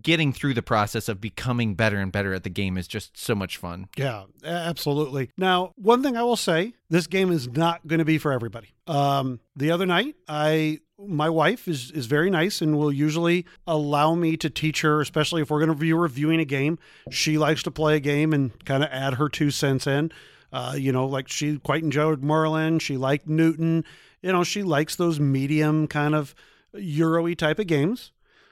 getting 0.01 0.34
through 0.34 0.53
the 0.53 0.62
process 0.62 1.08
of 1.08 1.21
becoming 1.21 1.75
better 1.75 1.99
and 1.99 2.12
better 2.12 2.34
at 2.34 2.43
the 2.43 2.49
game 2.49 2.77
is 2.77 2.88
just 2.88 3.17
so 3.17 3.36
much 3.36 3.58
fun. 3.58 3.88
Yeah, 3.95 4.23
absolutely. 4.43 5.29
Now, 5.38 5.73
one 5.75 6.01
thing 6.01 6.17
I 6.17 6.23
will 6.23 6.36
say, 6.36 6.73
this 6.89 7.08
game 7.08 7.32
is 7.32 7.47
not 7.47 7.86
going 7.86 7.99
to 7.99 8.06
be 8.06 8.17
for 8.17 8.32
everybody. 8.32 8.69
Um, 8.88 9.39
the 9.56 9.71
other 9.71 9.86
night, 9.86 10.15
I 10.27 10.79
my 10.99 11.29
wife 11.29 11.67
is 11.67 11.91
is 11.91 12.06
very 12.06 12.29
nice 12.29 12.62
and 12.62 12.77
will 12.77 12.91
usually 12.91 13.45
allow 13.67 14.15
me 14.15 14.38
to 14.38 14.49
teach 14.49 14.82
her, 14.82 15.01
especially 15.01 15.41
if 15.41 15.49
we're 15.51 15.60
going 15.60 15.69
to 15.69 15.75
be 15.75 15.93
reviewing 15.93 16.39
a 16.39 16.45
game. 16.45 16.79
She 17.10 17.38
likes 17.38 17.63
to 17.63 17.71
play 17.71 17.95
a 17.95 17.99
game 17.99 18.34
and 18.34 18.63
kind 18.65 18.84
of 18.84 18.89
add 18.91 19.15
her 19.15 19.29
two 19.29 19.51
cents 19.51 19.88
in. 19.88 20.12
Uh, 20.51 20.75
you 20.77 20.91
know, 20.91 21.08
like 21.08 21.27
she 21.27 21.58
quite 21.58 21.84
enjoyed 21.84 22.21
Merlin. 22.23 22.79
She 22.79 22.95
liked 22.95 23.27
Newton. 23.27 23.84
You 24.21 24.32
know, 24.32 24.43
she 24.43 24.63
likes 24.63 24.95
those 24.95 25.19
medium 25.19 25.88
kind 25.88 26.13
of 26.15 26.36
Euro-y 26.73 27.34
type 27.34 27.60
of 27.60 27.67
games. 27.67 28.12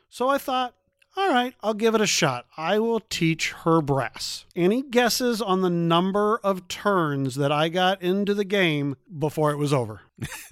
So 0.09 0.27
I 0.27 0.37
thought, 0.37 0.75
all 1.17 1.29
right, 1.29 1.53
I'll 1.61 1.73
give 1.73 1.93
it 1.93 2.01
a 2.01 2.07
shot. 2.07 2.45
I 2.55 2.79
will 2.79 3.01
teach 3.01 3.51
her 3.63 3.81
brass. 3.81 4.45
Any 4.55 4.81
guesses 4.81 5.41
on 5.41 5.61
the 5.61 5.69
number 5.69 6.39
of 6.43 6.67
turns 6.69 7.35
that 7.35 7.51
I 7.51 7.67
got 7.67 8.01
into 8.01 8.33
the 8.33 8.45
game 8.45 8.95
before 9.19 9.51
it 9.51 9.57
was 9.57 9.73
over? 9.73 10.01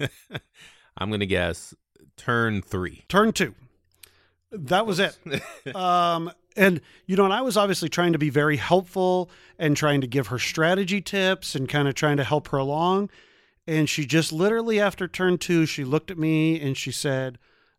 I'm 0.98 1.08
going 1.08 1.20
to 1.20 1.26
guess 1.26 1.74
turn 2.16 2.60
three. 2.60 3.04
Turn 3.08 3.32
two. 3.32 3.54
That 4.52 4.86
was 4.86 5.00
it. 5.00 5.16
um, 5.74 6.30
and, 6.56 6.82
you 7.06 7.16
know, 7.16 7.24
and 7.24 7.32
I 7.32 7.40
was 7.40 7.56
obviously 7.56 7.88
trying 7.88 8.12
to 8.12 8.18
be 8.18 8.30
very 8.30 8.58
helpful 8.58 9.30
and 9.58 9.76
trying 9.76 10.02
to 10.02 10.06
give 10.06 10.26
her 10.26 10.38
strategy 10.38 11.00
tips 11.00 11.54
and 11.54 11.68
kind 11.68 11.88
of 11.88 11.94
trying 11.94 12.18
to 12.18 12.24
help 12.24 12.48
her 12.48 12.58
along. 12.58 13.08
And 13.66 13.88
she 13.88 14.04
just 14.04 14.32
literally, 14.32 14.78
after 14.78 15.08
turn 15.08 15.38
two, 15.38 15.64
she 15.64 15.84
looked 15.84 16.10
at 16.10 16.18
me 16.18 16.60
and 16.60 16.76
she 16.76 16.92
said, 16.92 17.38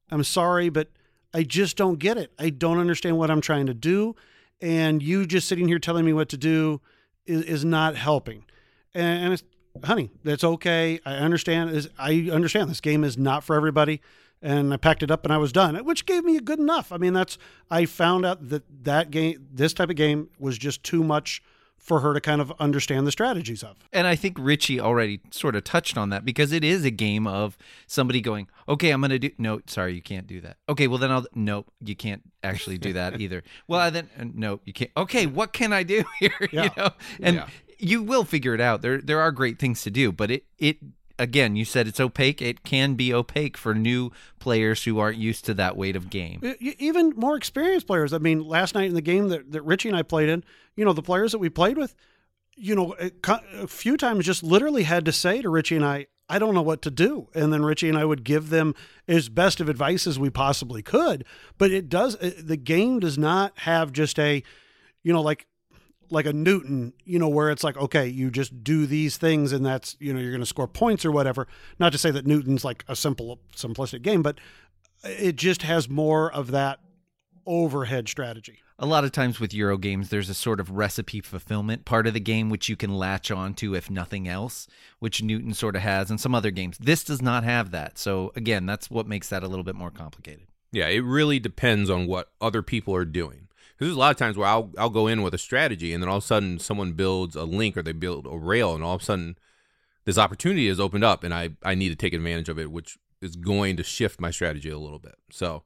I'm 0.10 0.24
sorry, 0.24 0.70
but 0.70 0.90
I 1.34 1.44
just 1.44 1.78
don't 1.78 2.00
get 2.00 2.18
it. 2.18 2.32
I 2.38 2.50
don't 2.50 2.78
understand 2.78 3.18
what 3.18 3.32
I'm 3.32 3.42
trying 3.42 3.68
to 3.68 3.74
do. 3.74 4.16
And 4.62 5.02
you 5.02 5.26
just 5.26 5.48
sitting 5.48 5.68
here 5.68 5.80
telling 5.80 6.06
me 6.06 6.14
what 6.14 6.30
to 6.30 6.38
do 6.38 6.82
is, 7.26 7.44
is 7.44 7.66
not 7.66 7.96
helping. 7.96 8.44
And, 8.94 9.34
and 9.34 9.44
honey, 9.84 10.12
that's 10.24 10.44
okay. 10.44 11.00
I 11.06 11.16
understand. 11.16 11.72
Is 11.72 11.90
I 11.98 12.30
understand 12.32 12.70
this 12.70 12.82
game 12.82 13.04
is 13.04 13.18
not 13.18 13.44
for 13.44 13.56
everybody. 13.56 14.02
And 14.44 14.74
I 14.74 14.78
packed 14.78 15.04
it 15.04 15.12
up 15.12 15.24
and 15.24 15.32
I 15.32 15.38
was 15.38 15.52
done, 15.52 15.76
which 15.86 16.08
gave 16.08 16.24
me 16.24 16.36
a 16.36 16.42
good 16.42 16.58
enough. 16.58 16.92
I 16.92 16.98
mean, 16.98 17.14
that's 17.14 17.38
I 17.70 17.86
found 17.86 18.26
out 18.26 18.50
that 18.50 18.64
that 18.84 19.12
game, 19.12 19.48
this 19.54 19.72
type 19.74 19.92
of 19.92 19.96
game, 19.96 20.30
was 20.40 20.58
just 20.58 20.84
too 20.84 21.04
much 21.04 21.44
for 21.82 22.02
her 22.02 22.14
to 22.14 22.22
kind 22.22 22.40
of 22.40 22.54
understand 22.60 23.08
the 23.08 23.12
strategies 23.12 23.64
of. 23.64 23.76
And 23.92 24.06
I 24.06 24.16
think 24.16 24.38
Richie 24.40 24.80
already 24.80 25.20
sort 25.32 25.56
of 25.56 25.64
touched 25.64 25.98
on 25.98 26.10
that 26.12 26.24
because 26.24 26.52
it 26.52 26.64
is 26.64 26.86
a 26.86 26.92
game 26.92 27.26
of 27.26 27.58
somebody 27.88 28.22
going, 28.22 28.48
okay, 28.70 28.92
I'm 28.92 29.02
going 29.02 29.10
to 29.10 29.20
do, 29.20 29.32
no, 29.40 29.62
sorry, 29.66 29.96
you 29.96 30.02
can't 30.02 30.28
do 30.28 30.40
that. 30.42 30.58
Okay, 30.70 30.88
well, 30.88 31.00
then 31.00 31.12
I'll, 31.12 31.26
nope, 31.34 31.72
you 31.84 31.96
can't 31.96 32.22
actually 32.44 32.78
do 32.78 32.94
that 32.94 33.20
either. 33.20 33.44
Well, 33.68 33.90
then, 33.90 34.10
uh, 34.20 34.26
nope, 34.34 34.62
you 34.66 34.74
can't. 34.74 34.92
Okay, 34.96 35.26
what 35.26 35.54
can 35.54 35.74
I 35.74 35.82
do 35.84 36.04
here? 36.20 36.32
Yeah. 36.52 36.64
You 36.66 36.70
know, 36.78 36.90
and 37.20 37.36
Yeah. 37.38 37.48
you 37.80 38.04
will 38.04 38.26
figure 38.26 38.54
it 38.54 38.62
out. 38.62 38.82
There, 38.84 39.00
there 39.02 39.20
are 39.20 39.32
great 39.32 39.58
things 39.58 39.82
to 39.82 39.90
do, 39.92 40.12
but 40.12 40.30
it, 40.30 40.46
it, 40.60 40.78
again, 41.22 41.56
you 41.56 41.66
said 41.66 41.88
it's 41.88 42.00
opaque. 42.00 42.42
It 42.42 42.64
can 42.64 42.96
be 42.96 43.14
opaque 43.14 43.56
for 43.56 43.76
new 43.76 44.12
players 44.40 44.84
who 44.84 44.98
aren't 44.98 45.20
used 45.20 45.46
to 45.46 45.54
that 45.54 45.78
weight 45.78 45.96
of 45.96 46.10
game. 46.10 46.42
Even 46.60 47.14
more 47.16 47.38
experienced 47.38 47.86
players. 47.86 48.12
I 48.12 48.18
mean, 48.18 48.44
last 48.44 48.74
night 48.74 48.90
in 48.90 48.96
the 48.96 49.02
game 49.02 49.30
that, 49.30 49.52
that 49.52 49.62
Richie 49.62 49.90
and 49.90 49.98
I 49.98 50.02
played 50.02 50.30
in, 50.30 50.44
you 50.76 50.84
know, 50.84 50.94
the 50.94 51.04
players 51.04 51.32
that 51.32 51.38
we 51.38 51.50
played 51.50 51.78
with, 51.78 51.96
you 52.56 52.76
know, 52.76 52.96
a, 53.24 53.68
few 53.68 53.98
times 53.98 54.26
just 54.26 54.42
literally 54.42 54.84
had 54.84 55.06
to 55.06 55.12
say 55.12 55.44
to 55.44 55.50
Richie 55.50 55.76
and 55.76 55.86
I, 55.86 56.08
I 56.28 56.40
don't 56.40 56.56
know 56.56 56.62
what 56.64 56.82
to 56.84 56.92
do. 56.92 57.28
And 57.36 57.54
then 57.54 57.64
Richie 57.64 57.90
and 57.90 57.98
I 57.98 58.06
would 58.06 58.24
give 58.24 58.50
them 58.50 58.74
as 59.08 59.30
best 59.30 59.62
of 59.62 59.70
advice 59.70 60.08
as 60.08 60.18
we 60.18 60.32
possibly 60.32 60.82
could. 60.82 61.24
But 61.60 61.70
it 61.70 61.88
does, 61.88 62.18
the 62.18 62.58
game 62.58 63.00
does 63.00 63.18
not 63.18 63.58
have 63.60 63.92
just 63.92 64.18
a, 64.18 64.42
you 65.04 65.14
know, 65.14 65.22
like, 65.22 65.46
like 66.12 66.26
a 66.26 66.34
Newton, 66.34 66.94
you 67.06 67.18
know, 67.18 67.30
where 67.30 67.50
it's 67.50 67.64
like, 67.64 67.78
okay, 67.78 68.08
you 68.08 68.30
just 68.30 68.64
do 68.64 68.86
these 68.86 69.18
things 69.18 69.52
and 69.52 69.66
that's, 69.66 69.96
you 70.00 70.14
know, 70.14 70.20
you're 70.20 70.32
going 70.32 70.42
to 70.42 70.46
score 70.46 70.68
points 70.68 71.06
or 71.06 71.12
whatever. 71.12 71.48
Not 71.80 71.92
to 71.94 71.98
say 71.98 72.12
that 72.12 72.28
Newton's 72.28 72.66
like 72.66 72.84
a 72.88 72.96
simple, 72.96 73.40
simplistic 73.56 74.02
game, 74.02 74.22
but 74.22 74.40
it 75.04 75.36
just 75.36 75.62
has 75.62 75.90
more 75.90 76.32
of 76.32 76.52
that 76.52 76.80
overhead 77.46 78.08
strategy. 78.08 78.60
a 78.82 78.86
lot 78.88 79.04
of 79.04 79.12
times 79.12 79.40
with 79.40 79.54
Euro 79.54 79.78
games, 79.78 80.10
there's 80.10 80.30
a 80.30 80.34
sort 80.34 80.60
of 80.60 80.72
recipe 80.72 81.22
fulfillment 81.22 81.86
part 81.86 82.08
of 82.08 82.16
the 82.16 82.20
game 82.20 82.50
which 82.50 82.68
you 82.68 82.76
can 82.76 82.98
latch 82.98 83.30
onto 83.30 83.76
if 83.76 83.92
nothing 83.92 84.28
else, 84.28 84.68
which 84.98 85.22
Newton 85.22 85.54
sort 85.54 85.76
of 85.76 85.84
has, 85.84 86.10
and 86.10 86.20
some 86.20 86.34
other 86.34 86.50
games. 86.50 86.80
This 86.80 87.04
does 87.04 87.22
not 87.22 87.44
have 87.44 87.70
that. 87.72 88.00
So 88.00 88.32
again, 88.36 88.66
that's 88.66 88.90
what 88.90 89.08
makes 89.08 89.30
that 89.30 89.44
a 89.44 89.48
little 89.48 89.64
bit 89.64 89.76
more 89.76 89.92
complicated. 89.92 90.48
Yeah, 90.72 90.88
it 90.88 91.02
really 91.02 91.40
depends 91.40 91.92
on 91.92 92.08
what 92.08 92.32
other 92.42 92.64
people 92.64 92.96
are 92.96 93.06
doing. 93.06 93.48
Because 93.82 93.90
there's 93.90 93.98
a 93.98 94.00
lot 94.00 94.12
of 94.12 94.18
times 94.18 94.38
where 94.38 94.48
I'll 94.48 94.72
I'll 94.78 94.92
go 94.92 95.08
in 95.08 95.24
with 95.24 95.34
a 95.34 95.40
strategy, 95.40 95.92
and 95.92 96.04
then 96.04 96.08
all 96.08 96.18
of 96.18 96.24
a 96.24 96.28
sudden 96.28 96.60
someone 96.60 96.92
builds 96.92 97.36
a 97.36 97.46
link 97.46 97.76
or 97.76 97.82
they 97.82 97.94
build 97.94 98.28
a 98.28 98.38
rail, 98.38 98.76
and 98.76 98.84
all 98.84 98.94
of 98.94 99.02
a 99.02 99.04
sudden 99.04 99.40
this 100.06 100.20
opportunity 100.20 100.68
has 100.68 100.80
opened 100.80 101.04
up, 101.04 101.24
and 101.24 101.34
I 101.34 101.56
I 101.64 101.74
need 101.74 101.90
to 101.90 101.96
take 101.96 102.14
advantage 102.14 102.48
of 102.48 102.60
it, 102.60 102.72
which 102.72 103.00
is 103.24 103.36
going 103.36 103.78
to 103.78 103.84
shift 103.84 104.22
my 104.22 104.30
strategy 104.30 104.70
a 104.70 104.78
little 104.78 105.00
bit. 105.00 105.16
So 105.32 105.64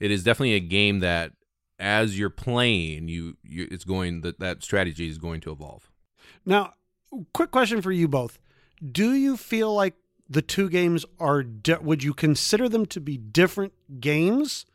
it 0.00 0.10
is 0.10 0.24
definitely 0.24 0.54
a 0.54 0.60
game 0.60 0.98
that 0.98 1.30
as 1.78 2.18
you're 2.18 2.28
playing, 2.28 3.06
you, 3.06 3.36
you 3.44 3.68
it's 3.70 3.84
going 3.84 4.22
that 4.22 4.40
that 4.40 4.64
strategy 4.64 5.08
is 5.08 5.18
going 5.18 5.40
to 5.42 5.52
evolve. 5.52 5.92
Now, 6.44 6.74
quick 7.32 7.52
question 7.52 7.80
for 7.82 7.92
you 7.92 8.08
both. 8.08 8.40
Do 8.84 9.14
you 9.14 9.36
feel 9.36 9.72
like 9.72 9.94
the 10.28 10.42
two 10.42 10.68
games 10.68 11.04
are, 11.20 11.44
di- 11.44 11.78
would 11.78 12.02
you 12.02 12.14
consider 12.14 12.68
them 12.68 12.84
to 12.86 13.00
be 13.00 13.16
different 13.16 13.74
games? 14.00 14.66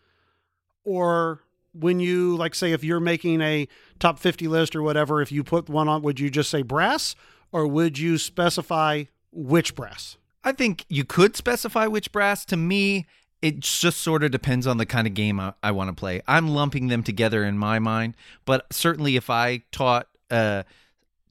Or 0.86 1.42
when 1.80 2.00
you, 2.00 2.36
like, 2.36 2.56
say, 2.56 2.72
if 2.72 2.84
you're 2.84 3.00
making 3.00 3.42
a 3.42 3.68
top 4.00 4.20
50 4.20 4.48
list 4.48 4.76
or 4.76 4.82
whatever, 4.82 5.22
if 5.22 5.32
you 5.32 5.44
put 5.44 5.70
one 5.70 5.88
on, 5.88 6.02
would 6.02 6.20
you 6.20 6.30
just 6.30 6.50
say 6.50 6.62
brass 6.62 7.16
or 7.52 7.68
would 7.68 7.98
you 7.98 8.18
specify 8.18 9.06
which 9.32 9.76
brass? 9.76 10.18
I 10.44 10.52
think 10.52 10.86
you 10.88 11.04
could 11.04 11.36
specify 11.36 11.88
which 11.88 12.12
brass. 12.12 12.46
To 12.46 12.58
me, 12.58 13.06
it 13.42 13.60
just 13.60 14.00
sort 14.02 14.24
of 14.24 14.32
depends 14.32 14.68
on 14.68 14.78
the 14.78 14.86
kind 14.86 15.08
of 15.08 15.14
game 15.14 15.40
I, 15.40 15.54
I 15.64 15.72
want 15.72 15.90
to 15.90 15.94
play. 15.94 16.22
I'm 16.28 16.50
lumping 16.50 16.88
them 16.88 17.04
together 17.04 17.44
in 17.44 17.58
my 17.58 17.80
mind, 17.80 18.16
but 18.46 18.66
certainly 18.72 19.16
if 19.16 19.30
I 19.30 19.64
taught 19.72 20.08
uh, 20.30 20.64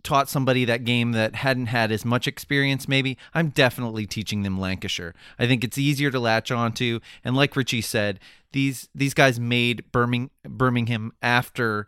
taught 0.03 0.29
somebody 0.29 0.65
that 0.65 0.85
game 0.85 1.13
that 1.13 1.35
hadn't 1.37 1.67
had 1.67 1.91
as 1.91 2.05
much 2.05 2.27
experience, 2.27 2.89
maybe 2.89 3.19
I'm 3.35 3.49
definitely 3.49 4.07
teaching 4.07 4.43
them 4.43 4.59
Lancashire. 4.59 5.15
I 5.39 5.47
think 5.47 5.65
it's 5.65 5.79
easier 5.79 6.11
to 6.11 6.21
latch 6.21 6.51
onto, 6.51 7.01
and 7.25 7.37
like 7.37 7.57
Richie 7.57 7.81
said, 7.81 8.21
these 8.53 8.89
these 8.95 9.15
guys 9.15 9.39
made 9.39 9.91
Birmingham, 9.93 10.31
Birmingham 10.45 11.13
after 11.21 11.87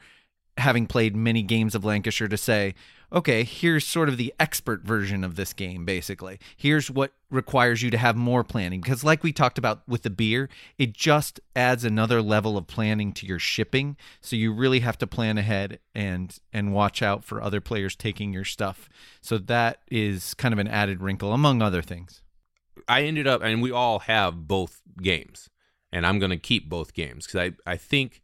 having 0.58 0.86
played 0.86 1.16
many 1.16 1.42
games 1.42 1.74
of 1.74 1.84
Lancashire 1.84 2.28
to 2.28 2.36
say, 2.36 2.74
okay, 3.12 3.44
here's 3.44 3.86
sort 3.86 4.08
of 4.08 4.16
the 4.16 4.32
expert 4.38 4.82
version 4.82 5.24
of 5.24 5.36
this 5.36 5.52
game, 5.52 5.84
basically. 5.84 6.38
Here's 6.56 6.90
what 6.90 7.12
requires 7.30 7.82
you 7.82 7.90
to 7.90 7.98
have 7.98 8.16
more 8.16 8.44
planning. 8.44 8.80
Because, 8.80 9.04
like 9.04 9.22
we 9.22 9.32
talked 9.32 9.58
about 9.58 9.86
with 9.88 10.02
the 10.02 10.10
beer, 10.10 10.48
it 10.78 10.92
just 10.92 11.40
adds 11.56 11.84
another 11.84 12.22
level 12.22 12.56
of 12.56 12.66
planning 12.66 13.12
to 13.14 13.26
your 13.26 13.38
shipping. 13.38 13.96
So 14.20 14.36
you 14.36 14.52
really 14.52 14.80
have 14.80 14.98
to 14.98 15.06
plan 15.06 15.38
ahead 15.38 15.80
and 15.94 16.36
and 16.52 16.72
watch 16.72 17.02
out 17.02 17.24
for 17.24 17.42
other 17.42 17.60
players 17.60 17.96
taking 17.96 18.32
your 18.32 18.44
stuff. 18.44 18.88
So 19.20 19.38
that 19.38 19.80
is 19.90 20.34
kind 20.34 20.52
of 20.52 20.58
an 20.58 20.68
added 20.68 21.02
wrinkle, 21.02 21.32
among 21.32 21.62
other 21.62 21.82
things. 21.82 22.22
I 22.88 23.02
ended 23.02 23.26
up, 23.26 23.42
and 23.42 23.60
we 23.60 23.70
all 23.70 24.00
have 24.00 24.48
both 24.48 24.80
games, 25.02 25.50
and 25.92 26.06
I'm 26.06 26.18
going 26.18 26.30
to 26.30 26.38
keep 26.38 26.68
both 26.68 26.94
games 26.94 27.26
because 27.26 27.52
I, 27.66 27.70
I 27.70 27.76
think 27.76 28.20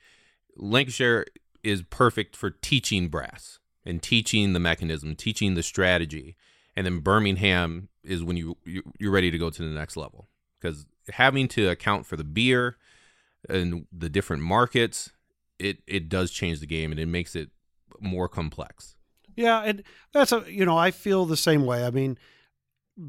Lancashire 0.57 1.27
is 1.62 1.83
perfect 1.83 2.37
for 2.37 2.51
teaching 2.51 3.09
brass 3.09 3.59
and 3.87 4.03
teaching 4.03 4.53
the 4.53 4.61
mechanism, 4.61 5.14
teaching 5.14 5.55
the 5.55 5.62
strategy, 5.62 6.37
and 6.74 6.84
then 6.84 6.99
Birmingham 6.99 7.89
is 8.05 8.22
when 8.22 8.37
you, 8.37 8.57
you 8.64 8.82
you're 8.99 9.12
ready 9.12 9.30
to 9.30 9.39
go 9.39 9.49
to 9.49 9.62
the 9.62 9.68
next 9.68 9.97
level 9.97 10.28
because 10.61 10.84
having 11.11 11.49
to 11.49 11.68
account 11.68 12.05
for 12.05 12.16
the 12.16 12.24
beer 12.24 12.76
and 13.49 13.87
the 13.97 14.09
different 14.09 14.43
markets, 14.43 15.12
it 15.59 15.78
it 15.87 16.09
does 16.09 16.30
change 16.30 16.61
the 16.61 16.66
game 16.66 16.91
and 16.91 17.01
it 17.01 17.07
makes 17.07 17.34
it 17.34 17.51
more 18.01 18.28
complex. 18.28 18.97
Yeah, 19.37 19.62
and 19.62 19.82
that's 20.12 20.32
a 20.32 20.45
you 20.49 20.66
know 20.66 20.76
I 20.76 20.91
feel 20.91 21.24
the 21.24 21.37
same 21.37 21.64
way. 21.64 21.87
I 21.87 21.91
mean, 21.91 22.18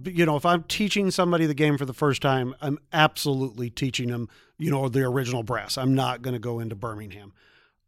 you 0.05 0.25
know, 0.25 0.36
if 0.36 0.45
I'm 0.45 0.63
teaching 0.63 1.09
somebody 1.11 1.45
the 1.45 1.53
game 1.53 1.78
for 1.78 1.86
the 1.86 1.93
first 1.93 2.21
time, 2.21 2.53
I'm 2.61 2.78
absolutely 2.93 3.69
teaching 3.69 4.09
them 4.09 4.30
you 4.59 4.69
know 4.69 4.88
the 4.88 5.03
original 5.03 5.43
brass. 5.43 5.78
I'm 5.78 5.95
not 5.95 6.21
going 6.21 6.34
to 6.34 6.39
go 6.39 6.59
into 6.59 6.75
Birmingham. 6.75 7.34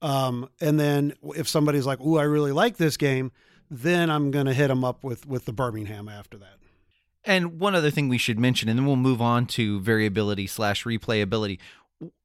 Um, 0.02 0.50
and 0.62 0.80
then 0.80 1.14
if 1.36 1.48
somebody's 1.48 1.86
like, 1.86 2.00
"Ooh, 2.00 2.18
I 2.18 2.24
really 2.24 2.52
like 2.52 2.78
this 2.78 2.98
game," 2.98 3.32
then 3.70 4.10
I'm 4.10 4.32
going 4.32 4.46
to 4.46 4.54
hit 4.54 4.68
them 4.68 4.84
up 4.84 5.04
with 5.04 5.26
with 5.26 5.46
the 5.46 5.54
Birmingham 5.54 6.08
after 6.08 6.38
that. 6.38 6.60
And 7.26 7.60
one 7.60 7.76
other 7.76 7.92
thing 7.92 8.08
we 8.08 8.18
should 8.18 8.40
mention, 8.40 8.70
and 8.70 8.80
then 8.80 8.86
we'll 8.86 8.96
move 8.96 9.22
on 9.22 9.46
to 9.48 9.80
variability 9.82 10.48
slash 10.48 10.86
replayability. 10.86 11.60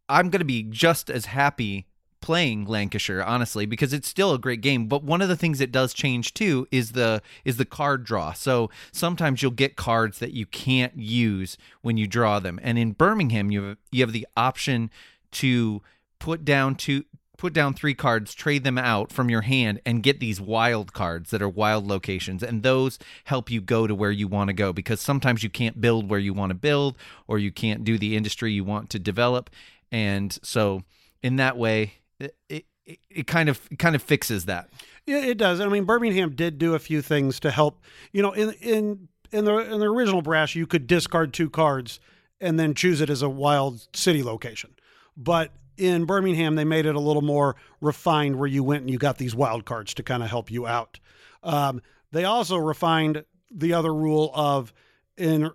I'm 0.09 0.31
going 0.31 0.41
to 0.41 0.45
be 0.45 0.63
just 0.63 1.11
as 1.11 1.27
happy 1.27 1.87
playing 2.25 2.65
Lancashire, 2.65 3.23
honestly, 3.23 3.67
because 3.67 3.93
it's 3.93 4.09
still 4.09 4.33
a 4.33 4.39
great 4.39 4.63
game. 4.63 4.87
But 4.87 5.05
one 5.05 5.21
of 5.21 5.29
the 5.29 5.37
things 5.37 5.59
that 5.59 5.71
does 5.71 5.93
change 5.93 6.33
too 6.33 6.67
is 6.71 6.93
the 6.93 7.21
is 7.45 7.59
the 7.59 7.67
card 7.67 8.05
draw. 8.05 8.33
So 8.33 8.71
sometimes 8.93 9.43
you'll 9.43 9.51
get 9.51 9.77
cards 9.77 10.21
that 10.21 10.33
you 10.33 10.47
can't 10.47 10.97
use 10.97 11.59
when 11.83 11.99
you 11.99 12.07
draw 12.07 12.41
them. 12.41 12.59
And 12.63 12.79
in 12.79 12.93
Birmingham, 12.93 13.51
you 13.51 13.63
have, 13.63 13.79
you 13.93 14.03
have 14.03 14.13
the 14.13 14.27
option 14.39 14.91
to 15.33 15.83
put 16.19 16.47
down 16.47 16.77
two 16.77 17.05
put 17.37 17.53
down 17.53 17.75
three 17.75 17.95
cards, 17.95 18.35
trade 18.35 18.65
them 18.65 18.79
out 18.79 19.13
from 19.13 19.29
your 19.29 19.43
hand, 19.43 19.81
and 19.85 20.03
get 20.03 20.21
these 20.21 20.41
wild 20.41 20.93
cards 20.93 21.31
that 21.31 21.43
are 21.43 21.49
wild 21.49 21.87
locations. 21.87 22.43
And 22.43 22.63
those 22.63 22.99
help 23.25 23.51
you 23.51 23.61
go 23.61 23.87
to 23.87 23.95
where 23.95 24.11
you 24.11 24.29
want 24.29 24.49
to 24.49 24.55
go 24.55 24.73
because 24.73 25.01
sometimes 25.01 25.43
you 25.43 25.51
can't 25.51 25.81
build 25.81 26.09
where 26.09 26.19
you 26.19 26.33
want 26.33 26.51
to 26.51 26.55
build 26.55 26.97
or 27.27 27.39
you 27.39 27.51
can't 27.51 27.85
do 27.85 27.99
the 27.99 28.17
industry 28.17 28.53
you 28.53 28.65
want 28.65 28.91
to 28.91 28.99
develop. 28.99 29.51
And 29.91 30.37
so, 30.43 30.83
in 31.23 31.37
that 31.37 31.57
way, 31.57 31.95
it, 32.19 32.35
it, 32.49 32.99
it 33.11 33.27
kind 33.27 33.49
of 33.49 33.61
it 33.71 33.79
kind 33.79 33.95
of 33.95 34.03
fixes 34.03 34.45
that. 34.47 34.69
Yeah, 35.07 35.25
it 35.25 35.39
does. 35.39 35.61
I 35.61 35.69
mean, 35.69 35.85
Birmingham 35.85 36.35
did 36.35 36.59
do 36.59 36.75
a 36.75 36.79
few 36.79 37.03
things 37.03 37.41
to 37.41 37.51
help. 37.51 37.83
You 38.13 38.23
know, 38.23 38.33
in 38.33 38.53
in 38.61 39.09
in 39.33 39.45
the 39.45 39.57
in 39.57 39.81
the 39.81 39.87
original 39.87 40.23
brass, 40.23 40.55
you 40.55 40.67
could 40.67 40.87
discard 40.87 41.33
two 41.33 41.51
cards 41.51 42.01
and 42.41 42.59
then 42.59 42.75
choose 42.75 43.01
it 43.01 43.11
as 43.11 43.23
a 43.23 43.29
wild 43.29 43.87
city 43.95 44.23
location. 44.23 44.75
But 45.17 45.53
in 45.77 46.05
Birmingham, 46.05 46.55
they 46.55 46.65
made 46.65 46.87
it 46.87 46.95
a 46.95 47.01
little 47.01 47.23
more 47.23 47.57
refined 47.81 48.37
where 48.37 48.49
you 48.49 48.63
went 48.63 48.83
and 48.83 48.91
you 48.91 48.99
got 48.99 49.19
these 49.19 49.35
wild 49.35 49.65
cards 49.65 49.95
to 49.95 50.03
kind 50.03 50.23
of 50.23 50.31
help 50.31 50.51
you 50.51 50.67
out. 50.67 51.01
Um, 51.43 51.83
they 52.13 52.25
also 52.25 52.57
refined 52.57 53.25
the 53.51 53.73
other 53.73 53.95
rule 53.95 54.31
of 54.35 54.73
in 55.17 55.51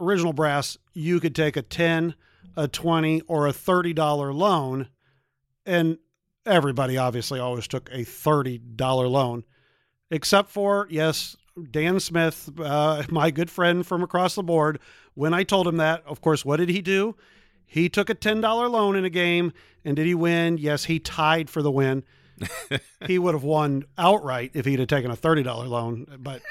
original 0.00 0.32
brass, 0.32 0.76
you 0.92 1.20
could 1.20 1.34
take 1.34 1.56
a 1.56 1.62
10, 1.62 2.14
a 2.56 2.68
20, 2.68 3.22
or 3.22 3.46
a 3.46 3.52
$30 3.52 4.34
loan. 4.34 4.88
And 5.64 5.98
everybody 6.44 6.96
obviously 6.96 7.40
always 7.40 7.68
took 7.68 7.88
a 7.90 8.04
$30 8.04 9.10
loan, 9.10 9.44
except 10.10 10.50
for, 10.50 10.86
yes, 10.90 11.36
Dan 11.70 12.00
Smith, 12.00 12.50
uh, 12.58 13.04
my 13.10 13.30
good 13.30 13.50
friend 13.50 13.86
from 13.86 14.02
across 14.02 14.34
the 14.34 14.42
board. 14.42 14.78
When 15.14 15.34
I 15.34 15.44
told 15.44 15.68
him 15.68 15.76
that, 15.76 16.02
of 16.06 16.20
course, 16.20 16.44
what 16.44 16.56
did 16.56 16.68
he 16.68 16.80
do? 16.80 17.16
He 17.72 17.88
took 17.88 18.10
a 18.10 18.14
$10 18.14 18.42
loan 18.70 18.96
in 18.96 19.04
a 19.06 19.10
game, 19.10 19.54
and 19.82 19.96
did 19.96 20.04
he 20.04 20.14
win? 20.14 20.58
Yes, 20.58 20.84
he 20.84 20.98
tied 20.98 21.48
for 21.48 21.62
the 21.62 21.70
win. 21.70 22.04
he 23.06 23.18
would 23.18 23.32
have 23.34 23.44
won 23.44 23.84
outright 23.96 24.50
if 24.52 24.66
he'd 24.66 24.78
have 24.78 24.88
taken 24.88 25.10
a 25.10 25.16
$30 25.16 25.44
loan. 25.68 26.06
But 26.18 26.42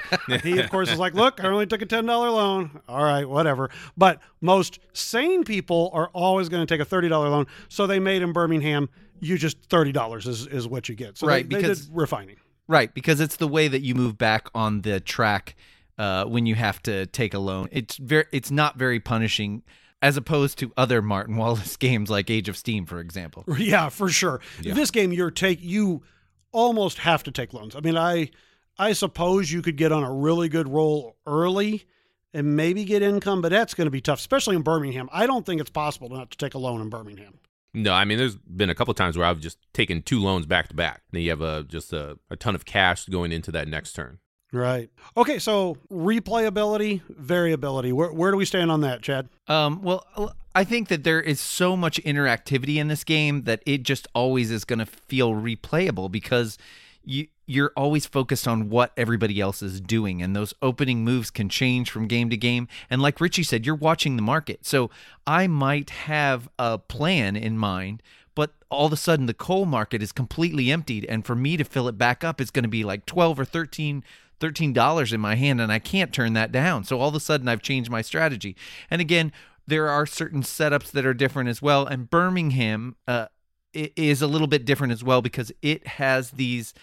he, 0.42 0.58
of 0.58 0.68
course, 0.68 0.90
was 0.90 0.98
like, 0.98 1.14
look, 1.14 1.42
I 1.44 1.46
only 1.46 1.66
took 1.66 1.80
a 1.80 1.86
$10 1.86 2.06
loan. 2.06 2.80
All 2.88 3.04
right, 3.04 3.28
whatever. 3.28 3.70
But 3.96 4.20
most 4.40 4.80
sane 4.94 5.44
people 5.44 5.90
are 5.92 6.08
always 6.12 6.48
going 6.48 6.66
to 6.66 6.74
take 6.78 6.84
a 6.84 6.88
$30 6.88 7.08
loan. 7.10 7.46
So 7.68 7.86
they 7.86 8.00
made 8.00 8.22
in 8.22 8.32
Birmingham, 8.32 8.88
you 9.20 9.38
just 9.38 9.68
$30 9.68 10.26
is, 10.26 10.46
is 10.48 10.66
what 10.66 10.88
you 10.88 10.96
get. 10.96 11.18
So 11.18 11.28
Right, 11.28 11.48
they, 11.48 11.54
they 11.56 11.62
because- 11.62 11.86
did 11.86 11.96
refining. 11.96 12.36
Right, 12.66 12.92
because 12.94 13.20
it's 13.20 13.36
the 13.36 13.48
way 13.48 13.68
that 13.68 13.82
you 13.82 13.94
move 13.94 14.16
back 14.18 14.48
on 14.54 14.80
the 14.80 14.98
track 14.98 15.56
uh, 15.98 16.24
when 16.24 16.46
you 16.46 16.54
have 16.54 16.82
to 16.84 17.06
take 17.06 17.34
a 17.34 17.38
loan. 17.38 17.68
It's 17.70 17.96
very, 17.96 18.24
it's 18.32 18.50
not 18.50 18.78
very 18.78 18.98
punishing, 18.98 19.62
as 20.02 20.16
opposed 20.16 20.58
to 20.58 20.72
other 20.76 21.00
Martin 21.00 21.36
Wallace 21.36 21.76
games 21.78 22.10
like 22.10 22.28
Age 22.28 22.48
of 22.48 22.56
Steam, 22.56 22.84
for 22.84 23.00
example. 23.00 23.44
Yeah, 23.56 23.88
for 23.88 24.08
sure. 24.08 24.40
This 24.60 24.90
game, 24.90 25.12
you're 25.12 25.30
take 25.30 25.62
you 25.62 26.02
almost 26.50 26.98
have 26.98 27.22
to 27.22 27.30
take 27.30 27.54
loans. 27.54 27.76
I 27.76 27.80
mean, 27.80 27.96
I 27.96 28.30
I 28.78 28.92
suppose 28.92 29.52
you 29.52 29.62
could 29.62 29.76
get 29.76 29.92
on 29.92 30.02
a 30.02 30.12
really 30.12 30.48
good 30.48 30.68
roll 30.68 31.16
early 31.26 31.86
and 32.34 32.56
maybe 32.56 32.84
get 32.84 33.02
income, 33.02 33.40
but 33.40 33.50
that's 33.50 33.74
going 33.74 33.86
to 33.86 33.90
be 33.90 34.00
tough, 34.00 34.18
especially 34.18 34.56
in 34.56 34.62
Birmingham. 34.62 35.08
I 35.12 35.26
don't 35.26 35.46
think 35.46 35.60
it's 35.60 35.70
possible 35.70 36.08
not 36.08 36.30
to 36.32 36.38
take 36.38 36.54
a 36.54 36.58
loan 36.58 36.80
in 36.80 36.88
Birmingham. 36.88 37.34
No, 37.74 37.92
I 37.92 38.04
mean, 38.04 38.18
there's 38.18 38.36
been 38.36 38.68
a 38.68 38.74
couple 38.74 38.92
times 38.94 39.16
where 39.16 39.26
I've 39.26 39.40
just 39.40 39.58
taken 39.72 40.02
two 40.02 40.20
loans 40.20 40.44
back 40.44 40.68
to 40.68 40.74
back. 40.74 41.02
Then 41.10 41.22
you 41.22 41.30
have 41.30 41.40
a 41.40 41.62
just 41.64 41.92
a, 41.92 42.18
a 42.30 42.36
ton 42.36 42.54
of 42.54 42.64
cash 42.64 43.06
going 43.06 43.32
into 43.32 43.50
that 43.52 43.68
next 43.68 43.92
turn. 43.92 44.18
Right. 44.52 44.90
Okay, 45.16 45.38
so 45.38 45.78
replayability, 45.90 47.00
variability. 47.08 47.92
Where 47.92 48.12
where 48.12 48.30
do 48.30 48.36
we 48.36 48.44
stand 48.44 48.70
on 48.70 48.82
that, 48.82 49.00
Chad? 49.00 49.30
Um, 49.48 49.80
well, 49.80 50.34
I 50.54 50.64
think 50.64 50.88
that 50.88 51.04
there 51.04 51.20
is 51.20 51.40
so 51.40 51.76
much 51.76 52.00
interactivity 52.02 52.76
in 52.76 52.88
this 52.88 53.02
game 53.02 53.44
that 53.44 53.62
it 53.64 53.82
just 53.82 54.06
always 54.14 54.50
is 54.50 54.64
going 54.64 54.80
to 54.80 54.86
feel 54.86 55.32
replayable 55.32 56.12
because 56.12 56.58
you 57.04 57.28
you're 57.46 57.72
always 57.76 58.06
focused 58.06 58.46
on 58.46 58.68
what 58.68 58.92
everybody 58.96 59.40
else 59.40 59.62
is 59.62 59.80
doing 59.80 60.22
and 60.22 60.36
those 60.36 60.54
opening 60.62 61.02
moves 61.04 61.30
can 61.30 61.48
change 61.48 61.90
from 61.90 62.06
game 62.06 62.30
to 62.30 62.36
game 62.36 62.68
and 62.88 63.02
like 63.02 63.20
Richie 63.20 63.42
said 63.42 63.66
you're 63.66 63.74
watching 63.74 64.14
the 64.16 64.22
market 64.22 64.64
so 64.64 64.90
I 65.26 65.48
might 65.48 65.90
have 65.90 66.48
a 66.58 66.78
plan 66.78 67.34
in 67.34 67.58
mind 67.58 68.00
but 68.36 68.52
all 68.70 68.86
of 68.86 68.92
a 68.92 68.96
sudden 68.96 69.26
the 69.26 69.34
coal 69.34 69.66
market 69.66 70.02
is 70.02 70.12
completely 70.12 70.70
emptied 70.70 71.04
and 71.08 71.26
for 71.26 71.34
me 71.34 71.56
to 71.56 71.64
fill 71.64 71.88
it 71.88 71.98
back 71.98 72.22
up 72.22 72.40
it's 72.40 72.52
going 72.52 72.62
to 72.62 72.68
be 72.68 72.84
like 72.84 73.06
12 73.06 73.40
or 73.40 73.44
13 73.44 74.04
$13 74.42 75.12
in 75.12 75.20
my 75.20 75.34
hand 75.36 75.60
and 75.60 75.70
I 75.70 75.78
can't 75.78 76.12
turn 76.12 76.32
that 76.32 76.52
down. 76.52 76.84
So 76.84 76.98
all 76.98 77.08
of 77.08 77.14
a 77.14 77.20
sudden 77.20 77.48
I've 77.48 77.62
changed 77.62 77.90
my 77.90 78.02
strategy. 78.02 78.56
And 78.90 79.00
again, 79.00 79.32
there 79.66 79.88
are 79.88 80.06
certain 80.06 80.42
setups 80.42 80.90
that 80.90 81.06
are 81.06 81.14
different 81.14 81.48
as 81.48 81.62
well. 81.62 81.86
And 81.86 82.10
Birmingham 82.10 82.96
uh, 83.06 83.26
is 83.72 84.20
a 84.20 84.26
little 84.26 84.48
bit 84.48 84.64
different 84.64 84.92
as 84.92 85.04
well 85.04 85.22
because 85.22 85.52
it 85.62 85.86
has 85.86 86.32
these 86.32 86.74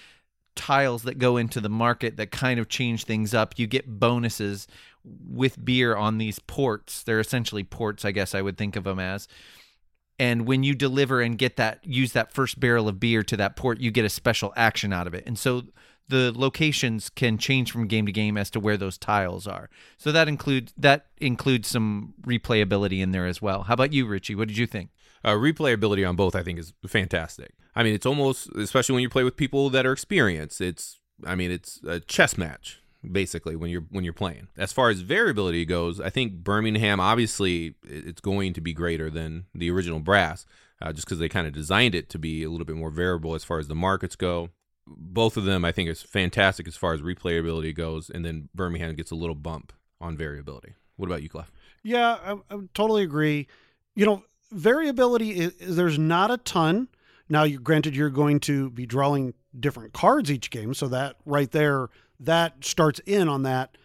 tiles 0.55 1.03
that 1.03 1.18
go 1.18 1.38
into 1.38 1.62
the 1.62 1.70
market 1.70 2.18
that 2.18 2.32
kind 2.32 2.60
of 2.60 2.70
change 2.70 3.03
things 3.03 3.34
up. 3.34 3.57
You 3.57 3.68
get 3.68 3.99
bonuses 3.99 4.68
with 5.03 5.64
beer 5.64 5.95
on 5.95 6.18
these 6.18 6.39
ports. 6.39 7.03
They're 7.03 7.20
essentially 7.20 7.64
ports, 7.64 8.05
I 8.05 8.12
guess 8.12 8.34
I 8.34 8.41
would 8.41 8.57
think 8.57 8.76
of 8.76 8.84
them 8.84 8.99
as. 8.99 9.28
And 10.18 10.45
when 10.45 10.64
you 10.64 10.76
deliver 10.76 11.22
and 11.22 11.38
get 11.38 11.55
that, 11.55 11.86
use 11.86 12.12
that 12.12 12.34
first 12.34 12.60
barrel 12.60 12.89
of 12.89 12.99
beer 12.99 13.24
to 13.24 13.38
that 13.38 13.55
port, 13.55 13.80
you 13.80 13.89
get 13.89 14.03
a 14.03 14.10
special 14.10 14.51
action 14.57 14.91
out 14.91 15.07
of 15.07 15.14
it. 15.14 15.24
And 15.26 15.39
so 15.39 15.64
the 16.10 16.34
locations 16.36 17.10
can 17.10 17.38
change 17.38 17.72
from 17.72 17.88
game 17.88 18.05
to 18.05 18.12
game 18.12 18.38
as 18.38 18.49
to 18.51 18.60
where 18.60 18.78
those 18.78 18.97
tiles 18.97 19.47
are. 19.47 19.70
So 19.97 20.12
that 20.12 20.28
includes 20.28 20.74
that 20.78 21.05
includes 21.18 21.68
some 21.68 22.14
replayability 22.22 22.99
in 22.99 23.12
there 23.12 23.26
as 23.26 23.41
well. 23.41 23.64
How 23.64 23.76
about 23.76 23.93
you, 23.93 24.05
Richie? 24.05 24.36
What 24.36 24.47
did 24.47 24.57
you 24.57 24.68
think? 24.68 24.89
Uh, 25.24 25.34
replayability 25.34 26.07
on 26.07 26.16
both, 26.16 26.36
I 26.36 26.43
think, 26.43 26.60
is 26.60 26.74
fantastic. 26.88 27.53
I 27.76 27.84
mean, 27.84 27.93
it's 27.93 28.05
almost, 28.05 28.49
especially 28.55 28.93
when 28.93 29.01
you 29.01 29.10
play 29.10 29.24
with 29.24 29.36
people 29.36 29.70
that 29.70 29.86
are 29.86 29.91
experienced. 29.91 30.62
It's, 30.62 30.99
I 31.26 31.36
mean, 31.36 31.51
it's 31.51 31.82
a 31.86 31.99
chess 31.99 32.38
match 32.38 32.82
basically 33.10 33.55
when 33.55 33.70
you're 33.70 33.86
when 33.89 34.03
you're 34.03 34.14
playing. 34.14 34.47
As 34.57 34.74
far 34.74 34.89
as 34.89 35.01
variability 35.01 35.66
goes, 35.66 36.01
I 36.01 36.10
think 36.10 36.43
Birmingham 36.43 36.99
obviously 36.99 37.76
it's 37.84 38.22
going 38.22 38.53
to 38.53 38.62
be 38.62 38.74
greater 38.74 39.10
than 39.10 39.45
the 39.53 39.72
original 39.72 39.99
Brass, 39.99 40.45
uh, 40.82 40.91
just 40.91 41.05
because 41.05 41.20
they 41.20 41.30
kind 41.30 41.47
of 41.47 41.53
designed 41.53 41.95
it 41.95 42.10
to 42.10 42.20
be 42.20 42.43
a 42.43 42.49
little 42.49 42.66
bit 42.66 42.76
more 42.76 42.91
variable 42.91 43.36
as 43.36 43.43
far 43.43 43.60
as 43.60 43.68
the 43.68 43.76
markets 43.76 44.16
go. 44.16 44.49
Both 44.98 45.38
of 45.38 45.46
them, 45.46 45.64
I 45.64 45.72
think, 45.72 45.90
is 45.90 46.02
fantastic 46.02 46.68
as 46.68 46.76
far 46.76 46.94
as 46.94 47.02
replayability 47.02 47.76
goes, 47.76 48.10
and 48.10 48.26
then 48.26 48.50
Birmingham 48.56 48.96
gets 48.96 49.12
a 49.12 49.16
little 49.16 49.36
bump 49.36 49.74
on 50.02 50.18
variability. 50.18 50.74
What 50.98 51.08
about 51.08 51.24
you, 51.24 51.30
Clef? 51.30 51.52
Yeah, 51.84 52.18
I, 52.24 52.34
I 52.54 52.60
totally 52.74 53.04
agree. 53.04 53.48
You 53.96 54.06
know, 54.06 54.24
variability 54.52 55.32
is, 55.32 55.54
is 55.54 55.76
there's 55.76 56.00
not 56.00 56.32
a 56.32 56.38
ton. 56.38 56.88
Now, 57.30 57.44
you 57.44 57.60
granted 57.60 57.96
you're 57.96 58.10
going 58.10 58.40
to 58.42 58.70
be 58.72 58.86
drawing 58.86 59.34
different 59.58 59.94
cards 59.94 60.32
each 60.32 60.50
game, 60.50 60.74
so 60.74 60.88
that 60.88 61.16
right 61.26 61.52
there 61.52 61.90
that 62.20 62.66
starts 62.66 63.00
in 63.06 63.30
on 63.30 63.44
that. 63.44 63.78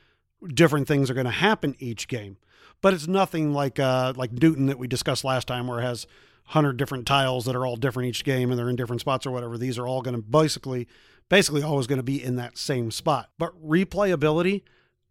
Different 0.46 0.88
things 0.88 1.11
are 1.11 1.14
going 1.14 1.24
to 1.24 1.30
happen 1.30 1.74
each 1.78 2.09
game, 2.09 2.36
but 2.82 2.92
it's 2.92 3.07
nothing 3.07 3.52
like 3.52 3.78
uh, 3.78 4.12
like 4.16 4.32
Newton 4.32 4.66
that 4.66 4.78
we 4.78 4.88
discussed 4.88 5.24
last 5.24 5.46
time, 5.46 5.66
where 5.66 5.78
it 5.78 5.84
has 5.84 6.07
hundred 6.49 6.76
different 6.76 7.07
tiles 7.07 7.45
that 7.47 7.57
are 7.57 7.66
all 7.66 7.76
different 7.76 8.09
each 8.09 8.24
game 8.24 8.51
and 8.51 8.59
they're 8.59 8.68
in 8.68 8.76
different 8.76 9.01
spots 9.01 9.26
or 9.26 9.30
whatever. 9.30 9.57
These 9.57 9.78
are 9.78 9.86
all 9.86 10.03
going 10.03 10.16
to 10.16 10.22
basically 10.22 10.86
basically 11.28 11.62
always 11.62 11.86
going 11.86 11.99
to 11.99 12.03
be 12.03 12.22
in 12.22 12.36
that 12.36 12.59
same 12.59 12.90
spot. 12.90 13.30
But 13.38 13.55
replayability, 13.66 14.62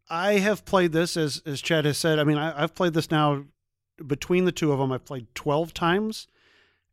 I 0.10 0.34
have 0.34 0.66
played 0.66 0.92
this 0.92 1.18
as 1.18 1.42
as 1.46 1.62
Chad 1.62 1.86
has 1.86 1.98
said. 1.98 2.20
I 2.20 2.24
mean, 2.24 2.38
I, 2.38 2.62
I've 2.62 2.76
played 2.76 2.94
this 2.94 3.10
now 3.10 3.46
between 4.06 4.46
the 4.46 4.52
two 4.52 4.72
of 4.72 4.80
them. 4.80 4.92
I've 4.92 5.06
played 5.06 5.28
twelve 5.34 5.74
times, 5.74 6.28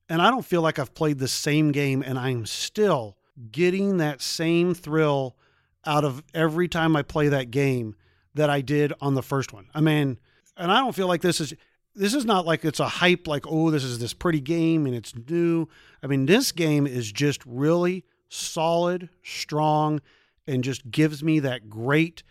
and 0.09 0.23
I 0.23 0.31
don't 0.31 0.45
feel 0.45 0.63
like 0.63 0.79
I've 0.79 0.95
played 0.95 1.19
the 1.19 1.29
same 1.29 1.73
game, 1.73 2.03
and 2.03 2.19
I'm 2.19 2.47
still 2.47 3.17
getting 3.53 3.99
that 3.99 4.21
same 4.21 4.75
thrill 4.75 5.37
out 5.87 6.05
of 6.05 6.23
every 6.35 6.69
time 6.69 6.95
I 6.95 7.03
play 7.03 7.29
that 7.29 7.51
game 7.51 7.97
that 8.35 8.51
I 8.51 8.61
did 8.61 8.93
on 9.01 9.15
the 9.15 9.23
first 9.23 9.53
one. 9.53 9.69
I 9.75 9.81
mean, 9.81 10.19
and 10.57 10.71
I 10.71 10.79
don't 10.81 10.95
feel 10.95 11.09
like 11.09 11.23
this 11.23 11.41
is 11.41 11.55
this 11.95 12.15
is 12.15 12.25
not 12.25 12.47
like 12.47 12.65
it's 12.65 12.81
a 12.81 12.89
hype 12.89 13.27
like 13.27 13.47
oh 13.49 13.71
this 13.71 13.85
is 13.85 13.99
this 13.99 14.15
pretty 14.15 14.41
game 14.41 14.87
and 14.87 14.95
it's 14.95 15.15
new. 15.15 15.69
I 16.03 16.07
mean, 16.07 16.27
this 16.27 16.53
game 16.53 16.87
is 16.87 17.11
just 17.13 17.45
really 17.45 18.05
solid, 18.29 19.09
strong 19.23 20.01
and 20.47 20.65
just 20.65 20.91
gives 20.91 21.23
me 21.23 21.39
that 21.41 21.69
great 21.69 22.23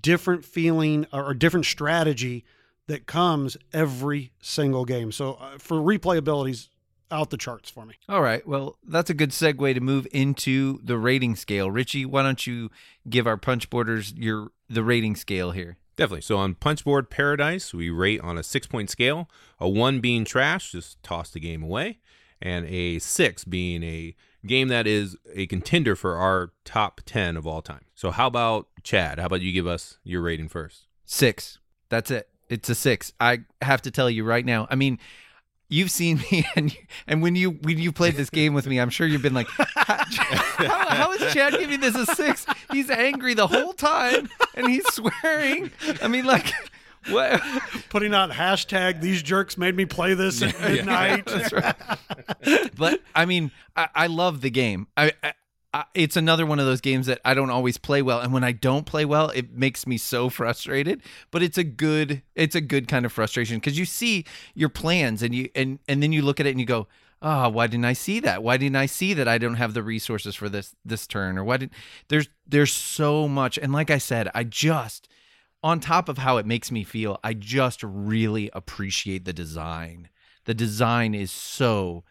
different 0.00 0.44
feeling 0.44 1.06
or, 1.12 1.34
different 1.34 1.66
strategy 1.66 2.44
that 2.86 3.06
comes 3.06 3.56
every 3.72 4.32
single 4.40 4.84
game. 4.84 5.12
So 5.12 5.34
uh, 5.34 5.58
for 5.58 5.78
replayabilities 5.78 6.68
out 7.10 7.30
the 7.30 7.36
charts 7.36 7.70
for 7.70 7.84
me. 7.84 7.94
All 8.08 8.22
right. 8.22 8.46
Well, 8.46 8.76
that's 8.86 9.10
a 9.10 9.14
good 9.14 9.30
segue 9.30 9.74
to 9.74 9.80
move 9.80 10.06
into 10.12 10.80
the 10.82 10.96
rating 10.96 11.36
scale. 11.36 11.70
Richie, 11.70 12.06
why 12.06 12.22
don't 12.22 12.46
you 12.46 12.70
give 13.08 13.26
our 13.26 13.36
punch 13.36 13.68
boarders 13.70 14.12
your 14.14 14.48
the 14.68 14.82
rating 14.82 15.16
scale 15.16 15.50
here? 15.50 15.76
Definitely. 16.02 16.22
So 16.22 16.36
on 16.36 16.56
Punchboard 16.56 17.10
Paradise, 17.10 17.72
we 17.72 17.88
rate 17.88 18.20
on 18.22 18.36
a 18.36 18.42
six 18.42 18.66
point 18.66 18.90
scale. 18.90 19.30
A 19.60 19.68
one 19.68 20.00
being 20.00 20.24
trash, 20.24 20.72
just 20.72 21.00
toss 21.04 21.30
the 21.30 21.38
game 21.38 21.62
away, 21.62 22.00
and 22.40 22.66
a 22.66 22.98
six 22.98 23.44
being 23.44 23.84
a 23.84 24.16
game 24.44 24.66
that 24.66 24.88
is 24.88 25.16
a 25.32 25.46
contender 25.46 25.94
for 25.94 26.16
our 26.16 26.50
top 26.64 27.02
10 27.06 27.36
of 27.36 27.46
all 27.46 27.62
time. 27.62 27.84
So, 27.94 28.10
how 28.10 28.26
about 28.26 28.66
Chad? 28.82 29.20
How 29.20 29.26
about 29.26 29.42
you 29.42 29.52
give 29.52 29.68
us 29.68 29.98
your 30.02 30.22
rating 30.22 30.48
first? 30.48 30.88
Six. 31.04 31.60
That's 31.88 32.10
it. 32.10 32.28
It's 32.48 32.68
a 32.68 32.74
six. 32.74 33.12
I 33.20 33.44
have 33.60 33.80
to 33.82 33.92
tell 33.92 34.10
you 34.10 34.24
right 34.24 34.44
now. 34.44 34.66
I 34.68 34.74
mean, 34.74 34.98
you've 35.72 35.90
seen 35.90 36.18
me, 36.30 36.46
and 36.56 36.76
and 37.06 37.22
when 37.22 37.34
you 37.34 37.50
when 37.50 37.78
you 37.78 37.90
played 37.90 38.14
this 38.14 38.30
game 38.30 38.54
with 38.54 38.66
me, 38.66 38.78
I'm 38.78 38.90
sure 38.90 39.06
you've 39.06 39.22
been 39.22 39.34
like, 39.34 39.48
how, 39.76 40.88
how 40.88 41.12
is 41.12 41.32
Chad 41.32 41.54
giving 41.58 41.80
this 41.80 41.96
a 41.96 42.06
six? 42.14 42.46
He's 42.70 42.90
angry 42.90 43.34
the 43.34 43.46
whole 43.46 43.72
time, 43.72 44.28
and 44.54 44.68
he's 44.68 44.86
swearing. 44.92 45.70
I 46.00 46.08
mean, 46.08 46.24
like. 46.24 46.52
What? 47.10 47.42
Putting 47.88 48.14
out 48.14 48.30
hashtag 48.30 49.00
these 49.00 49.24
jerks 49.24 49.58
made 49.58 49.74
me 49.74 49.86
play 49.86 50.14
this 50.14 50.40
at 50.40 50.60
midnight. 50.60 51.26
That's 51.26 51.52
right. 51.52 51.74
but 52.76 53.00
I 53.12 53.24
mean, 53.24 53.50
I, 53.74 53.88
I 53.92 54.06
love 54.06 54.40
the 54.40 54.50
game. 54.50 54.86
I, 54.96 55.10
I, 55.20 55.32
It's 55.94 56.16
another 56.16 56.44
one 56.44 56.58
of 56.58 56.66
those 56.66 56.82
games 56.82 57.06
that 57.06 57.20
I 57.24 57.32
don't 57.32 57.50
always 57.50 57.78
play 57.78 58.02
well, 58.02 58.20
and 58.20 58.32
when 58.32 58.44
I 58.44 58.52
don't 58.52 58.84
play 58.84 59.04
well, 59.04 59.30
it 59.30 59.52
makes 59.52 59.86
me 59.86 59.96
so 59.96 60.28
frustrated. 60.28 61.00
But 61.30 61.42
it's 61.42 61.56
a 61.56 61.64
good, 61.64 62.22
it's 62.34 62.54
a 62.54 62.60
good 62.60 62.88
kind 62.88 63.06
of 63.06 63.12
frustration 63.12 63.56
because 63.56 63.78
you 63.78 63.86
see 63.86 64.24
your 64.54 64.68
plans, 64.68 65.22
and 65.22 65.34
you 65.34 65.48
and 65.54 65.78
and 65.88 66.02
then 66.02 66.12
you 66.12 66.22
look 66.22 66.40
at 66.40 66.46
it 66.46 66.50
and 66.50 66.60
you 66.60 66.66
go, 66.66 66.88
oh, 67.22 67.48
why 67.48 67.68
didn't 67.68 67.86
I 67.86 67.94
see 67.94 68.20
that? 68.20 68.42
Why 68.42 68.56
didn't 68.56 68.76
I 68.76 68.86
see 68.86 69.14
that 69.14 69.28
I 69.28 69.38
don't 69.38 69.54
have 69.54 69.72
the 69.72 69.82
resources 69.82 70.34
for 70.34 70.48
this 70.48 70.74
this 70.84 71.06
turn? 71.06 71.38
Or 71.38 71.44
why 71.44 71.56
did 71.56 71.70
there's 72.08 72.28
there's 72.46 72.72
so 72.72 73.26
much, 73.26 73.56
and 73.56 73.72
like 73.72 73.90
I 73.90 73.98
said, 73.98 74.28
I 74.34 74.44
just 74.44 75.08
on 75.62 75.80
top 75.80 76.08
of 76.08 76.18
how 76.18 76.38
it 76.38 76.46
makes 76.46 76.70
me 76.70 76.82
feel, 76.82 77.18
I 77.22 77.34
just 77.34 77.82
really 77.82 78.50
appreciate 78.52 79.24
the 79.24 79.32
design. 79.32 80.08
The 80.44 80.54
design 80.54 81.14
is 81.14 81.30
so 81.30 82.04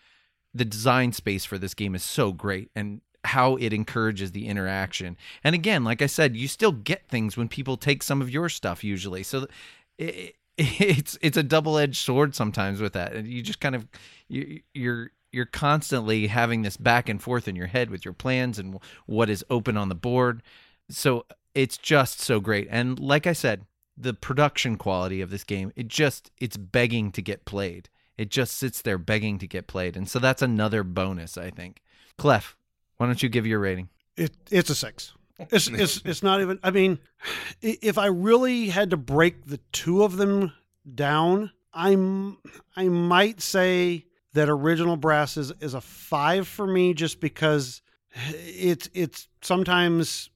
the 0.54 0.66
design 0.66 1.12
space 1.12 1.46
for 1.46 1.58
this 1.58 1.74
game 1.74 1.96
is 1.96 2.04
so 2.04 2.32
great 2.32 2.72
and 2.76 3.02
how 3.26 3.56
it 3.58 3.74
encourages 3.74 4.32
the 4.32 4.48
interaction. 4.48 5.18
And 5.44 5.56
again, 5.56 5.84
like 5.84 6.02
I 6.02 6.08
said, 6.08 6.36
you 6.36 6.48
still 6.48 6.72
get 6.72 7.08
things 7.08 7.38
when 7.38 7.48
people 7.48 7.78
take 7.78 8.04
some 8.04 8.22
of 8.22 8.30
your 8.30 8.50
stuff 8.50 8.84
usually. 8.84 9.24
So 9.24 9.48
it, 9.98 10.36
it's 10.58 11.18
it's 11.22 11.38
a 11.38 11.44
double-edged 11.44 11.96
sword 11.96 12.36
sometimes 12.36 12.82
with 12.82 12.94
that. 12.94 13.14
And 13.14 13.28
you 13.28 13.42
just 13.42 13.60
kind 13.60 13.76
of 13.76 13.88
you, 14.28 14.62
you're 14.74 15.12
you're 15.32 15.46
constantly 15.46 16.28
having 16.28 16.62
this 16.62 16.78
back 16.78 17.08
and 17.08 17.22
forth 17.22 17.48
in 17.48 17.56
your 17.56 17.68
head 17.68 17.90
with 17.90 18.04
your 18.04 18.14
plans 18.14 18.60
and 18.60 18.80
what 19.06 19.30
is 19.30 19.46
open 19.50 19.78
on 19.78 19.90
the 19.90 19.96
board. 19.96 20.44
So 20.90 21.26
it's 21.56 21.78
just 21.78 22.20
so 22.20 22.40
great. 22.40 22.68
And 22.70 23.00
like 23.00 23.26
I 23.26 23.34
said, 23.34 23.66
the 23.98 24.14
production 24.14 24.78
quality 24.78 25.22
of 25.22 25.30
this 25.30 25.44
game, 25.44 25.72
it 25.76 25.88
just 25.88 26.32
it's 26.40 26.58
begging 26.58 27.12
to 27.14 27.22
get 27.22 27.46
played. 27.46 27.90
It 28.18 28.30
just 28.30 28.58
sits 28.58 28.82
there 28.82 28.98
begging 28.98 29.40
to 29.40 29.48
get 29.48 29.68
played. 29.68 29.96
And 29.96 30.10
so 30.10 30.20
that's 30.20 30.42
another 30.42 30.84
bonus, 30.84 31.38
I 31.38 31.50
think. 31.50 31.82
Clef, 32.18 32.56
why 33.02 33.08
don't 33.08 33.24
you 33.24 33.30
give 33.30 33.48
your 33.48 33.58
rating? 33.58 33.90
It 34.16 34.32
it's 34.52 34.70
a 34.70 34.76
six. 34.76 35.16
It's 35.50 35.68
it's 35.68 36.02
it's 36.06 36.22
not 36.22 36.40
even. 36.40 36.60
I 36.62 36.70
mean, 36.70 37.00
if 37.60 37.98
I 37.98 38.06
really 38.06 38.68
had 38.68 38.92
to 38.92 38.98
break 38.98 39.48
the 39.48 39.58
two 39.72 40.04
of 40.04 40.18
them 40.18 40.54
down, 40.94 41.50
I'm 41.74 42.38
I 42.76 42.90
might 42.90 43.42
say 43.42 44.06
that 44.34 44.50
original 44.50 44.98
brass 44.98 45.36
is 45.36 45.52
is 45.62 45.74
a 45.74 45.82
five 45.82 46.48
for 46.48 46.68
me, 46.68 46.94
just 46.94 47.20
because 47.20 47.82
it's 48.36 48.88
it's 48.94 49.28
sometimes 49.42 50.30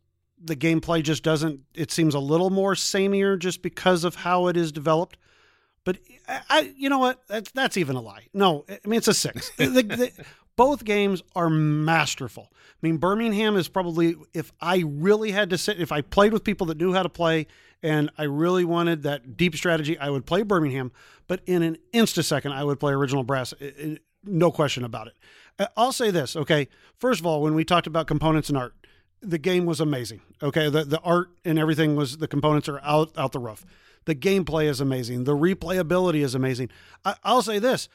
the 0.43 0.55
gameplay 0.55 1.03
just 1.03 1.21
doesn't. 1.21 1.59
It 1.75 1.91
seems 1.91 2.15
a 2.15 2.19
little 2.19 2.49
more 2.49 2.73
samier 2.73 3.37
just 3.37 3.61
because 3.61 4.03
of 4.05 4.15
how 4.15 4.47
it 4.47 4.57
is 4.57 4.71
developed. 4.71 5.19
But 5.83 5.99
I, 6.27 6.41
I 6.49 6.73
you 6.75 6.89
know 6.89 6.97
what? 6.97 7.21
That's 7.27 7.51
that's 7.51 7.77
even 7.77 7.95
a 7.95 8.01
lie. 8.01 8.25
No, 8.33 8.65
I 8.67 8.79
mean 8.87 8.97
it's 8.97 9.07
a 9.07 9.13
six. 9.13 9.51
the, 9.57 9.67
the, 9.67 10.11
both 10.55 10.83
games 10.83 11.23
are 11.35 11.49
masterful. 11.49 12.51
I 12.51 12.87
mean, 12.87 12.97
Birmingham 12.97 13.55
is 13.55 13.67
probably, 13.67 14.15
if 14.33 14.51
I 14.61 14.83
really 14.85 15.31
had 15.31 15.49
to 15.49 15.57
sit, 15.57 15.79
if 15.79 15.91
I 15.91 16.01
played 16.01 16.33
with 16.33 16.43
people 16.43 16.67
that 16.67 16.77
knew 16.77 16.93
how 16.93 17.03
to 17.03 17.09
play 17.09 17.47
and 17.83 18.09
I 18.17 18.23
really 18.23 18.65
wanted 18.65 19.03
that 19.03 19.37
deep 19.37 19.55
strategy, 19.55 19.97
I 19.97 20.09
would 20.09 20.25
play 20.25 20.43
Birmingham. 20.43 20.91
But 21.27 21.41
in 21.45 21.63
an 21.63 21.77
instasecond, 21.93 22.51
I 22.51 22.63
would 22.63 22.79
play 22.79 22.93
Original 22.93 23.23
Brass. 23.23 23.53
No 24.23 24.51
question 24.51 24.83
about 24.83 25.07
it. 25.07 25.13
Uh, 25.57 25.67
I'll 25.77 25.91
say 25.91 26.11
this, 26.11 26.35
okay? 26.35 26.67
First 26.97 27.19
of 27.19 27.25
all, 27.25 27.41
when 27.41 27.55
we 27.55 27.63
talked 27.63 27.87
about 27.87 28.07
components 28.07 28.49
and 28.49 28.57
art, 28.57 28.73
the 29.21 29.37
game 29.37 29.65
was 29.65 29.79
amazing. 29.79 30.21
Okay, 30.43 30.69
the 30.69 30.83
the 30.83 30.99
art 30.99 31.29
and 31.43 31.57
everything 31.57 31.95
was 31.95 32.17
the 32.17 32.27
components 32.27 32.69
are 32.69 32.79
out 32.83 33.11
out 33.17 33.31
the 33.31 33.39
roof. 33.39 33.65
The 34.05 34.13
gameplay 34.13 34.65
is 34.65 34.79
amazing. 34.79 35.23
The 35.23 35.35
replayability 35.35 36.23
is 36.23 36.35
amazing. 36.35 36.69
I, 37.03 37.15
I'll 37.23 37.41
say 37.41 37.57
this: 37.57 37.89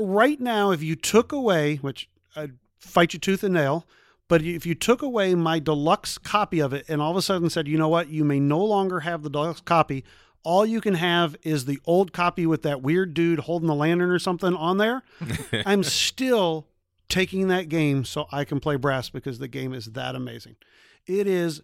right 0.00 0.40
now, 0.40 0.70
if 0.70 0.82
you 0.82 0.96
took 0.96 1.32
away, 1.32 1.76
which 1.76 2.08
I'd 2.34 2.52
fight 2.78 3.12
you 3.12 3.18
tooth 3.20 3.44
and 3.44 3.54
nail, 3.54 3.86
but 4.28 4.42
if 4.42 4.64
you 4.64 4.74
took 4.74 5.02
away 5.02 5.34
my 5.34 5.58
deluxe 5.58 6.16
copy 6.16 6.60
of 6.60 6.72
it 6.72 6.84
and 6.88 7.02
all 7.02 7.10
of 7.10 7.16
a 7.16 7.22
sudden 7.22 7.50
said, 7.50 7.66
you 7.66 7.76
know 7.76 7.88
what, 7.88 8.08
you 8.08 8.24
may 8.24 8.38
no 8.38 8.64
longer 8.64 9.00
have 9.00 9.22
the 9.22 9.30
deluxe 9.30 9.60
copy, 9.60 10.04
all 10.42 10.64
you 10.64 10.80
can 10.80 10.94
have 10.94 11.36
is 11.42 11.64
the 11.64 11.80
old 11.84 12.12
copy 12.12 12.46
with 12.46 12.62
that 12.62 12.80
weird 12.80 13.12
dude 13.12 13.40
holding 13.40 13.66
the 13.66 13.74
lantern 13.74 14.10
or 14.10 14.18
something 14.18 14.54
on 14.54 14.78
there, 14.78 15.02
I'm 15.66 15.82
still 15.82 16.68
taking 17.08 17.48
that 17.48 17.68
game 17.68 18.04
so 18.04 18.26
I 18.30 18.44
can 18.44 18.60
play 18.60 18.76
brass 18.76 19.10
because 19.10 19.38
the 19.38 19.48
game 19.48 19.74
is 19.74 19.86
that 19.86 20.14
amazing. 20.14 20.56
It 21.06 21.26
is, 21.26 21.62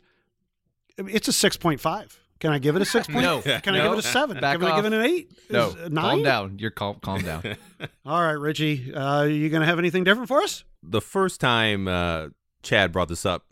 it's 0.99 1.28
a 1.28 1.51
6.5. 1.51 2.16
Can 2.39 2.53
I 2.53 2.59
give 2.59 2.76
it 2.76 2.82
a 2.82 2.84
six 2.84 3.07
point? 3.09 3.22
No. 3.22 3.41
Can 3.43 3.74
I 3.74 3.78
No. 3.78 3.84
give 3.91 3.93
it 3.99 4.05
a 4.05 4.09
seven? 4.09 4.41
Back 4.41 4.59
Can 4.59 4.68
I 4.68 4.76
give 4.76 4.84
it 4.84 4.93
an 4.93 5.03
eight? 5.05 5.32
No, 5.51 5.68
Is 5.68 5.74
it 5.76 5.93
a 5.93 5.95
calm 5.95 6.22
down. 6.22 6.59
You're 6.59 6.70
calm. 6.70 6.99
Calm 7.03 7.22
down. 7.22 7.57
All 8.07 8.20
right, 8.22 8.32
Richie. 8.32 8.93
Uh, 8.95 9.22
you 9.24 9.49
gonna 9.49 9.64
have 9.66 9.78
anything 9.78 10.05
different 10.05 10.28
for 10.28 10.43
us? 10.43 10.64
the 10.89 11.01
first 11.01 11.41
time 11.41 11.89
uh, 11.89 12.28
Chad 12.62 12.93
brought 12.93 13.09
this 13.09 13.26
up, 13.26 13.45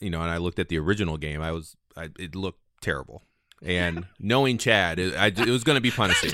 you 0.00 0.08
know, 0.08 0.22
and 0.22 0.30
I 0.30 0.38
looked 0.38 0.58
at 0.58 0.68
the 0.70 0.78
original 0.78 1.18
game, 1.18 1.42
I 1.42 1.52
was, 1.52 1.76
I, 1.94 2.08
it 2.18 2.34
looked 2.34 2.60
terrible. 2.80 3.22
And 3.62 4.06
knowing 4.18 4.56
Chad, 4.56 4.98
it, 4.98 5.14
I, 5.14 5.26
it 5.26 5.38
was 5.48 5.62
going 5.62 5.76
to 5.76 5.82
be 5.82 5.90
punishing. 5.90 6.30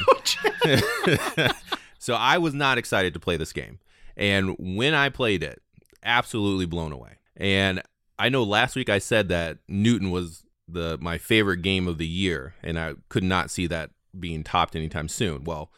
so 1.98 2.14
I 2.14 2.38
was 2.38 2.54
not 2.54 2.78
excited 2.78 3.14
to 3.14 3.20
play 3.20 3.36
this 3.36 3.52
game. 3.52 3.78
And 4.16 4.54
when 4.58 4.94
I 4.94 5.08
played 5.08 5.42
it, 5.42 5.60
absolutely 6.04 6.66
blown 6.66 6.92
away. 6.92 7.18
And 7.36 7.82
I 8.18 8.28
know 8.28 8.44
last 8.44 8.76
week 8.76 8.88
I 8.88 8.98
said 8.98 9.28
that 9.30 9.58
Newton 9.68 10.10
was 10.10 10.44
the 10.68 10.98
my 11.00 11.18
favorite 11.18 11.62
game 11.62 11.86
of 11.88 11.98
the 11.98 12.06
year, 12.06 12.54
and 12.62 12.78
I 12.78 12.94
could 13.08 13.24
not 13.24 13.50
see 13.50 13.66
that 13.68 13.90
being 14.18 14.42
topped 14.44 14.74
anytime 14.76 15.08
soon. 15.08 15.44
Well, 15.44 15.70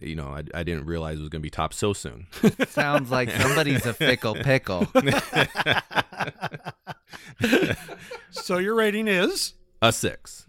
you 0.00 0.14
know, 0.14 0.28
I, 0.28 0.44
I 0.54 0.62
didn't 0.62 0.84
realize 0.86 1.18
it 1.18 1.22
was 1.22 1.28
going 1.28 1.40
to 1.40 1.46
be 1.46 1.50
topped 1.50 1.74
so 1.74 1.92
soon. 1.92 2.26
Sounds 2.68 3.10
like 3.10 3.30
somebody's 3.30 3.84
a 3.86 3.94
fickle 3.94 4.34
pickle. 4.34 4.86
So 8.30 8.58
your 8.58 8.74
rating 8.74 9.08
is 9.08 9.54
A 9.82 9.92
six. 9.92 10.46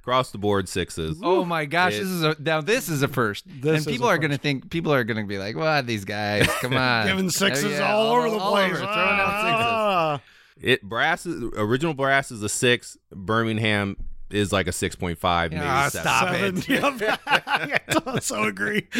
Across 0.00 0.32
the 0.32 0.38
board 0.38 0.68
sixes. 0.68 1.20
Oh 1.22 1.44
my 1.44 1.64
gosh, 1.64 1.94
It- 1.94 1.98
this 2.00 2.08
is 2.08 2.22
a 2.24 2.36
now 2.40 2.60
this 2.60 2.88
is 2.88 3.02
a 3.02 3.08
first. 3.08 3.44
This 3.46 3.84
and 3.84 3.92
people 3.92 4.08
are 4.08 4.18
going 4.18 4.30
to 4.32 4.38
think 4.38 4.70
people 4.70 4.92
are 4.92 5.04
going 5.04 5.18
to 5.18 5.28
be 5.28 5.38
like, 5.38 5.54
"What 5.56 5.86
these 5.86 6.04
guys? 6.04 6.46
Come 6.60 6.72
on." 6.76 7.06
giving 7.06 7.30
sixes 7.30 7.64
oh, 7.64 7.68
Yeah, 7.70 7.94
all, 7.94 8.16
over 8.16 8.30
the 8.30 8.36
all 8.38 8.50
place. 8.52 8.72
over, 8.72 8.78
throwing 8.78 8.90
out 8.90 9.42
sixes. 9.42 9.66
Ah. 9.70 10.20
It 10.62 10.82
brass 10.82 11.26
is, 11.26 11.42
original 11.56 11.92
brass 11.94 12.30
is 12.30 12.42
a 12.42 12.48
six. 12.48 12.96
Birmingham 13.12 13.96
is 14.30 14.52
like 14.52 14.66
a 14.68 14.72
six 14.72 14.94
point 14.96 15.18
five, 15.18 15.50
maybe 15.50 15.62
stop 15.90 16.28
Seven. 16.34 16.56
it. 16.58 16.68
Yep. 16.68 17.20
I 17.26 18.18
so 18.20 18.44
agree. 18.44 18.88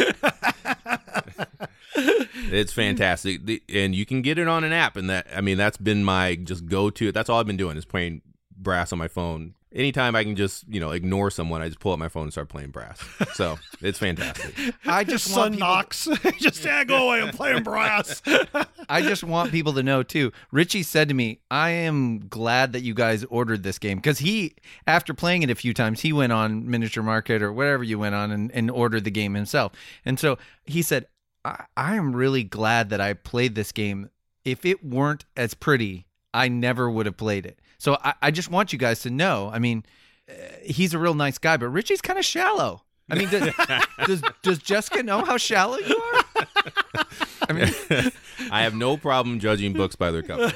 It's 1.95 2.73
fantastic, 2.73 3.45
The- 3.47 3.63
and 3.69 3.95
you 3.95 4.05
can 4.07 4.21
get 4.23 4.39
it 4.39 4.49
on 4.49 4.65
an 4.65 4.73
app. 4.73 4.97
And 4.97 5.09
that 5.11 5.27
I 5.35 5.41
mean, 5.41 5.57
that's 5.59 5.77
been 5.77 6.05
my 6.05 6.35
just 6.37 6.67
go 6.67 6.91
to. 6.91 7.13
That's 7.13 7.29
all 7.31 7.39
I've 7.41 7.47
been 7.47 7.57
doing 7.57 7.77
is 7.77 7.85
playing 7.85 8.23
brass 8.57 8.93
on 8.93 8.99
my 8.99 9.09
phone. 9.09 9.55
Anytime 9.75 10.15
I 10.15 10.25
can 10.25 10.37
just 10.37 10.65
you 10.69 10.81
know 10.81 10.91
ignore 10.91 11.31
someone, 11.31 11.63
I 11.63 11.69
just 11.69 11.81
pull 11.81 11.93
up 11.93 11.99
my 11.99 12.09
phone 12.09 12.25
and 12.25 12.33
start 12.33 12.49
playing 12.49 12.71
brass. 12.71 13.01
So 13.35 13.59
it's 13.81 13.99
fantastic. 13.99 14.75
I 14.87 15.05
just 15.05 15.27
Son 15.27 15.39
want 15.39 15.55
people, 15.55 15.69
knocks. 15.69 16.09
just 16.39 16.65
yeah, 16.65 16.85
go 16.85 17.09
away. 17.09 17.23
I'm 17.23 17.33
playing 17.33 17.63
brass. 17.63 18.23
I 18.89 19.03
just 19.03 19.25
want 19.25 19.51
people 19.51 19.73
to 19.75 19.83
know 19.83 20.03
too. 20.03 20.33
Richie 20.51 20.83
said 20.83 21.09
to 21.09 21.15
me, 21.15 21.41
"I 21.51 21.71
am 21.71 22.29
glad 22.29 22.73
that 22.73 22.83
you 22.83 22.95
guys 22.95 23.25
ordered 23.25 23.63
this 23.63 23.79
game 23.79 23.99
because 23.99 24.19
he, 24.19 24.55
after 24.87 25.15
playing 25.15 25.43
it 25.43 25.51
a 25.51 25.55
few 25.55 25.73
times, 25.73 26.01
he 26.01 26.13
went 26.13 26.33
on 26.33 26.69
Miniature 26.69 27.03
Market 27.03 27.43
or 27.43 27.53
whatever 27.53 27.83
you 27.83 27.99
went 27.99 28.15
on 28.15 28.31
and, 28.31 28.51
and 28.53 28.71
ordered 28.71 29.05
the 29.05 29.11
game 29.11 29.35
himself. 29.35 29.73
And 30.05 30.19
so 30.19 30.39
he 30.65 30.83
said, 30.83 31.07
I, 31.45 31.65
I 31.77 31.97
am 31.97 32.15
really 32.15 32.45
glad 32.45 32.91
that 32.91 33.01
I 33.01 33.15
played 33.15 33.55
this 33.55 33.73
game. 33.73 34.11
If 34.45 34.65
it 34.65 34.85
weren't 34.85 35.25
as 35.37 35.55
pretty, 35.55 36.07
I 36.35 36.49
never 36.49 36.91
would 36.91 37.07
have 37.07 37.17
played 37.17 37.47
it. 37.47 37.59
So 37.83 37.99
I, 38.01 38.15
I 38.23 38.31
just 38.31 38.49
want 38.49 38.73
you 38.73 38.79
guys 38.79 39.01
to 39.01 39.11
know. 39.11 39.51
I 39.53 39.59
mean, 39.59 39.85
uh, 40.31 40.35
he's 40.63 40.95
a 40.95 41.01
real 41.01 41.15
nice 41.15 41.39
guy, 41.39 41.57
but 41.57 41.67
Richie's 41.67 42.01
kind 42.01 42.17
of 42.17 42.25
shallow. 42.25 42.85
I 43.11 43.17
mean, 43.17 43.29
does, 43.29 43.53
does 44.07 44.23
does 44.45 44.59
Jessica 44.59 45.03
know 45.03 45.25
how 45.25 45.37
shallow 45.37 45.79
you 45.79 45.97
are? 45.97 46.47
I 47.49 47.53
mean, 47.53 48.13
I 48.53 48.63
have 48.63 48.77
no 48.77 48.97
problem 48.97 49.41
judging 49.41 49.73
books 49.73 49.97
by 49.97 50.13
their 50.13 50.23
cover. 50.23 50.53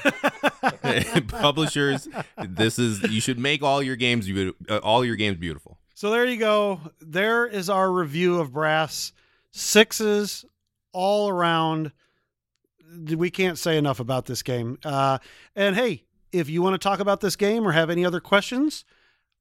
Publishers, 1.27 2.07
this 2.47 2.79
is 2.79 3.03
you 3.11 3.21
should 3.21 3.41
make 3.41 3.61
all 3.61 3.83
your 3.83 3.97
games 3.97 4.31
uh, 4.69 4.77
all 4.77 5.05
your 5.05 5.17
games 5.17 5.37
beautiful. 5.37 5.81
So 5.95 6.13
there 6.13 6.27
you 6.27 6.37
go. 6.37 6.81
There 7.01 7.45
is 7.45 7.69
our 7.69 7.91
review 7.91 8.39
of 8.39 8.53
Brass. 8.53 9.13
Sixes 9.51 10.45
all 10.93 11.29
around. 11.29 11.91
We 13.05 13.31
can't 13.31 13.59
say 13.59 13.79
enough 13.79 13.99
about 13.99 14.27
this 14.27 14.45
game. 14.45 14.79
Uh, 14.85 15.19
and 15.57 15.75
hey, 15.75 16.06
if 16.39 16.49
you 16.49 16.63
want 16.63 16.75
to 16.75 16.79
talk 16.79 17.01
about 17.01 17.21
this 17.21 17.37
game 17.37 17.67
or 17.67 17.73
have 17.73 17.91
any 17.91 18.05
other 18.05 18.21
questions, 18.21 18.85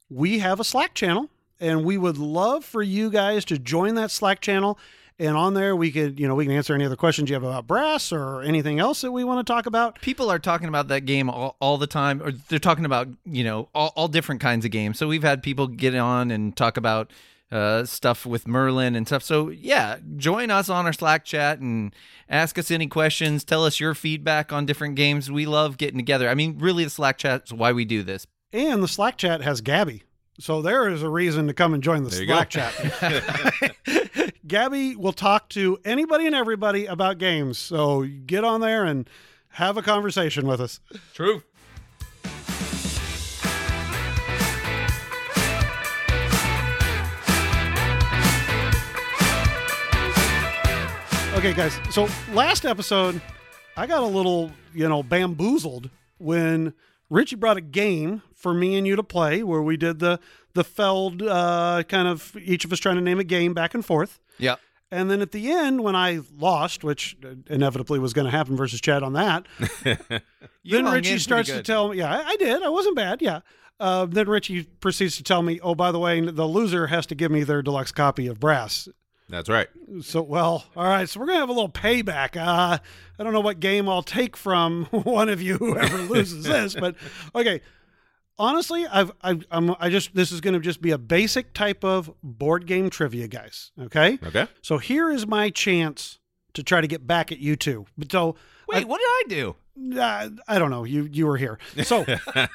we 0.09 0.39
have 0.39 0.59
a 0.59 0.63
Slack 0.63 0.93
channel, 0.93 1.29
and 1.59 1.83
we 1.83 1.97
would 1.97 2.17
love 2.17 2.63
for 2.63 2.81
you 2.81 3.09
guys 3.09 3.45
to 3.45 3.57
join 3.57 3.95
that 3.95 4.11
Slack 4.11 4.41
channel. 4.41 4.77
And 5.17 5.37
on 5.37 5.53
there, 5.53 5.75
we 5.75 5.91
could, 5.91 6.19
you 6.19 6.27
know, 6.27 6.35
we 6.35 6.45
can 6.45 6.53
answer 6.53 6.75
any 6.75 6.85
other 6.85 6.97
questions 6.97 7.29
you 7.29 7.35
have 7.35 7.43
about 7.43 7.67
Brass 7.67 8.11
or 8.11 8.41
anything 8.41 8.79
else 8.79 8.99
that 9.01 9.13
we 9.13 9.23
want 9.23 9.45
to 9.45 9.53
talk 9.53 9.65
about. 9.65 10.01
people 10.01 10.29
are 10.29 10.39
talking 10.39 10.67
about 10.67 10.89
that 10.89 11.01
game 11.01 11.29
all, 11.29 11.55
all 11.61 11.77
the 11.77 11.87
time, 11.87 12.21
or 12.21 12.31
they're 12.31 12.59
talking 12.59 12.83
about 12.83 13.07
you 13.25 13.43
know 13.43 13.69
all, 13.73 13.93
all 13.95 14.07
different 14.09 14.41
kinds 14.41 14.65
of 14.65 14.71
games. 14.71 14.97
So 14.99 15.07
we've 15.07 15.23
had 15.23 15.41
people 15.41 15.67
get 15.67 15.95
on 15.95 16.31
and 16.31 16.55
talk 16.55 16.75
about 16.75 17.11
uh, 17.51 17.85
stuff 17.85 18.25
with 18.25 18.47
Merlin 18.47 18.95
and 18.95 19.07
stuff. 19.07 19.23
So 19.23 19.49
yeah, 19.49 19.97
join 20.17 20.51
us 20.51 20.69
on 20.69 20.85
our 20.85 20.93
Slack 20.93 21.25
chat 21.25 21.59
and 21.59 21.93
ask 22.29 22.57
us 22.57 22.71
any 22.71 22.87
questions. 22.87 23.43
Tell 23.43 23.65
us 23.65 23.79
your 23.79 23.93
feedback 23.93 24.51
on 24.51 24.65
different 24.65 24.95
games. 24.95 25.31
We 25.31 25.45
love 25.45 25.77
getting 25.77 25.97
together. 25.97 26.29
I 26.29 26.35
mean, 26.35 26.57
really, 26.59 26.83
the 26.83 26.89
Slack 26.89 27.17
chat's 27.17 27.51
why 27.51 27.71
we 27.71 27.85
do 27.85 28.03
this. 28.03 28.25
And 28.51 28.81
the 28.81 28.87
Slack 28.87 29.17
chat 29.17 29.41
has 29.41 29.61
Gabby. 29.61 30.03
So 30.39 30.61
there 30.61 30.89
is 30.89 31.01
a 31.01 31.09
reason 31.09 31.47
to 31.47 31.53
come 31.53 31.73
and 31.73 31.81
join 31.81 32.03
the 32.03 32.09
There 32.09 32.25
Slack 32.25 32.49
chat. 32.49 34.33
Gabby 34.47 34.95
will 34.95 35.13
talk 35.13 35.49
to 35.49 35.77
anybody 35.85 36.25
and 36.25 36.35
everybody 36.35 36.85
about 36.85 37.17
games. 37.17 37.57
So 37.57 38.03
get 38.03 38.43
on 38.43 38.61
there 38.61 38.83
and 38.83 39.09
have 39.49 39.77
a 39.77 39.81
conversation 39.81 40.45
with 40.45 40.59
us. 40.59 40.79
True. 41.13 41.41
Okay, 51.45 51.53
guys. 51.53 51.79
So 51.91 52.09
last 52.33 52.65
episode, 52.65 53.21
I 53.77 53.85
got 53.85 54.01
a 54.01 54.07
little, 54.07 54.49
you 54.73 54.89
know, 54.89 55.03
bamboozled 55.03 55.91
when 56.17 56.73
Richie 57.11 57.35
brought 57.35 57.55
a 57.55 57.61
game 57.61 58.23
for 58.33 58.51
me 58.51 58.75
and 58.77 58.87
you 58.87 58.95
to 58.95 59.03
play 59.03 59.43
where 59.43 59.61
we 59.61 59.77
did 59.77 59.99
the 59.99 60.19
the 60.55 60.63
Feld 60.63 61.21
uh, 61.21 61.83
kind 61.87 62.07
of 62.07 62.35
each 62.41 62.65
of 62.65 62.73
us 62.73 62.79
trying 62.79 62.95
to 62.95 63.01
name 63.01 63.19
a 63.19 63.23
game 63.23 63.53
back 63.53 63.75
and 63.75 63.85
forth. 63.85 64.19
Yeah. 64.39 64.55
And 64.89 65.11
then 65.11 65.21
at 65.21 65.33
the 65.33 65.51
end, 65.51 65.83
when 65.83 65.95
I 65.95 66.21
lost, 66.35 66.83
which 66.83 67.15
inevitably 67.47 67.99
was 67.99 68.11
going 68.11 68.25
to 68.25 68.31
happen 68.31 68.57
versus 68.57 68.81
Chad 68.81 69.03
on 69.03 69.13
that, 69.13 69.45
then 70.63 70.85
Richie 70.85 71.19
starts 71.19 71.49
to 71.49 71.61
tell 71.61 71.89
me, 71.89 71.99
yeah, 71.99 72.11
I, 72.11 72.29
I 72.29 72.35
did. 72.37 72.63
I 72.63 72.69
wasn't 72.69 72.95
bad. 72.95 73.21
Yeah. 73.21 73.41
Uh, 73.79 74.07
then 74.07 74.27
Richie 74.27 74.63
proceeds 74.63 75.15
to 75.17 75.23
tell 75.23 75.43
me, 75.43 75.59
oh, 75.59 75.75
by 75.75 75.91
the 75.91 75.99
way, 75.99 76.21
the 76.21 76.47
loser 76.47 76.87
has 76.87 77.05
to 77.05 77.13
give 77.13 77.29
me 77.29 77.43
their 77.43 77.61
deluxe 77.61 77.91
copy 77.91 78.25
of 78.25 78.39
Brass. 78.39 78.89
That's 79.27 79.49
right. 79.49 79.67
So, 80.01 80.21
well, 80.21 80.65
all 80.75 80.85
right. 80.87 81.09
So 81.09 81.19
we're 81.19 81.25
gonna 81.27 81.39
have 81.39 81.49
a 81.49 81.53
little 81.53 81.69
payback. 81.69 82.37
Uh, 82.37 82.77
I 83.17 83.23
don't 83.23 83.33
know 83.33 83.41
what 83.41 83.59
game 83.59 83.89
I'll 83.89 84.03
take 84.03 84.37
from 84.37 84.85
one 84.91 85.29
of 85.29 85.41
you, 85.41 85.57
whoever 85.57 85.97
loses 86.13 86.43
this, 86.45 86.75
but 86.75 86.95
okay. 87.33 87.61
Honestly, 88.37 88.85
I've, 88.85 89.11
I've 89.21 89.45
I'm 89.49 89.75
I 89.79 89.89
just 89.89 90.13
this 90.13 90.31
is 90.31 90.41
gonna 90.41 90.59
just 90.59 90.81
be 90.81 90.91
a 90.91 90.97
basic 90.97 91.53
type 91.53 91.83
of 91.85 92.11
board 92.21 92.67
game 92.67 92.89
trivia, 92.89 93.27
guys. 93.29 93.71
Okay. 93.79 94.19
Okay. 94.21 94.47
So 94.61 94.77
here 94.77 95.09
is 95.09 95.25
my 95.25 95.49
chance 95.49 96.19
to 96.53 96.61
try 96.61 96.81
to 96.81 96.87
get 96.87 97.07
back 97.07 97.31
at 97.31 97.39
you 97.39 97.55
two. 97.55 97.85
But 97.97 98.11
so 98.11 98.35
Wait, 98.67 98.85
what 98.87 98.99
did 98.99 99.07
I 99.07 99.23
do? 99.29 99.55
uh, 99.99 100.29
I 100.47 100.59
don't 100.59 100.69
know. 100.69 100.83
You 100.83 101.07
you 101.11 101.27
were 101.27 101.37
here. 101.37 101.57
So 101.83 102.05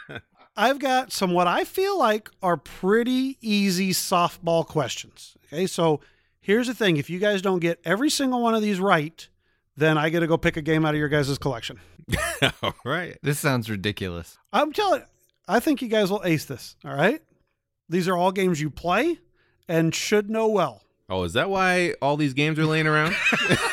I've 0.56 0.78
got 0.78 1.12
some 1.12 1.32
what 1.32 1.46
I 1.46 1.64
feel 1.64 1.98
like 1.98 2.28
are 2.42 2.56
pretty 2.58 3.38
easy 3.40 3.92
softball 3.92 4.66
questions. 4.66 5.36
Okay, 5.46 5.66
so 5.66 6.00
here's 6.40 6.66
the 6.66 6.74
thing: 6.74 6.96
if 6.96 7.10
you 7.10 7.18
guys 7.18 7.42
don't 7.42 7.60
get 7.60 7.80
every 7.84 8.10
single 8.10 8.42
one 8.42 8.54
of 8.54 8.62
these 8.62 8.80
right, 8.80 9.28
then 9.76 9.98
I 9.98 10.10
got 10.10 10.20
to 10.20 10.26
go 10.26 10.36
pick 10.36 10.56
a 10.56 10.62
game 10.62 10.84
out 10.84 10.94
of 10.94 10.98
your 10.98 11.08
guys' 11.08 11.38
collection. 11.38 11.80
all 12.62 12.74
right. 12.84 13.18
This 13.22 13.38
sounds 13.38 13.70
ridiculous. 13.70 14.38
I'm 14.52 14.72
telling. 14.72 15.02
I 15.48 15.60
think 15.60 15.82
you 15.82 15.88
guys 15.88 16.10
will 16.10 16.22
ace 16.24 16.44
this. 16.44 16.76
All 16.84 16.94
right. 16.94 17.20
These 17.88 18.06
are 18.06 18.16
all 18.16 18.30
games 18.30 18.60
you 18.60 18.70
play 18.70 19.18
and 19.68 19.94
should 19.94 20.30
know 20.30 20.48
well. 20.48 20.82
Oh, 21.08 21.24
is 21.24 21.32
that 21.32 21.50
why 21.50 21.94
all 22.00 22.16
these 22.16 22.34
games 22.34 22.56
are 22.58 22.66
laying 22.66 22.86
around? 22.86 23.16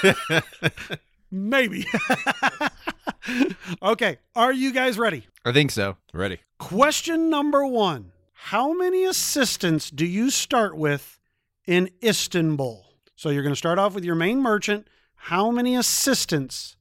Maybe. 1.32 1.86
okay. 3.84 4.18
Are 4.36 4.52
you 4.52 4.74
guys 4.74 4.98
ready? 4.98 5.28
I 5.46 5.52
think 5.52 5.70
so. 5.70 5.98
Ready. 6.14 6.40
Question 6.58 7.30
number 7.30 7.66
one 7.66 8.12
How 8.34 8.74
many 8.74 9.04
assistants 9.04 9.92
do 9.92 10.06
you 10.06 10.32
start 10.32 10.76
with 10.76 11.20
in 11.68 11.90
Istanbul? 12.04 12.86
So 13.16 13.30
you're 13.30 13.44
going 13.44 13.54
to 13.54 13.58
start 13.58 13.78
off 13.78 13.94
with 13.94 14.04
your 14.04 14.16
main 14.16 14.42
merchant. 14.42 14.88
How 15.16 15.52
many 15.52 15.76
assistants 15.76 16.78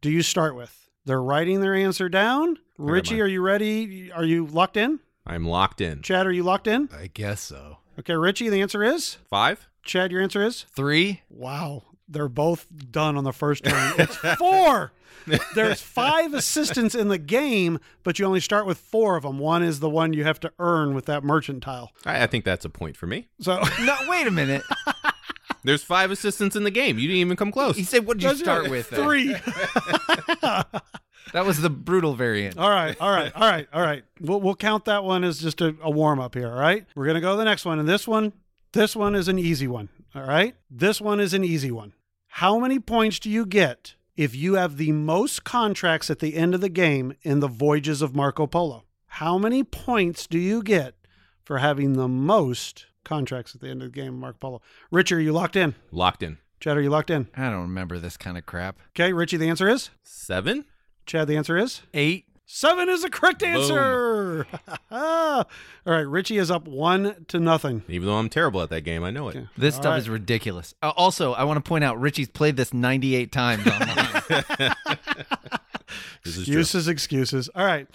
do 0.00 0.10
you 0.10 0.22
start 0.22 0.56
with? 0.56 0.88
They're 1.04 1.22
writing 1.22 1.60
their 1.60 1.74
answer 1.74 2.08
down. 2.08 2.58
Richie, 2.78 3.20
are 3.20 3.26
you 3.26 3.42
ready? 3.42 4.10
Are 4.12 4.24
you 4.24 4.46
locked 4.46 4.76
in? 4.76 5.00
I'm 5.26 5.46
locked 5.46 5.80
in. 5.80 6.02
Chad, 6.02 6.26
are 6.26 6.32
you 6.32 6.42
locked 6.42 6.66
in? 6.66 6.88
I 6.92 7.08
guess 7.12 7.40
so. 7.40 7.78
Okay, 7.98 8.14
Richie, 8.14 8.48
the 8.48 8.62
answer 8.62 8.82
is? 8.82 9.18
Five? 9.28 9.68
Chad, 9.84 10.10
your 10.10 10.22
answer 10.22 10.42
is? 10.44 10.64
Three. 10.74 11.22
Wow. 11.28 11.84
They're 12.08 12.28
both 12.28 12.66
done 12.90 13.16
on 13.16 13.24
the 13.24 13.32
first 13.32 13.64
turn. 13.64 13.94
It's 13.98 14.16
four. 14.38 14.92
There's 15.54 15.80
five 15.80 16.34
assistants 16.34 16.94
in 16.94 17.08
the 17.08 17.18
game, 17.18 17.78
but 18.02 18.18
you 18.18 18.24
only 18.26 18.40
start 18.40 18.66
with 18.66 18.78
four 18.78 19.16
of 19.16 19.22
them. 19.22 19.38
One 19.38 19.62
is 19.62 19.80
the 19.80 19.90
one 19.90 20.12
you 20.12 20.24
have 20.24 20.40
to 20.40 20.52
earn 20.58 20.94
with 20.94 21.06
that 21.06 21.22
merchant 21.24 21.62
tile. 21.62 21.92
I, 22.04 22.22
I 22.24 22.26
think 22.26 22.44
that's 22.44 22.64
a 22.64 22.70
point 22.70 22.96
for 22.96 23.06
me. 23.06 23.28
So 23.40 23.62
No, 23.80 23.96
wait 24.08 24.26
a 24.26 24.30
minute. 24.30 24.62
There's 25.64 25.84
five 25.84 26.10
assistants 26.10 26.56
in 26.56 26.64
the 26.64 26.70
game. 26.72 26.98
You 26.98 27.06
didn't 27.06 27.20
even 27.20 27.36
come 27.36 27.52
close. 27.52 27.76
He 27.76 27.84
said, 27.84 28.04
"What 28.04 28.18
did 28.18 28.30
you 28.30 28.36
start 28.36 28.68
with?" 28.68 28.90
then? 28.90 29.04
Three. 29.04 29.36
That 31.32 31.46
was 31.46 31.60
the 31.60 31.70
brutal 31.70 32.14
variant. 32.14 32.58
all 32.58 32.68
right, 32.68 32.96
all 33.00 33.10
right, 33.10 33.32
all 33.34 33.48
right, 33.48 33.66
all 33.72 33.80
right. 33.80 34.02
We'll, 34.20 34.40
we'll 34.40 34.56
count 34.56 34.84
that 34.86 35.02
one 35.04 35.24
as 35.24 35.38
just 35.38 35.60
a, 35.60 35.74
a 35.80 35.90
warm 35.90 36.20
up 36.20 36.34
here. 36.34 36.48
All 36.50 36.58
right, 36.58 36.84
we're 36.94 37.06
gonna 37.06 37.20
go 37.20 37.30
to 37.32 37.36
the 37.38 37.44
next 37.44 37.64
one, 37.64 37.78
and 37.78 37.88
this 37.88 38.06
one, 38.06 38.32
this 38.72 38.94
one 38.94 39.14
is 39.14 39.28
an 39.28 39.38
easy 39.38 39.66
one. 39.66 39.88
All 40.14 40.24
right, 40.26 40.54
this 40.70 41.00
one 41.00 41.20
is 41.20 41.32
an 41.32 41.42
easy 41.44 41.70
one. 41.70 41.94
How 42.26 42.58
many 42.58 42.78
points 42.78 43.18
do 43.18 43.30
you 43.30 43.46
get 43.46 43.94
if 44.16 44.34
you 44.34 44.54
have 44.54 44.76
the 44.76 44.92
most 44.92 45.44
contracts 45.44 46.10
at 46.10 46.18
the 46.18 46.36
end 46.36 46.54
of 46.54 46.60
the 46.60 46.68
game 46.68 47.14
in 47.22 47.40
the 47.40 47.48
Voyages 47.48 48.02
of 48.02 48.14
Marco 48.14 48.46
Polo? 48.46 48.84
How 49.06 49.38
many 49.38 49.62
points 49.64 50.26
do 50.26 50.38
you 50.38 50.62
get 50.62 50.94
for 51.44 51.58
having 51.58 51.94
the 51.94 52.08
most 52.08 52.86
contracts 53.04 53.54
at 53.54 53.60
the 53.60 53.68
end 53.68 53.82
of 53.82 53.92
the 53.92 54.00
game, 54.00 54.18
Marco 54.18 54.38
Polo? 54.38 54.62
Richie, 54.90 55.14
are 55.16 55.20
you 55.20 55.32
locked 55.32 55.56
in? 55.56 55.74
Locked 55.90 56.22
in. 56.22 56.38
Chad, 56.60 56.76
are 56.76 56.80
you 56.80 56.90
locked 56.90 57.10
in? 57.10 57.28
I 57.36 57.50
don't 57.50 57.62
remember 57.62 57.98
this 57.98 58.16
kind 58.16 58.38
of 58.38 58.46
crap. 58.46 58.78
Okay, 58.90 59.12
Richie, 59.12 59.36
the 59.36 59.48
answer 59.48 59.68
is. 59.68 59.90
Seven? 60.02 60.64
Chad, 61.06 61.26
the 61.26 61.36
answer 61.36 61.56
is. 61.56 61.82
Eight. 61.92 62.26
Seven 62.44 62.88
is 62.88 63.02
the 63.02 63.10
correct 63.10 63.42
answer. 63.42 64.46
All 64.90 65.46
right, 65.86 66.00
Richie 66.00 66.38
is 66.38 66.50
up 66.50 66.66
one 66.68 67.24
to 67.28 67.38
nothing. 67.40 67.82
Even 67.88 68.06
though 68.06 68.16
I'm 68.16 68.28
terrible 68.28 68.60
at 68.62 68.70
that 68.70 68.82
game, 68.82 69.04
I 69.04 69.10
know 69.10 69.28
it. 69.28 69.46
This 69.56 69.74
All 69.76 69.82
stuff 69.82 69.90
right. 69.92 69.98
is 69.98 70.08
ridiculous. 70.08 70.74
Uh, 70.82 70.92
also, 70.96 71.32
I 71.32 71.44
want 71.44 71.64
to 71.64 71.68
point 71.68 71.84
out 71.84 72.00
Richie's 72.00 72.28
played 72.28 72.56
this 72.56 72.74
98 72.74 73.32
times 73.32 73.66
online. 73.66 74.74
This 76.24 76.36
is. 76.36 76.48
Excuses, 76.48 76.88
excuses. 76.88 77.50
All 77.54 77.66
right. 77.66 77.86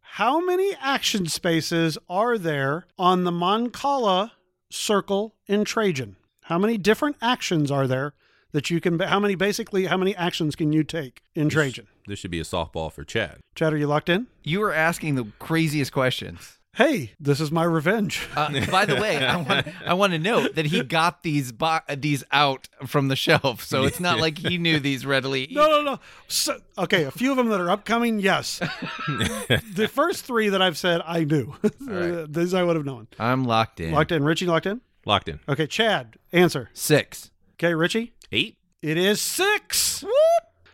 How 0.00 0.40
many 0.44 0.74
action 0.80 1.26
spaces 1.26 1.98
are 2.08 2.38
there 2.38 2.86
on 2.98 3.24
the 3.24 3.30
mancala 3.30 4.32
circle 4.70 5.34
in 5.46 5.64
Trajan? 5.64 6.16
How 6.42 6.58
many 6.58 6.78
different 6.78 7.16
actions 7.20 7.70
are 7.70 7.86
there 7.86 8.14
that 8.52 8.70
you 8.70 8.80
can, 8.80 8.98
how 8.98 9.20
many 9.20 9.34
basically, 9.34 9.84
how 9.84 9.96
many 9.98 10.16
actions 10.16 10.56
can 10.56 10.72
you 10.72 10.82
take 10.82 11.22
in 11.34 11.48
Trajan? 11.48 11.86
This 12.08 12.18
should 12.18 12.30
be 12.30 12.40
a 12.40 12.44
softball 12.44 12.90
for 12.92 13.04
Chad. 13.04 13.38
Chad, 13.54 13.72
are 13.72 13.76
you 13.76 13.86
locked 13.86 14.08
in? 14.08 14.26
you 14.42 14.60
were 14.60 14.72
asking 14.72 15.14
the 15.14 15.26
craziest 15.38 15.92
questions. 15.92 16.54
Hey, 16.74 17.12
this 17.18 17.40
is 17.40 17.50
my 17.50 17.64
revenge. 17.64 18.28
Uh, 18.36 18.64
by 18.70 18.84
the 18.84 18.94
way, 18.96 19.16
I 19.26 19.36
want, 19.36 19.66
I 19.84 19.94
want 19.94 20.12
to 20.12 20.18
note 20.18 20.54
that 20.54 20.66
he 20.66 20.84
got 20.84 21.24
these 21.24 21.50
bo- 21.50 21.80
these 21.96 22.22
out 22.30 22.68
from 22.86 23.08
the 23.08 23.16
shelf, 23.16 23.64
so 23.64 23.82
it's 23.82 23.98
not 23.98 24.20
like 24.20 24.38
he 24.38 24.58
knew 24.58 24.78
these 24.78 25.04
readily. 25.04 25.48
No, 25.50 25.68
no, 25.68 25.82
no. 25.82 25.98
So, 26.28 26.60
okay, 26.76 27.02
a 27.02 27.10
few 27.10 27.32
of 27.32 27.36
them 27.36 27.48
that 27.48 27.60
are 27.60 27.68
upcoming, 27.68 28.20
yes. 28.20 28.58
the 29.08 29.90
first 29.92 30.24
three 30.24 30.50
that 30.50 30.62
I've 30.62 30.78
said, 30.78 31.00
I 31.04 31.24
knew. 31.24 31.54
right. 31.80 32.26
These 32.32 32.54
I 32.54 32.62
would 32.62 32.76
have 32.76 32.84
known. 32.84 33.08
I'm 33.18 33.44
locked 33.44 33.80
in. 33.80 33.92
Locked 33.92 34.12
in. 34.12 34.22
Richie, 34.24 34.46
locked 34.46 34.66
in? 34.66 34.80
Locked 35.04 35.28
in. 35.28 35.40
Okay, 35.48 35.66
Chad, 35.66 36.14
answer. 36.32 36.70
Six. 36.74 37.32
Okay, 37.54 37.74
Richie? 37.74 38.12
Eight? 38.30 38.56
It 38.82 38.96
is 38.96 39.20
six. 39.20 40.02
Whoop! 40.04 40.12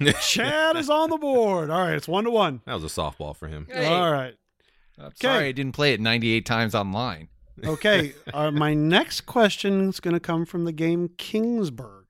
Chad 0.21 0.77
is 0.77 0.91
on 0.91 1.11
the 1.11 1.19
board. 1.19 1.71
All 1.71 1.81
right, 1.81 1.95
it's 1.95 2.09
one 2.09 2.25
to 2.25 2.31
one. 2.31 2.61
That 2.67 2.75
was 2.75 2.85
a 2.85 2.87
softball 2.87 3.37
for 3.37 3.49
him. 3.49 3.67
Hey. 3.71 3.87
All 3.87 4.13
right. 4.13 4.35
I'm 4.99 5.13
sorry 5.21 5.49
I 5.49 5.53
didn't 5.53 5.73
play 5.73 5.93
it 5.93 6.01
98 6.01 6.47
times 6.47 6.75
online. 6.75 7.29
Okay, 7.65 8.15
uh, 8.33 8.51
my 8.51 8.75
next 8.75 9.27
question 9.27 9.89
is 9.89 10.01
going 10.01 10.15
to 10.15 10.19
come 10.21 10.45
from 10.45 10.65
the 10.65 10.73
game 10.73 11.11
Kingsburg. 11.11 12.07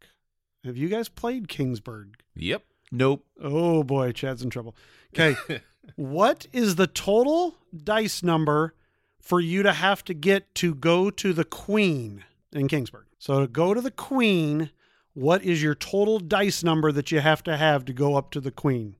Have 0.65 0.79
you 0.79 0.89
guys 0.89 1.11
played 1.11 1.49
Kingsburg? 1.49 2.15
Yep. 2.35 2.63
Nope. 2.91 3.27
Oh 3.43 3.83
boy, 3.83 4.13
Chad's 4.13 4.43
in 4.43 4.49
trouble. 4.49 4.75
Okay. 5.13 5.37
what 5.97 6.47
is 6.55 6.77
the 6.77 6.87
total 6.87 7.57
dice 7.77 8.23
number 8.23 8.75
for 9.21 9.39
you 9.39 9.63
to 9.63 9.75
have 9.75 10.03
to 10.05 10.15
get 10.15 10.55
to 10.57 10.75
go 10.75 11.11
to 11.11 11.35
the 11.35 11.45
queen 11.45 12.25
in 12.53 12.67
Kingsburg? 12.67 13.05
So 13.19 13.41
to 13.41 13.47
go 13.47 13.75
to 13.75 13.83
the 13.83 13.91
queen, 13.91 14.71
what 15.15 15.43
is 15.45 15.63
your 15.63 15.75
total 15.75 16.19
dice 16.19 16.63
number 16.63 16.93
that 16.93 17.11
you 17.11 17.21
have 17.21 17.43
to 17.45 17.57
have 17.57 17.85
to 17.87 17.93
go 17.93 18.17
up 18.17 18.31
to 18.33 18.41
the 18.41 18.51
queen? 18.51 18.97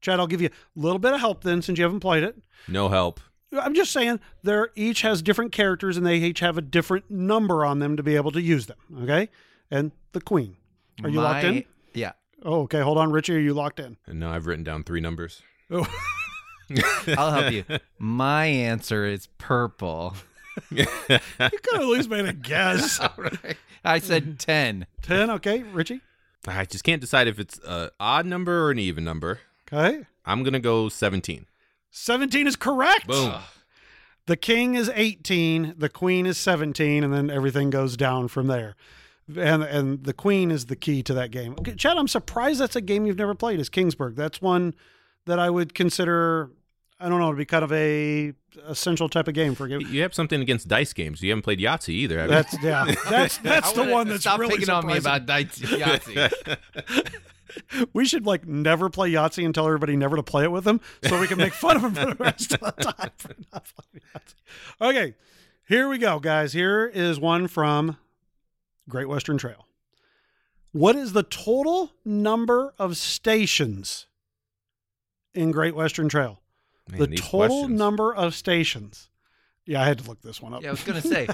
Chad, 0.00 0.20
I'll 0.20 0.26
give 0.26 0.42
you 0.42 0.48
a 0.48 0.80
little 0.80 0.98
bit 0.98 1.14
of 1.14 1.20
help 1.20 1.42
then 1.42 1.62
since 1.62 1.78
you 1.78 1.84
haven't 1.84 2.00
played 2.00 2.24
it. 2.24 2.36
No 2.68 2.88
help. 2.88 3.20
I'm 3.52 3.74
just 3.74 3.92
saying 3.92 4.20
they're 4.42 4.70
each 4.74 5.02
has 5.02 5.22
different 5.22 5.52
characters 5.52 5.96
and 5.96 6.04
they 6.04 6.16
each 6.16 6.40
have 6.40 6.58
a 6.58 6.62
different 6.62 7.10
number 7.10 7.64
on 7.64 7.78
them 7.78 7.96
to 7.96 8.02
be 8.02 8.16
able 8.16 8.32
to 8.32 8.42
use 8.42 8.66
them. 8.66 8.76
Okay. 9.02 9.30
And 9.70 9.92
the 10.12 10.20
queen. 10.20 10.56
Are 11.02 11.08
you 11.08 11.20
locked 11.20 11.44
in? 11.44 11.64
Yeah. 11.94 12.12
Oh, 12.42 12.62
okay. 12.62 12.80
Hold 12.80 12.98
on, 12.98 13.12
Richie. 13.12 13.34
Are 13.36 13.40
you 13.40 13.54
locked 13.54 13.80
in? 13.80 13.96
No, 14.06 14.30
I've 14.30 14.46
written 14.46 14.64
down 14.64 14.84
three 14.84 15.00
numbers. 15.00 15.42
Oh, 15.70 15.86
I'll 17.16 17.30
help 17.32 17.52
you. 17.52 17.64
My 17.98 18.46
answer 18.46 19.06
is 19.06 19.28
purple. 19.38 20.14
You 20.70 20.86
could 20.86 21.20
have 21.40 21.82
at 21.82 21.86
least 21.86 22.08
made 22.08 22.26
a 22.26 22.32
guess. 22.32 23.00
I 23.84 23.98
said 23.98 24.38
10. 24.38 24.86
10. 25.02 25.30
Okay. 25.30 25.62
Richie. 25.62 26.00
I 26.46 26.64
just 26.64 26.84
can't 26.84 27.00
decide 27.00 27.28
if 27.28 27.38
it's 27.38 27.58
an 27.66 27.90
odd 27.98 28.26
number 28.26 28.66
or 28.66 28.70
an 28.70 28.78
even 28.78 29.04
number. 29.04 29.40
Okay. 29.66 30.06
I'm 30.24 30.42
gonna 30.42 30.60
go 30.60 30.88
17. 30.88 31.46
17 31.90 32.46
is 32.46 32.56
correct. 32.56 33.06
Boom. 33.06 33.34
The 34.26 34.36
king 34.36 34.74
is 34.74 34.90
18, 34.94 35.74
the 35.76 35.88
queen 35.90 36.24
is 36.24 36.38
17, 36.38 37.04
and 37.04 37.12
then 37.12 37.30
everything 37.30 37.68
goes 37.70 37.96
down 37.96 38.28
from 38.28 38.46
there. 38.46 38.74
And 39.36 39.62
and 39.62 40.04
the 40.04 40.12
queen 40.12 40.50
is 40.50 40.66
the 40.66 40.76
key 40.76 41.02
to 41.02 41.14
that 41.14 41.30
game. 41.30 41.54
Okay, 41.58 41.74
Chad, 41.74 41.96
I'm 41.96 42.08
surprised 42.08 42.60
that's 42.60 42.76
a 42.76 42.80
game 42.80 43.06
you've 43.06 43.18
never 43.18 43.34
played. 43.34 43.58
Is 43.58 43.70
Kingsburg? 43.70 44.16
That's 44.16 44.42
one 44.42 44.74
that 45.26 45.38
I 45.38 45.48
would 45.48 45.74
consider. 45.74 46.50
I 47.00 47.08
don't 47.08 47.20
know 47.20 47.30
to 47.30 47.36
be 47.36 47.44
kind 47.44 47.64
of 47.64 47.72
a 47.72 48.32
essential 48.66 49.08
type 49.08 49.28
of 49.28 49.34
game 49.34 49.54
for 49.54 49.66
a 49.66 49.68
game. 49.68 49.80
You 49.82 50.02
have 50.02 50.14
something 50.14 50.40
against 50.40 50.68
dice 50.68 50.92
games. 50.92 51.22
You 51.22 51.30
haven't 51.30 51.42
played 51.42 51.58
Yahtzee 51.60 51.88
either, 51.90 52.18
have 52.18 52.28
you? 52.30 52.34
That's 52.34 52.62
yeah. 52.62 52.94
That's 53.10 53.38
that's 53.38 53.72
the 53.72 53.80
wanna- 53.82 53.92
one 53.92 54.08
that's 54.08 54.20
Stop 54.22 54.40
really 54.40 54.56
picking 54.56 54.70
on 54.70 54.86
me 54.86 54.96
about 54.98 55.26
dice- 55.26 55.58
Yahtzee. 55.58 57.10
We 57.92 58.04
should 58.04 58.26
like 58.26 58.48
never 58.48 58.90
play 58.90 59.12
Yahtzee 59.12 59.44
and 59.44 59.54
tell 59.54 59.66
everybody 59.66 59.94
never 59.94 60.16
to 60.16 60.24
play 60.24 60.42
it 60.42 60.50
with 60.50 60.64
them, 60.64 60.80
so 61.04 61.20
we 61.20 61.28
can 61.28 61.38
make 61.38 61.52
fun 61.52 61.76
of 61.76 61.82
them 61.82 61.94
for 61.94 62.06
the 62.06 62.16
rest 62.16 62.52
of 62.54 62.60
the 62.60 62.70
time 62.82 63.10
for 63.16 63.34
not 63.52 63.64
playing 63.76 64.04
Yahtzee. 64.12 64.34
Okay, 64.80 65.14
here 65.68 65.88
we 65.88 65.98
go, 65.98 66.18
guys. 66.18 66.52
Here 66.52 66.84
is 66.86 67.20
one 67.20 67.46
from 67.46 67.96
Great 68.88 69.08
Western 69.08 69.38
Trail. 69.38 69.68
What 70.72 70.96
is 70.96 71.12
the 71.12 71.22
total 71.22 71.92
number 72.04 72.74
of 72.76 72.96
stations 72.96 74.06
in 75.32 75.52
Great 75.52 75.76
Western 75.76 76.08
Trail? 76.08 76.40
Man, 76.90 77.00
the 77.00 77.16
total 77.16 77.48
questions. 77.60 77.78
number 77.78 78.14
of 78.14 78.34
stations. 78.34 79.08
Yeah, 79.66 79.82
I 79.82 79.86
had 79.86 79.98
to 79.98 80.08
look 80.08 80.20
this 80.22 80.42
one 80.42 80.52
up. 80.54 80.62
yeah, 80.62 80.68
I 80.68 80.72
was 80.72 80.84
going 80.84 81.00
to 81.00 81.08
say, 81.08 81.26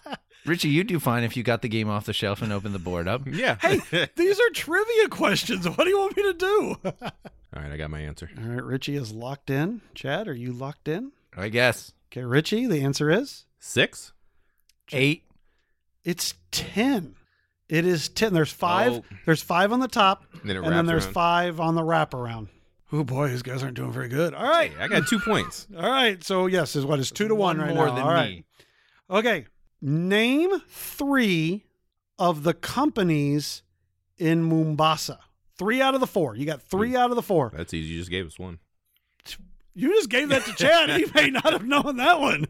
Richie, 0.44 0.68
you'd 0.68 0.88
do 0.88 0.98
fine 0.98 1.22
if 1.24 1.36
you 1.36 1.42
got 1.44 1.62
the 1.62 1.68
game 1.68 1.88
off 1.88 2.06
the 2.06 2.12
shelf 2.12 2.42
and 2.42 2.52
opened 2.52 2.74
the 2.74 2.78
board 2.80 3.06
up. 3.08 3.22
Yeah. 3.26 3.56
Hey, 3.60 4.08
these 4.16 4.40
are 4.40 4.50
trivia 4.50 5.08
questions. 5.08 5.68
What 5.68 5.84
do 5.84 5.88
you 5.90 5.98
want 5.98 6.16
me 6.16 6.22
to 6.24 6.32
do? 6.34 6.76
All 6.84 7.62
right, 7.62 7.70
I 7.72 7.76
got 7.76 7.90
my 7.90 8.00
answer. 8.00 8.28
All 8.38 8.44
right, 8.48 8.62
Richie 8.64 8.96
is 8.96 9.12
locked 9.12 9.50
in. 9.50 9.80
Chad, 9.94 10.26
are 10.28 10.34
you 10.34 10.52
locked 10.52 10.88
in? 10.88 11.12
I 11.36 11.48
guess. 11.48 11.92
Okay, 12.12 12.24
Richie, 12.24 12.66
the 12.66 12.80
answer 12.82 13.10
is 13.10 13.44
Six? 13.60 14.12
Eight. 14.92 15.24
it's 16.04 16.34
10. 16.52 17.14
It 17.68 17.84
is 17.86 18.08
10. 18.08 18.32
There's 18.34 18.52
five. 18.52 18.92
Oh. 18.92 19.04
There's 19.24 19.42
five 19.42 19.72
on 19.72 19.80
the 19.80 19.88
top, 19.88 20.24
And 20.40 20.42
then 20.50 20.56
it 20.56 20.64
and 20.64 20.72
then 20.72 20.86
there's 20.86 21.04
around. 21.06 21.14
five 21.14 21.60
on 21.60 21.74
the 21.76 21.82
wraparound. 21.82 22.48
Oh 22.92 23.02
boy, 23.02 23.28
these 23.28 23.42
guys 23.42 23.62
aren't 23.62 23.76
doing 23.76 23.92
very 23.92 24.08
good. 24.08 24.32
All 24.34 24.48
right. 24.48 24.72
I 24.78 24.86
got 24.88 25.08
two 25.08 25.18
points. 25.18 25.66
All 25.76 25.90
right. 25.90 26.22
So, 26.22 26.46
yes, 26.46 26.76
is 26.76 26.84
what 26.84 27.00
is 27.00 27.10
two 27.10 27.28
to 27.28 27.34
one, 27.34 27.58
right 27.58 27.74
more 27.74 27.86
now. 27.86 27.94
than 27.94 28.04
All 28.04 28.12
right. 28.12 28.30
me. 28.30 28.44
Okay. 29.10 29.46
Name 29.82 30.60
three 30.68 31.64
of 32.18 32.44
the 32.44 32.54
companies 32.54 33.62
in 34.18 34.42
Mombasa. 34.42 35.18
Three 35.58 35.80
out 35.80 35.94
of 35.94 36.00
the 36.00 36.06
four. 36.06 36.36
You 36.36 36.46
got 36.46 36.62
three 36.62 36.90
hmm. 36.90 36.96
out 36.96 37.10
of 37.10 37.16
the 37.16 37.22
four. 37.22 37.52
That's 37.56 37.74
easy. 37.74 37.94
You 37.94 37.98
just 37.98 38.10
gave 38.10 38.26
us 38.26 38.38
one. 38.38 38.58
You 39.74 39.94
just 39.94 40.08
gave 40.08 40.30
that 40.30 40.42
to 40.46 40.54
Chad. 40.54 40.88
he 40.88 41.04
may 41.14 41.28
not 41.28 41.52
have 41.52 41.66
known 41.66 41.98
that 41.98 42.18
one. 42.18 42.46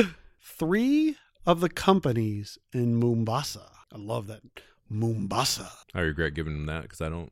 Three 0.40 1.16
of 1.44 1.60
the 1.60 1.68
companies 1.68 2.56
in 2.72 2.96
Mombasa. 2.96 3.70
I 3.92 3.98
love 3.98 4.26
that. 4.28 4.40
Mombasa. 4.88 5.70
I 5.94 6.00
regret 6.00 6.32
giving 6.32 6.54
them 6.54 6.66
that 6.66 6.84
because 6.84 7.02
I 7.02 7.10
don't. 7.10 7.30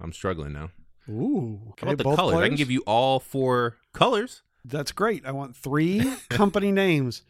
I'm 0.00 0.14
struggling 0.14 0.54
now. 0.54 0.70
Ooh. 1.08 1.60
How 1.78 1.88
about 1.88 1.98
the 1.98 2.04
both 2.04 2.16
colors? 2.16 2.36
I 2.36 2.48
can 2.48 2.56
give 2.56 2.70
you 2.70 2.82
all 2.86 3.18
four 3.20 3.76
colors. 3.92 4.42
That's 4.64 4.92
great. 4.92 5.26
I 5.26 5.32
want 5.32 5.56
three 5.56 6.14
company 6.30 6.70
names. 6.72 7.22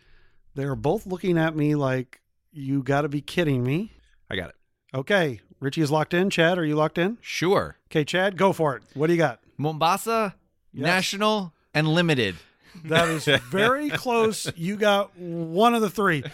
They're 0.54 0.76
both 0.76 1.06
looking 1.06 1.38
at 1.38 1.56
me 1.56 1.74
like, 1.74 2.20
you 2.52 2.82
got 2.82 3.02
to 3.02 3.08
be 3.08 3.22
kidding 3.22 3.64
me. 3.64 3.92
I 4.30 4.36
got 4.36 4.50
it. 4.50 4.56
Okay. 4.94 5.40
Richie 5.60 5.80
is 5.80 5.90
locked 5.90 6.12
in. 6.12 6.28
Chad, 6.28 6.58
are 6.58 6.64
you 6.64 6.74
locked 6.74 6.98
in? 6.98 7.16
Sure. 7.22 7.76
Okay, 7.90 8.04
Chad, 8.04 8.36
go 8.36 8.52
for 8.52 8.76
it. 8.76 8.82
What 8.94 9.06
do 9.06 9.12
you 9.14 9.18
got? 9.18 9.40
Mombasa, 9.56 10.34
Yes. 10.74 10.84
National, 10.84 11.52
and 11.74 11.86
Limited. 11.88 12.36
That 12.84 13.08
is 13.08 13.24
very 13.50 13.90
close. 13.90 14.50
You 14.56 14.76
got 14.76 15.16
one 15.18 15.74
of 15.74 15.82
the 15.82 15.90
three. 15.90 16.24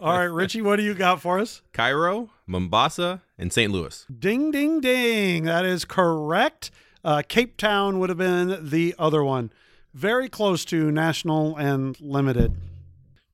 All 0.00 0.16
right, 0.18 0.24
Richie, 0.24 0.62
what 0.62 0.76
do 0.76 0.82
you 0.82 0.94
got 0.94 1.20
for 1.20 1.38
us? 1.38 1.62
Cairo, 1.72 2.30
Mombasa, 2.46 3.22
and 3.38 3.52
St. 3.52 3.72
Louis. 3.72 4.06
Ding, 4.18 4.50
ding, 4.50 4.80
ding. 4.80 5.44
That 5.44 5.64
is 5.64 5.84
correct. 5.84 6.70
Uh, 7.04 7.22
Cape 7.26 7.56
Town 7.56 7.98
would 7.98 8.08
have 8.08 8.18
been 8.18 8.68
the 8.68 8.94
other 8.98 9.22
one. 9.24 9.52
Very 9.94 10.28
close 10.28 10.64
to 10.66 10.90
national 10.90 11.56
and 11.56 11.98
limited. 12.00 12.54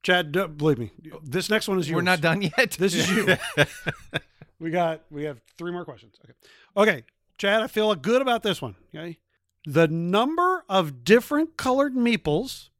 Chad, 0.02 0.32
d- 0.32 0.46
believe 0.46 0.78
me, 0.78 0.90
this 1.22 1.48
next 1.48 1.68
one 1.68 1.78
is 1.78 1.88
yours. 1.88 1.96
We're 1.96 2.02
not 2.02 2.20
done 2.20 2.42
yet. 2.42 2.72
This 2.78 2.94
is 2.94 3.10
you. 3.10 3.36
we 4.58 4.70
got. 4.70 5.02
We 5.10 5.24
have 5.24 5.40
three 5.56 5.72
more 5.72 5.84
questions. 5.84 6.14
Okay. 6.24 6.34
Okay, 6.76 7.04
Chad, 7.38 7.62
I 7.62 7.66
feel 7.66 7.94
good 7.94 8.22
about 8.22 8.42
this 8.42 8.60
one. 8.60 8.76
Okay. 8.94 9.18
The 9.64 9.86
number 9.86 10.64
of 10.68 11.04
different 11.04 11.56
colored 11.56 11.94
meeples 11.94 12.70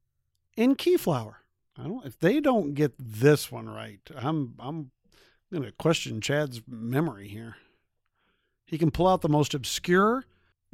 in 0.57 0.75
Keyflower. 0.75 1.35
I 1.77 1.83
don't. 1.83 2.05
If 2.05 2.19
they 2.19 2.39
don't 2.39 2.73
get 2.73 2.93
this 2.99 3.51
one 3.51 3.69
right, 3.69 4.01
I'm. 4.15 4.55
I'm 4.59 4.91
going 5.53 5.63
to 5.63 5.71
question 5.73 6.19
Chad's 6.21 6.61
memory 6.67 7.27
here. 7.27 7.55
He 8.65 8.77
can 8.77 8.91
pull 8.91 9.07
out 9.07 9.21
the 9.21 9.29
most 9.29 9.53
obscure 9.53 10.25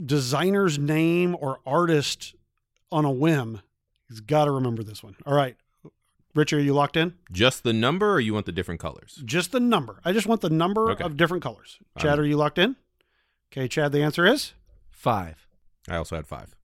designer's 0.03 0.79
name 0.79 1.35
or 1.39 1.59
artist 1.65 2.33
on 2.91 3.05
a 3.05 3.11
whim. 3.11 3.61
He's 4.07 4.21
got 4.21 4.45
to 4.45 4.51
remember 4.51 4.81
this 4.83 5.03
one. 5.03 5.15
All 5.25 5.33
right. 5.35 5.55
Richard, 6.35 6.57
are 6.59 6.63
you 6.63 6.73
locked 6.73 6.95
in? 6.95 7.15
Just 7.31 7.63
the 7.63 7.73
number, 7.73 8.13
or 8.13 8.19
you 8.19 8.33
want 8.33 8.45
the 8.45 8.51
different 8.51 8.79
colors? 8.79 9.21
Just 9.25 9.51
the 9.51 9.59
number. 9.59 9.99
I 10.05 10.11
just 10.13 10.27
want 10.27 10.41
the 10.41 10.49
number 10.49 10.91
Okay. 10.91 11.03
of 11.03 11.17
different 11.17 11.43
colors. 11.43 11.79
Chad, 11.97 12.13
Um, 12.13 12.19
are 12.21 12.23
you 12.25 12.37
locked 12.37 12.57
in? 12.59 12.75
Okay, 13.51 13.67
Chad, 13.67 13.91
the 13.91 14.01
answer 14.03 14.25
is 14.25 14.53
Five. 14.89 15.47
I 15.87 15.95
also 15.95 16.15
had 16.15 16.27
five. 16.27 16.55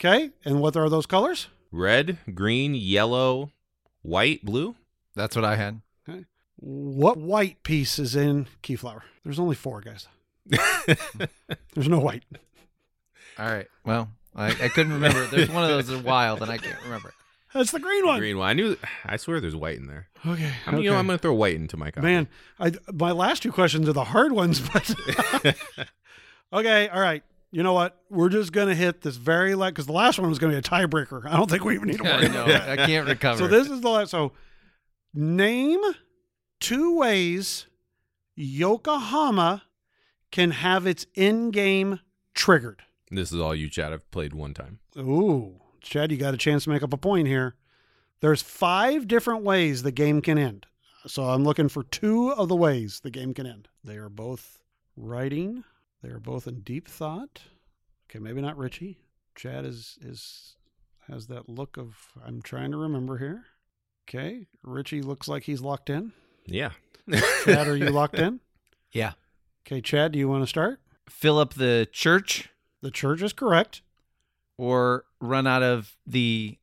okay. 0.00 0.30
And 0.44 0.60
what 0.60 0.76
are 0.76 0.88
those 0.88 1.06
colors? 1.06 1.46
Red, 1.70 2.18
green, 2.34 2.74
yellow, 2.74 3.52
white, 4.02 4.44
blue. 4.44 4.74
That's 5.14 5.36
what 5.36 5.44
I 5.44 5.56
had. 5.56 5.80
What 6.60 7.18
white 7.18 7.62
piece 7.62 7.98
is 7.98 8.16
in 8.16 8.46
Keyflower? 8.62 9.02
There's 9.24 9.38
only 9.38 9.54
four 9.54 9.80
guys. 9.80 10.08
There's 11.74 11.88
no 11.88 12.00
white. 12.00 12.24
All 13.38 13.46
right. 13.46 13.68
Well, 13.84 14.08
I, 14.34 14.48
I 14.48 14.68
couldn't 14.68 14.92
remember. 14.92 15.24
There's 15.26 15.50
one 15.50 15.62
of 15.62 15.70
those 15.70 15.86
that's 15.86 16.02
wild, 16.02 16.42
and 16.42 16.50
I 16.50 16.58
can't 16.58 16.82
remember. 16.82 17.14
That's 17.54 17.70
the 17.70 17.78
green 17.78 18.04
one. 18.04 18.18
Green 18.18 18.38
one. 18.38 18.48
I 18.48 18.52
knew. 18.52 18.76
I 19.04 19.16
swear, 19.16 19.40
there's 19.40 19.56
white 19.56 19.78
in 19.78 19.86
there. 19.86 20.08
Okay. 20.26 20.52
I 20.66 20.72
mean, 20.72 20.82
you 20.82 20.90
know, 20.90 20.94
okay. 20.94 21.00
I'm 21.00 21.06
gonna 21.06 21.18
throw 21.18 21.32
white 21.32 21.54
into 21.54 21.76
my 21.76 21.90
copy. 21.90 22.06
Man, 22.06 22.28
I 22.58 22.72
my 22.92 23.12
last 23.12 23.42
two 23.42 23.52
questions 23.52 23.88
are 23.88 23.92
the 23.92 24.04
hard 24.04 24.32
ones, 24.32 24.60
but 24.60 24.94
okay, 26.52 26.88
all 26.88 27.00
right. 27.00 27.22
You 27.50 27.62
know 27.62 27.72
what? 27.72 28.02
We're 28.10 28.28
just 28.28 28.52
gonna 28.52 28.74
hit 28.74 29.00
this 29.00 29.16
very 29.16 29.54
last 29.54 29.70
because 29.70 29.86
the 29.86 29.92
last 29.92 30.18
one 30.18 30.28
was 30.28 30.38
gonna 30.38 30.52
be 30.52 30.58
a 30.58 30.62
tiebreaker. 30.62 31.24
I 31.26 31.36
don't 31.36 31.48
think 31.48 31.64
we 31.64 31.74
even 31.74 31.88
need 31.88 31.98
to 31.98 32.04
worry. 32.04 32.12
I 32.26 32.28
know. 32.28 32.44
I 32.44 32.76
can't 32.76 33.08
recover. 33.08 33.38
So 33.38 33.46
this 33.46 33.70
is 33.70 33.80
the 33.80 33.88
last. 33.88 34.10
So 34.10 34.32
name 35.14 35.80
two 36.60 36.96
ways 36.96 37.66
Yokohama 38.34 39.64
can 40.30 40.50
have 40.50 40.86
its 40.86 41.06
in-game 41.14 42.00
triggered. 42.34 42.82
This 43.10 43.32
is 43.32 43.40
all 43.40 43.54
you, 43.54 43.68
Chad. 43.70 43.92
I've 43.92 44.10
played 44.10 44.34
one 44.34 44.54
time. 44.54 44.80
Ooh, 44.96 45.60
Chad, 45.80 46.12
you 46.12 46.18
got 46.18 46.34
a 46.34 46.38
chance 46.38 46.64
to 46.64 46.70
make 46.70 46.82
up 46.82 46.92
a 46.92 46.98
point 46.98 47.26
here. 47.26 47.56
There's 48.20 48.42
five 48.42 49.08
different 49.08 49.44
ways 49.44 49.82
the 49.82 49.92
game 49.92 50.20
can 50.20 50.38
end. 50.38 50.66
So 51.06 51.24
I'm 51.24 51.44
looking 51.44 51.68
for 51.68 51.84
two 51.84 52.32
of 52.32 52.48
the 52.48 52.56
ways 52.56 53.00
the 53.00 53.10
game 53.10 53.32
can 53.32 53.46
end. 53.46 53.68
They 53.84 53.96
are 53.96 54.08
both 54.08 54.62
writing. 54.96 55.64
They 56.02 56.10
are 56.10 56.20
both 56.20 56.46
in 56.46 56.60
deep 56.60 56.88
thought. 56.88 57.40
Okay, 58.10 58.18
maybe 58.18 58.40
not 58.40 58.58
Richie. 58.58 58.98
Chad 59.34 59.64
is 59.64 59.98
is 60.02 60.56
has 61.06 61.28
that 61.28 61.48
look 61.48 61.76
of 61.76 61.96
I'm 62.24 62.42
trying 62.42 62.72
to 62.72 62.76
remember 62.76 63.18
here. 63.18 63.44
Okay, 64.08 64.48
Richie 64.62 65.02
looks 65.02 65.28
like 65.28 65.44
he's 65.44 65.60
locked 65.60 65.88
in. 65.88 66.12
Yeah. 66.48 66.70
Chad, 67.44 67.68
are 67.68 67.76
you 67.76 67.90
locked 67.90 68.18
in? 68.18 68.40
yeah. 68.92 69.12
Okay, 69.66 69.80
Chad, 69.80 70.12
do 70.12 70.18
you 70.18 70.28
want 70.28 70.42
to 70.42 70.46
start? 70.46 70.80
Fill 71.08 71.38
up 71.38 71.54
the 71.54 71.86
church 71.92 72.48
The 72.82 72.90
church 72.90 73.22
is 73.22 73.32
correct. 73.32 73.82
or 74.56 75.04
run 75.20 75.46
out 75.46 75.62
of 75.62 75.96
the 76.06 76.58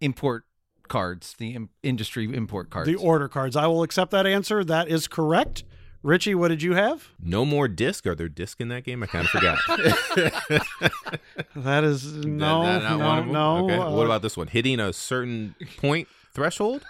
import 0.00 0.44
cards, 0.88 1.34
the 1.38 1.54
im- 1.54 1.70
industry 1.82 2.24
import 2.34 2.68
cards. 2.70 2.88
The 2.88 2.96
order 2.96 3.28
cards. 3.28 3.56
I 3.56 3.66
will 3.66 3.82
accept 3.82 4.10
that 4.10 4.26
answer. 4.26 4.62
That 4.64 4.88
is 4.88 5.08
correct. 5.08 5.64
Richie, 6.02 6.34
what 6.34 6.48
did 6.48 6.62
you 6.62 6.74
have? 6.74 7.10
No 7.22 7.44
more 7.44 7.68
disc. 7.68 8.06
Are 8.08 8.14
there 8.16 8.28
disc 8.28 8.60
in 8.60 8.68
that 8.68 8.82
game? 8.84 9.02
I 9.04 9.06
kind 9.06 9.24
of 9.24 9.30
forgot. 9.30 9.58
That 11.56 11.84
is 11.84 12.12
no, 12.24 12.64
That- 12.64 12.82
that- 12.82 12.98
not 12.98 12.98
one 12.98 12.98
no, 12.98 13.18
of 13.18 13.24
them? 13.24 13.32
no. 13.32 13.64
Okay. 13.64 13.76
uh, 13.76 13.90
what 13.96 14.04
about 14.06 14.22
this 14.22 14.36
one? 14.36 14.48
Hitting 14.48 14.80
a 14.80 14.92
certain 14.92 15.54
point 15.76 16.08
threshold? 16.34 16.84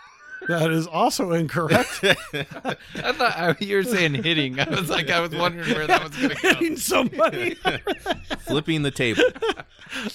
That 0.48 0.70
is 0.70 0.86
also 0.86 1.32
incorrect. 1.32 2.00
I 2.02 2.76
thought 3.12 3.36
I, 3.36 3.56
you 3.60 3.76
were 3.76 3.82
saying 3.84 4.14
hitting. 4.14 4.58
I 4.58 4.68
was 4.68 4.90
like, 4.90 5.10
I 5.10 5.20
was 5.20 5.34
wondering 5.34 5.74
where 5.74 5.86
that 5.86 6.02
was 6.02 6.16
going 6.16 6.30
to 6.30 6.34
go. 6.42 6.48
Hitting 6.54 6.76
somebody. 6.76 7.54
Flipping 8.40 8.82
the 8.82 8.90
table. 8.90 9.22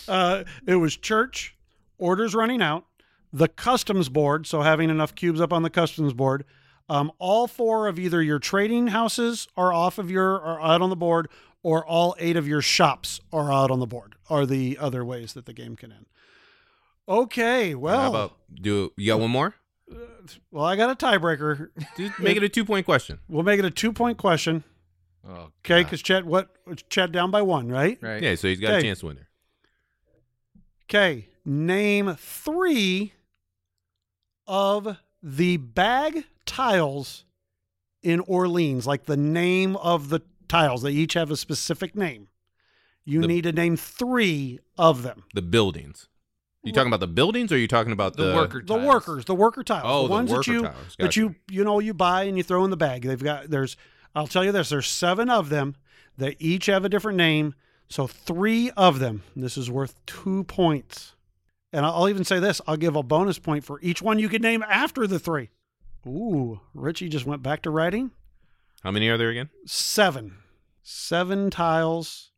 Uh, 0.07 0.43
it 0.65 0.77
was 0.77 0.97
church, 0.97 1.55
orders 1.99 2.33
running 2.33 2.63
out, 2.63 2.85
the 3.31 3.47
customs 3.47 4.09
board, 4.09 4.47
so 4.47 4.63
having 4.63 4.89
enough 4.89 5.13
cubes 5.13 5.39
up 5.39 5.53
on 5.53 5.61
the 5.61 5.69
customs 5.69 6.13
board. 6.13 6.45
Um, 6.89 7.11
all 7.19 7.45
four 7.45 7.87
of 7.87 7.99
either 7.99 8.23
your 8.23 8.39
trading 8.39 8.87
houses 8.87 9.47
are 9.55 9.71
off 9.71 9.99
of 9.99 10.09
your 10.09 10.41
are 10.41 10.59
out 10.59 10.81
on 10.81 10.89
the 10.89 10.95
board, 10.95 11.29
or 11.61 11.85
all 11.85 12.15
eight 12.17 12.35
of 12.35 12.47
your 12.47 12.61
shops 12.61 13.19
are 13.31 13.51
out 13.53 13.69
on 13.69 13.79
the 13.79 13.85
board. 13.85 14.15
Are 14.31 14.47
the 14.47 14.79
other 14.79 15.05
ways 15.05 15.33
that 15.33 15.45
the 15.45 15.53
game 15.53 15.75
can 15.75 15.91
end. 15.91 16.07
Okay, 17.07 17.75
well, 17.75 18.01
How 18.01 18.09
about 18.09 18.37
do 18.53 18.91
you 18.97 19.11
got 19.11 19.19
one 19.19 19.29
more? 19.29 19.53
Well, 20.51 20.65
I 20.65 20.75
got 20.75 20.89
a 20.89 20.95
tiebreaker. 20.95 21.69
Make 22.19 22.37
it 22.37 22.43
a 22.43 22.49
two 22.49 22.65
point 22.65 22.85
question. 22.85 23.19
We'll 23.27 23.43
make 23.43 23.59
it 23.59 23.65
a 23.65 23.71
two 23.71 23.93
point 23.93 24.17
question. 24.17 24.63
Oh, 25.27 25.49
Okay, 25.65 25.83
because 25.83 26.01
Chet, 26.01 26.25
what 26.25 26.49
Chet 26.89 27.11
down 27.11 27.31
by 27.31 27.41
one, 27.41 27.69
right? 27.69 27.97
right. 28.01 28.21
Yeah, 28.21 28.35
so 28.35 28.47
he's 28.47 28.59
got 28.59 28.75
a 28.79 28.81
chance 28.81 28.99
to 28.99 29.07
win 29.07 29.15
there. 29.17 29.27
Okay, 30.85 31.27
name 31.45 32.15
three 32.17 33.13
of 34.47 34.97
the 35.21 35.57
bag 35.57 36.23
tiles 36.45 37.25
in 38.01 38.21
Orleans, 38.21 38.87
like 38.87 39.05
the 39.05 39.17
name 39.17 39.75
of 39.77 40.07
the 40.09 40.21
tiles. 40.47 40.81
They 40.83 40.91
each 40.91 41.13
have 41.15 41.29
a 41.31 41.35
specific 41.37 41.93
name. 41.95 42.29
You 43.03 43.21
The- 43.21 43.27
need 43.27 43.41
to 43.43 43.51
name 43.51 43.75
three 43.75 44.59
of 44.77 45.03
them. 45.03 45.23
The 45.33 45.41
buildings. 45.41 46.07
You 46.63 46.73
talking 46.73 46.87
about 46.89 46.99
the 46.99 47.07
buildings 47.07 47.51
or 47.51 47.55
are 47.55 47.59
you 47.59 47.67
talking 47.67 47.93
about 47.93 48.17
The 48.17 48.31
the, 48.31 48.35
worker 48.35 48.61
The 48.61 48.75
workers, 48.75 49.25
the 49.25 49.35
worker 49.35 49.63
tiles, 49.63 49.83
Oh, 49.85 50.01
the 50.03 50.07
the 50.07 50.13
ones 50.13 50.31
that 50.31 50.47
you 50.47 50.63
tiles. 50.63 50.95
that 50.99 51.15
you 51.15 51.35
you 51.49 51.63
know 51.63 51.79
you 51.79 51.93
buy 51.93 52.23
and 52.23 52.35
you 52.37 52.43
throw 52.43 52.63
in 52.65 52.71
the 52.71 52.77
bag. 52.77 53.03
They've 53.03 53.23
got 53.23 53.49
there's 53.49 53.77
I'll 54.15 54.27
tell 54.27 54.43
you 54.43 54.51
this. 54.51 54.69
There's 54.69 54.87
seven 54.87 55.29
of 55.29 55.49
them. 55.49 55.75
They 56.17 56.35
each 56.39 56.65
have 56.65 56.83
a 56.83 56.89
different 56.89 57.17
name. 57.17 57.53
So 57.89 58.05
three 58.07 58.71
of 58.71 58.99
them. 58.99 59.23
This 59.35 59.57
is 59.57 59.71
worth 59.71 59.95
two 60.05 60.43
points. 60.45 61.13
And 61.71 61.85
I'll 61.85 61.93
I'll 61.93 62.09
even 62.09 62.25
say 62.25 62.39
this. 62.39 62.59
I'll 62.67 62.75
give 62.77 62.95
a 62.95 63.03
bonus 63.03 63.39
point 63.39 63.63
for 63.63 63.79
each 63.81 64.01
one 64.01 64.19
you 64.19 64.27
can 64.27 64.41
name 64.41 64.63
after 64.67 65.07
the 65.07 65.19
three. 65.19 65.49
Ooh, 66.05 66.59
Richie 66.73 67.09
just 67.09 67.25
went 67.25 67.43
back 67.43 67.61
to 67.63 67.69
writing. 67.69 68.11
How 68.83 68.91
many 68.91 69.07
are 69.09 69.17
there 69.17 69.29
again? 69.29 69.49
Seven. 69.65 70.37
Seven 70.83 71.49
tiles. 71.49 72.31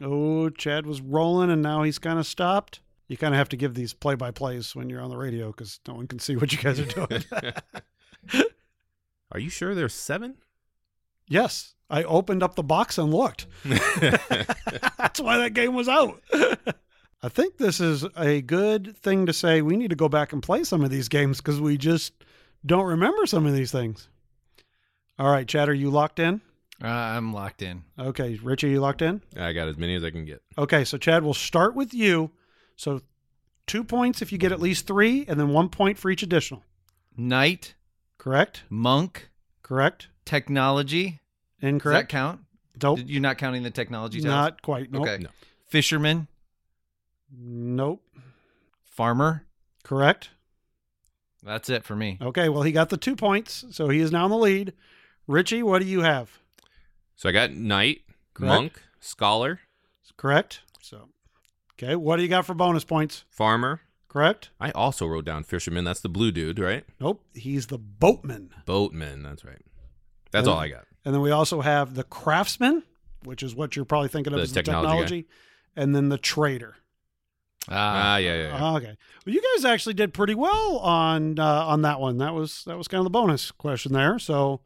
Oh, 0.00 0.50
Chad 0.50 0.86
was 0.86 1.00
rolling 1.00 1.50
and 1.50 1.62
now 1.62 1.82
he's 1.82 1.98
kind 1.98 2.18
of 2.18 2.26
stopped. 2.26 2.80
You 3.08 3.16
kind 3.16 3.34
of 3.34 3.38
have 3.38 3.50
to 3.50 3.56
give 3.56 3.74
these 3.74 3.92
play 3.92 4.14
by 4.14 4.30
plays 4.30 4.74
when 4.74 4.88
you're 4.88 5.00
on 5.00 5.10
the 5.10 5.16
radio 5.16 5.48
because 5.48 5.78
no 5.86 5.94
one 5.94 6.06
can 6.06 6.18
see 6.18 6.36
what 6.36 6.52
you 6.52 6.58
guys 6.58 6.80
are 6.80 6.84
doing. 6.86 7.24
Are 9.32 9.38
you 9.38 9.50
sure 9.50 9.74
there's 9.74 9.94
seven? 9.94 10.36
yes, 11.28 11.74
I 11.90 12.02
opened 12.04 12.42
up 12.42 12.54
the 12.54 12.62
box 12.62 12.98
and 12.98 13.12
looked. 13.12 13.46
That's 13.64 15.20
why 15.20 15.38
that 15.38 15.52
game 15.54 15.74
was 15.74 15.88
out. 15.88 16.22
I 17.22 17.28
think 17.28 17.56
this 17.56 17.80
is 17.80 18.04
a 18.16 18.42
good 18.42 18.96
thing 18.98 19.26
to 19.26 19.32
say. 19.32 19.62
We 19.62 19.76
need 19.76 19.90
to 19.90 19.96
go 19.96 20.08
back 20.08 20.32
and 20.32 20.42
play 20.42 20.64
some 20.64 20.82
of 20.84 20.90
these 20.90 21.08
games 21.08 21.38
because 21.38 21.60
we 21.60 21.76
just 21.78 22.12
don't 22.66 22.84
remember 22.86 23.26
some 23.26 23.46
of 23.46 23.54
these 23.54 23.72
things. 23.72 24.08
All 25.18 25.30
right, 25.30 25.46
Chad, 25.46 25.68
are 25.68 25.74
you 25.74 25.90
locked 25.90 26.18
in? 26.18 26.40
Uh, 26.82 26.88
I'm 26.88 27.32
locked 27.32 27.62
in. 27.62 27.84
Okay, 27.98 28.38
Richie, 28.42 28.70
you 28.70 28.80
locked 28.80 29.00
in? 29.02 29.22
I 29.36 29.52
got 29.52 29.68
as 29.68 29.78
many 29.78 29.94
as 29.94 30.04
I 30.04 30.10
can 30.10 30.24
get. 30.24 30.42
Okay, 30.58 30.84
so 30.84 30.98
Chad, 30.98 31.22
we'll 31.22 31.32
start 31.34 31.74
with 31.74 31.94
you. 31.94 32.30
So 32.76 33.00
two 33.66 33.84
points 33.84 34.22
if 34.22 34.32
you 34.32 34.38
get 34.38 34.52
at 34.52 34.60
least 34.60 34.86
three, 34.86 35.24
and 35.26 35.38
then 35.38 35.48
one 35.50 35.68
point 35.68 35.98
for 35.98 36.10
each 36.10 36.22
additional. 36.22 36.62
Knight, 37.16 37.74
Correct? 38.18 38.64
monk, 38.68 39.28
Correct? 39.62 40.08
technology. 40.24 41.04
Does 41.10 41.18
that 41.60 41.68
Incorrect? 41.68 42.08
count? 42.10 42.40
Nope. 42.82 43.00
You're 43.06 43.22
not 43.22 43.38
counting 43.38 43.62
the 43.62 43.70
technology 43.70 44.20
tiles? 44.20 44.26
Not 44.30 44.62
quite. 44.62 44.90
Nope. 44.90 45.02
Okay. 45.02 45.22
No. 45.22 45.30
Fisherman, 45.66 46.28
Nope. 47.36 48.02
farmer. 48.82 49.44
Correct? 49.82 50.30
That's 51.42 51.68
it 51.68 51.84
for 51.84 51.94
me. 51.94 52.18
Okay, 52.22 52.48
well, 52.48 52.62
he 52.62 52.72
got 52.72 52.88
the 52.88 52.96
two 52.96 53.14
points, 53.16 53.64
so 53.70 53.88
he 53.90 54.00
is 54.00 54.10
now 54.10 54.24
in 54.24 54.30
the 54.30 54.36
lead. 54.38 54.72
Richie, 55.26 55.62
what 55.62 55.80
do 55.82 55.86
you 55.86 56.00
have? 56.00 56.38
So 57.16 57.28
I 57.28 57.32
got 57.32 57.52
knight, 57.52 58.00
Correct. 58.34 58.48
monk, 58.48 58.82
scholar, 59.00 59.60
Correct? 60.16 60.60
So, 60.80 61.08
okay, 61.78 61.96
what 61.96 62.16
do 62.16 62.22
you 62.22 62.28
got 62.28 62.46
for 62.46 62.54
bonus 62.54 62.84
points? 62.84 63.24
farmer. 63.30 63.80
Correct? 64.08 64.50
I 64.60 64.70
also 64.70 65.06
wrote 65.06 65.24
down 65.24 65.42
fisherman. 65.42 65.82
That's 65.84 66.00
the 66.00 66.08
blue 66.08 66.30
dude, 66.30 66.60
right? 66.60 66.84
Nope, 67.00 67.20
he's 67.34 67.66
the 67.66 67.78
boatman. 67.78 68.54
Boatman. 68.64 69.24
That's 69.24 69.44
right. 69.44 69.60
That's 70.30 70.46
And- 70.46 70.54
all 70.54 70.60
I 70.60 70.68
got. 70.68 70.84
And 71.04 71.12
then 71.14 71.20
we 71.20 71.30
also 71.32 71.60
have 71.60 71.94
the 71.94 72.04
craftsman, 72.04 72.82
which 73.24 73.42
is 73.42 73.54
what 73.54 73.74
you're 73.76 73.84
probably 73.84 74.08
thinking 74.08 74.32
of 74.32 74.38
The 74.38 74.44
as 74.44 74.52
the 74.52 74.62
technology 74.62 74.86
technology, 74.92 75.26
and 75.76 75.94
then 75.96 76.08
the 76.10 76.16
trader. 76.16 76.76
Ah, 77.68 78.16
yeah, 78.18 78.34
yeah. 78.34 78.42
yeah. 78.58 78.74
Okay. 78.76 78.96
Well, 79.26 79.34
you 79.34 79.42
guys 79.56 79.64
actually 79.64 79.94
did 79.94 80.12
pretty 80.14 80.34
well 80.34 80.78
on 80.78 81.38
uh, 81.38 81.66
on 81.66 81.82
that 81.82 81.98
one. 82.00 82.18
That 82.18 82.34
was 82.34 82.62
that 82.66 82.76
was 82.78 82.88
kind 82.88 83.00
of 83.00 83.04
the 83.04 83.10
bonus 83.10 83.50
question 83.50 83.92
there. 83.92 84.18
So, 84.18 84.60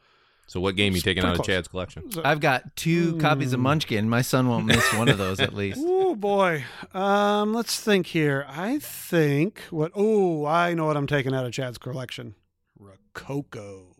so 0.48 0.58
what 0.60 0.74
game 0.74 0.92
are 0.92 0.96
you 0.96 1.02
taking 1.02 1.22
out 1.22 1.30
of 1.30 1.36
close. 1.36 1.46
Chad's 1.46 1.68
collection? 1.68 2.10
I've 2.24 2.40
got 2.40 2.74
two 2.74 3.16
copies 3.18 3.52
of. 3.52 3.60
Munchkin. 3.60 4.08
My 4.08 4.22
son 4.22 4.48
won't 4.48 4.66
miss 4.66 4.92
one 4.94 5.08
of 5.08 5.16
those 5.24 5.38
at 5.38 5.54
least. 5.54 5.78
oh 5.80 6.16
boy. 6.16 6.64
Um, 6.92 7.54
let's 7.54 7.78
think 7.80 8.06
here. 8.08 8.44
I 8.48 8.80
think 8.80 9.60
what. 9.70 9.92
Oh, 9.94 10.44
I 10.44 10.74
know 10.74 10.86
what 10.86 10.96
I'm 10.96 11.06
taking 11.06 11.34
out 11.34 11.46
of 11.46 11.52
Chad's 11.52 11.78
collection. 11.78 12.34
Rococo. 12.78 13.94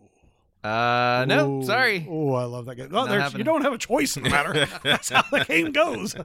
Uh, 0.65 1.25
no, 1.29 1.63
sorry. 1.63 2.05
Oh, 2.11 2.33
I 2.35 2.45
love 2.45 2.67
that 2.67 2.75
game. 2.75 2.89
Oh, 2.91 3.05
Not 3.05 3.09
there's, 3.09 3.35
you 3.35 3.45
don't 3.45 3.63
have 3.63 3.73
a 3.73 3.79
choice 3.79 4.17
in 4.17 4.25
the 4.25 4.31
matter. 4.31 4.67
That's 4.83 5.09
how 5.09 5.23
the 5.31 5.45
game 5.45 5.71
goes. 5.71 6.17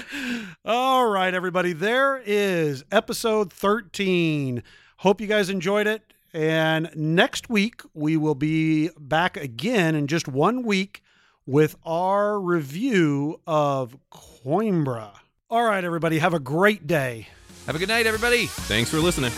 All 0.64 1.06
right, 1.06 1.32
everybody. 1.32 1.72
There 1.72 2.20
is 2.26 2.84
episode 2.90 3.52
13. 3.52 4.64
Hope 4.98 5.20
you 5.20 5.28
guys 5.28 5.48
enjoyed 5.48 5.86
it. 5.86 6.02
And 6.38 6.90
next 6.94 7.50
week, 7.50 7.82
we 7.94 8.16
will 8.16 8.36
be 8.36 8.90
back 8.96 9.36
again 9.36 9.96
in 9.96 10.06
just 10.06 10.28
one 10.28 10.62
week 10.62 11.02
with 11.46 11.74
our 11.84 12.38
review 12.38 13.40
of 13.44 13.96
Coimbra. 14.12 15.10
All 15.50 15.64
right, 15.64 15.82
everybody. 15.82 16.20
Have 16.20 16.34
a 16.34 16.38
great 16.38 16.86
day. 16.86 17.26
Have 17.66 17.74
a 17.74 17.80
good 17.80 17.88
night, 17.88 18.06
everybody. 18.06 18.46
Thanks 18.46 18.88
for 18.88 18.98
listening. 18.98 19.32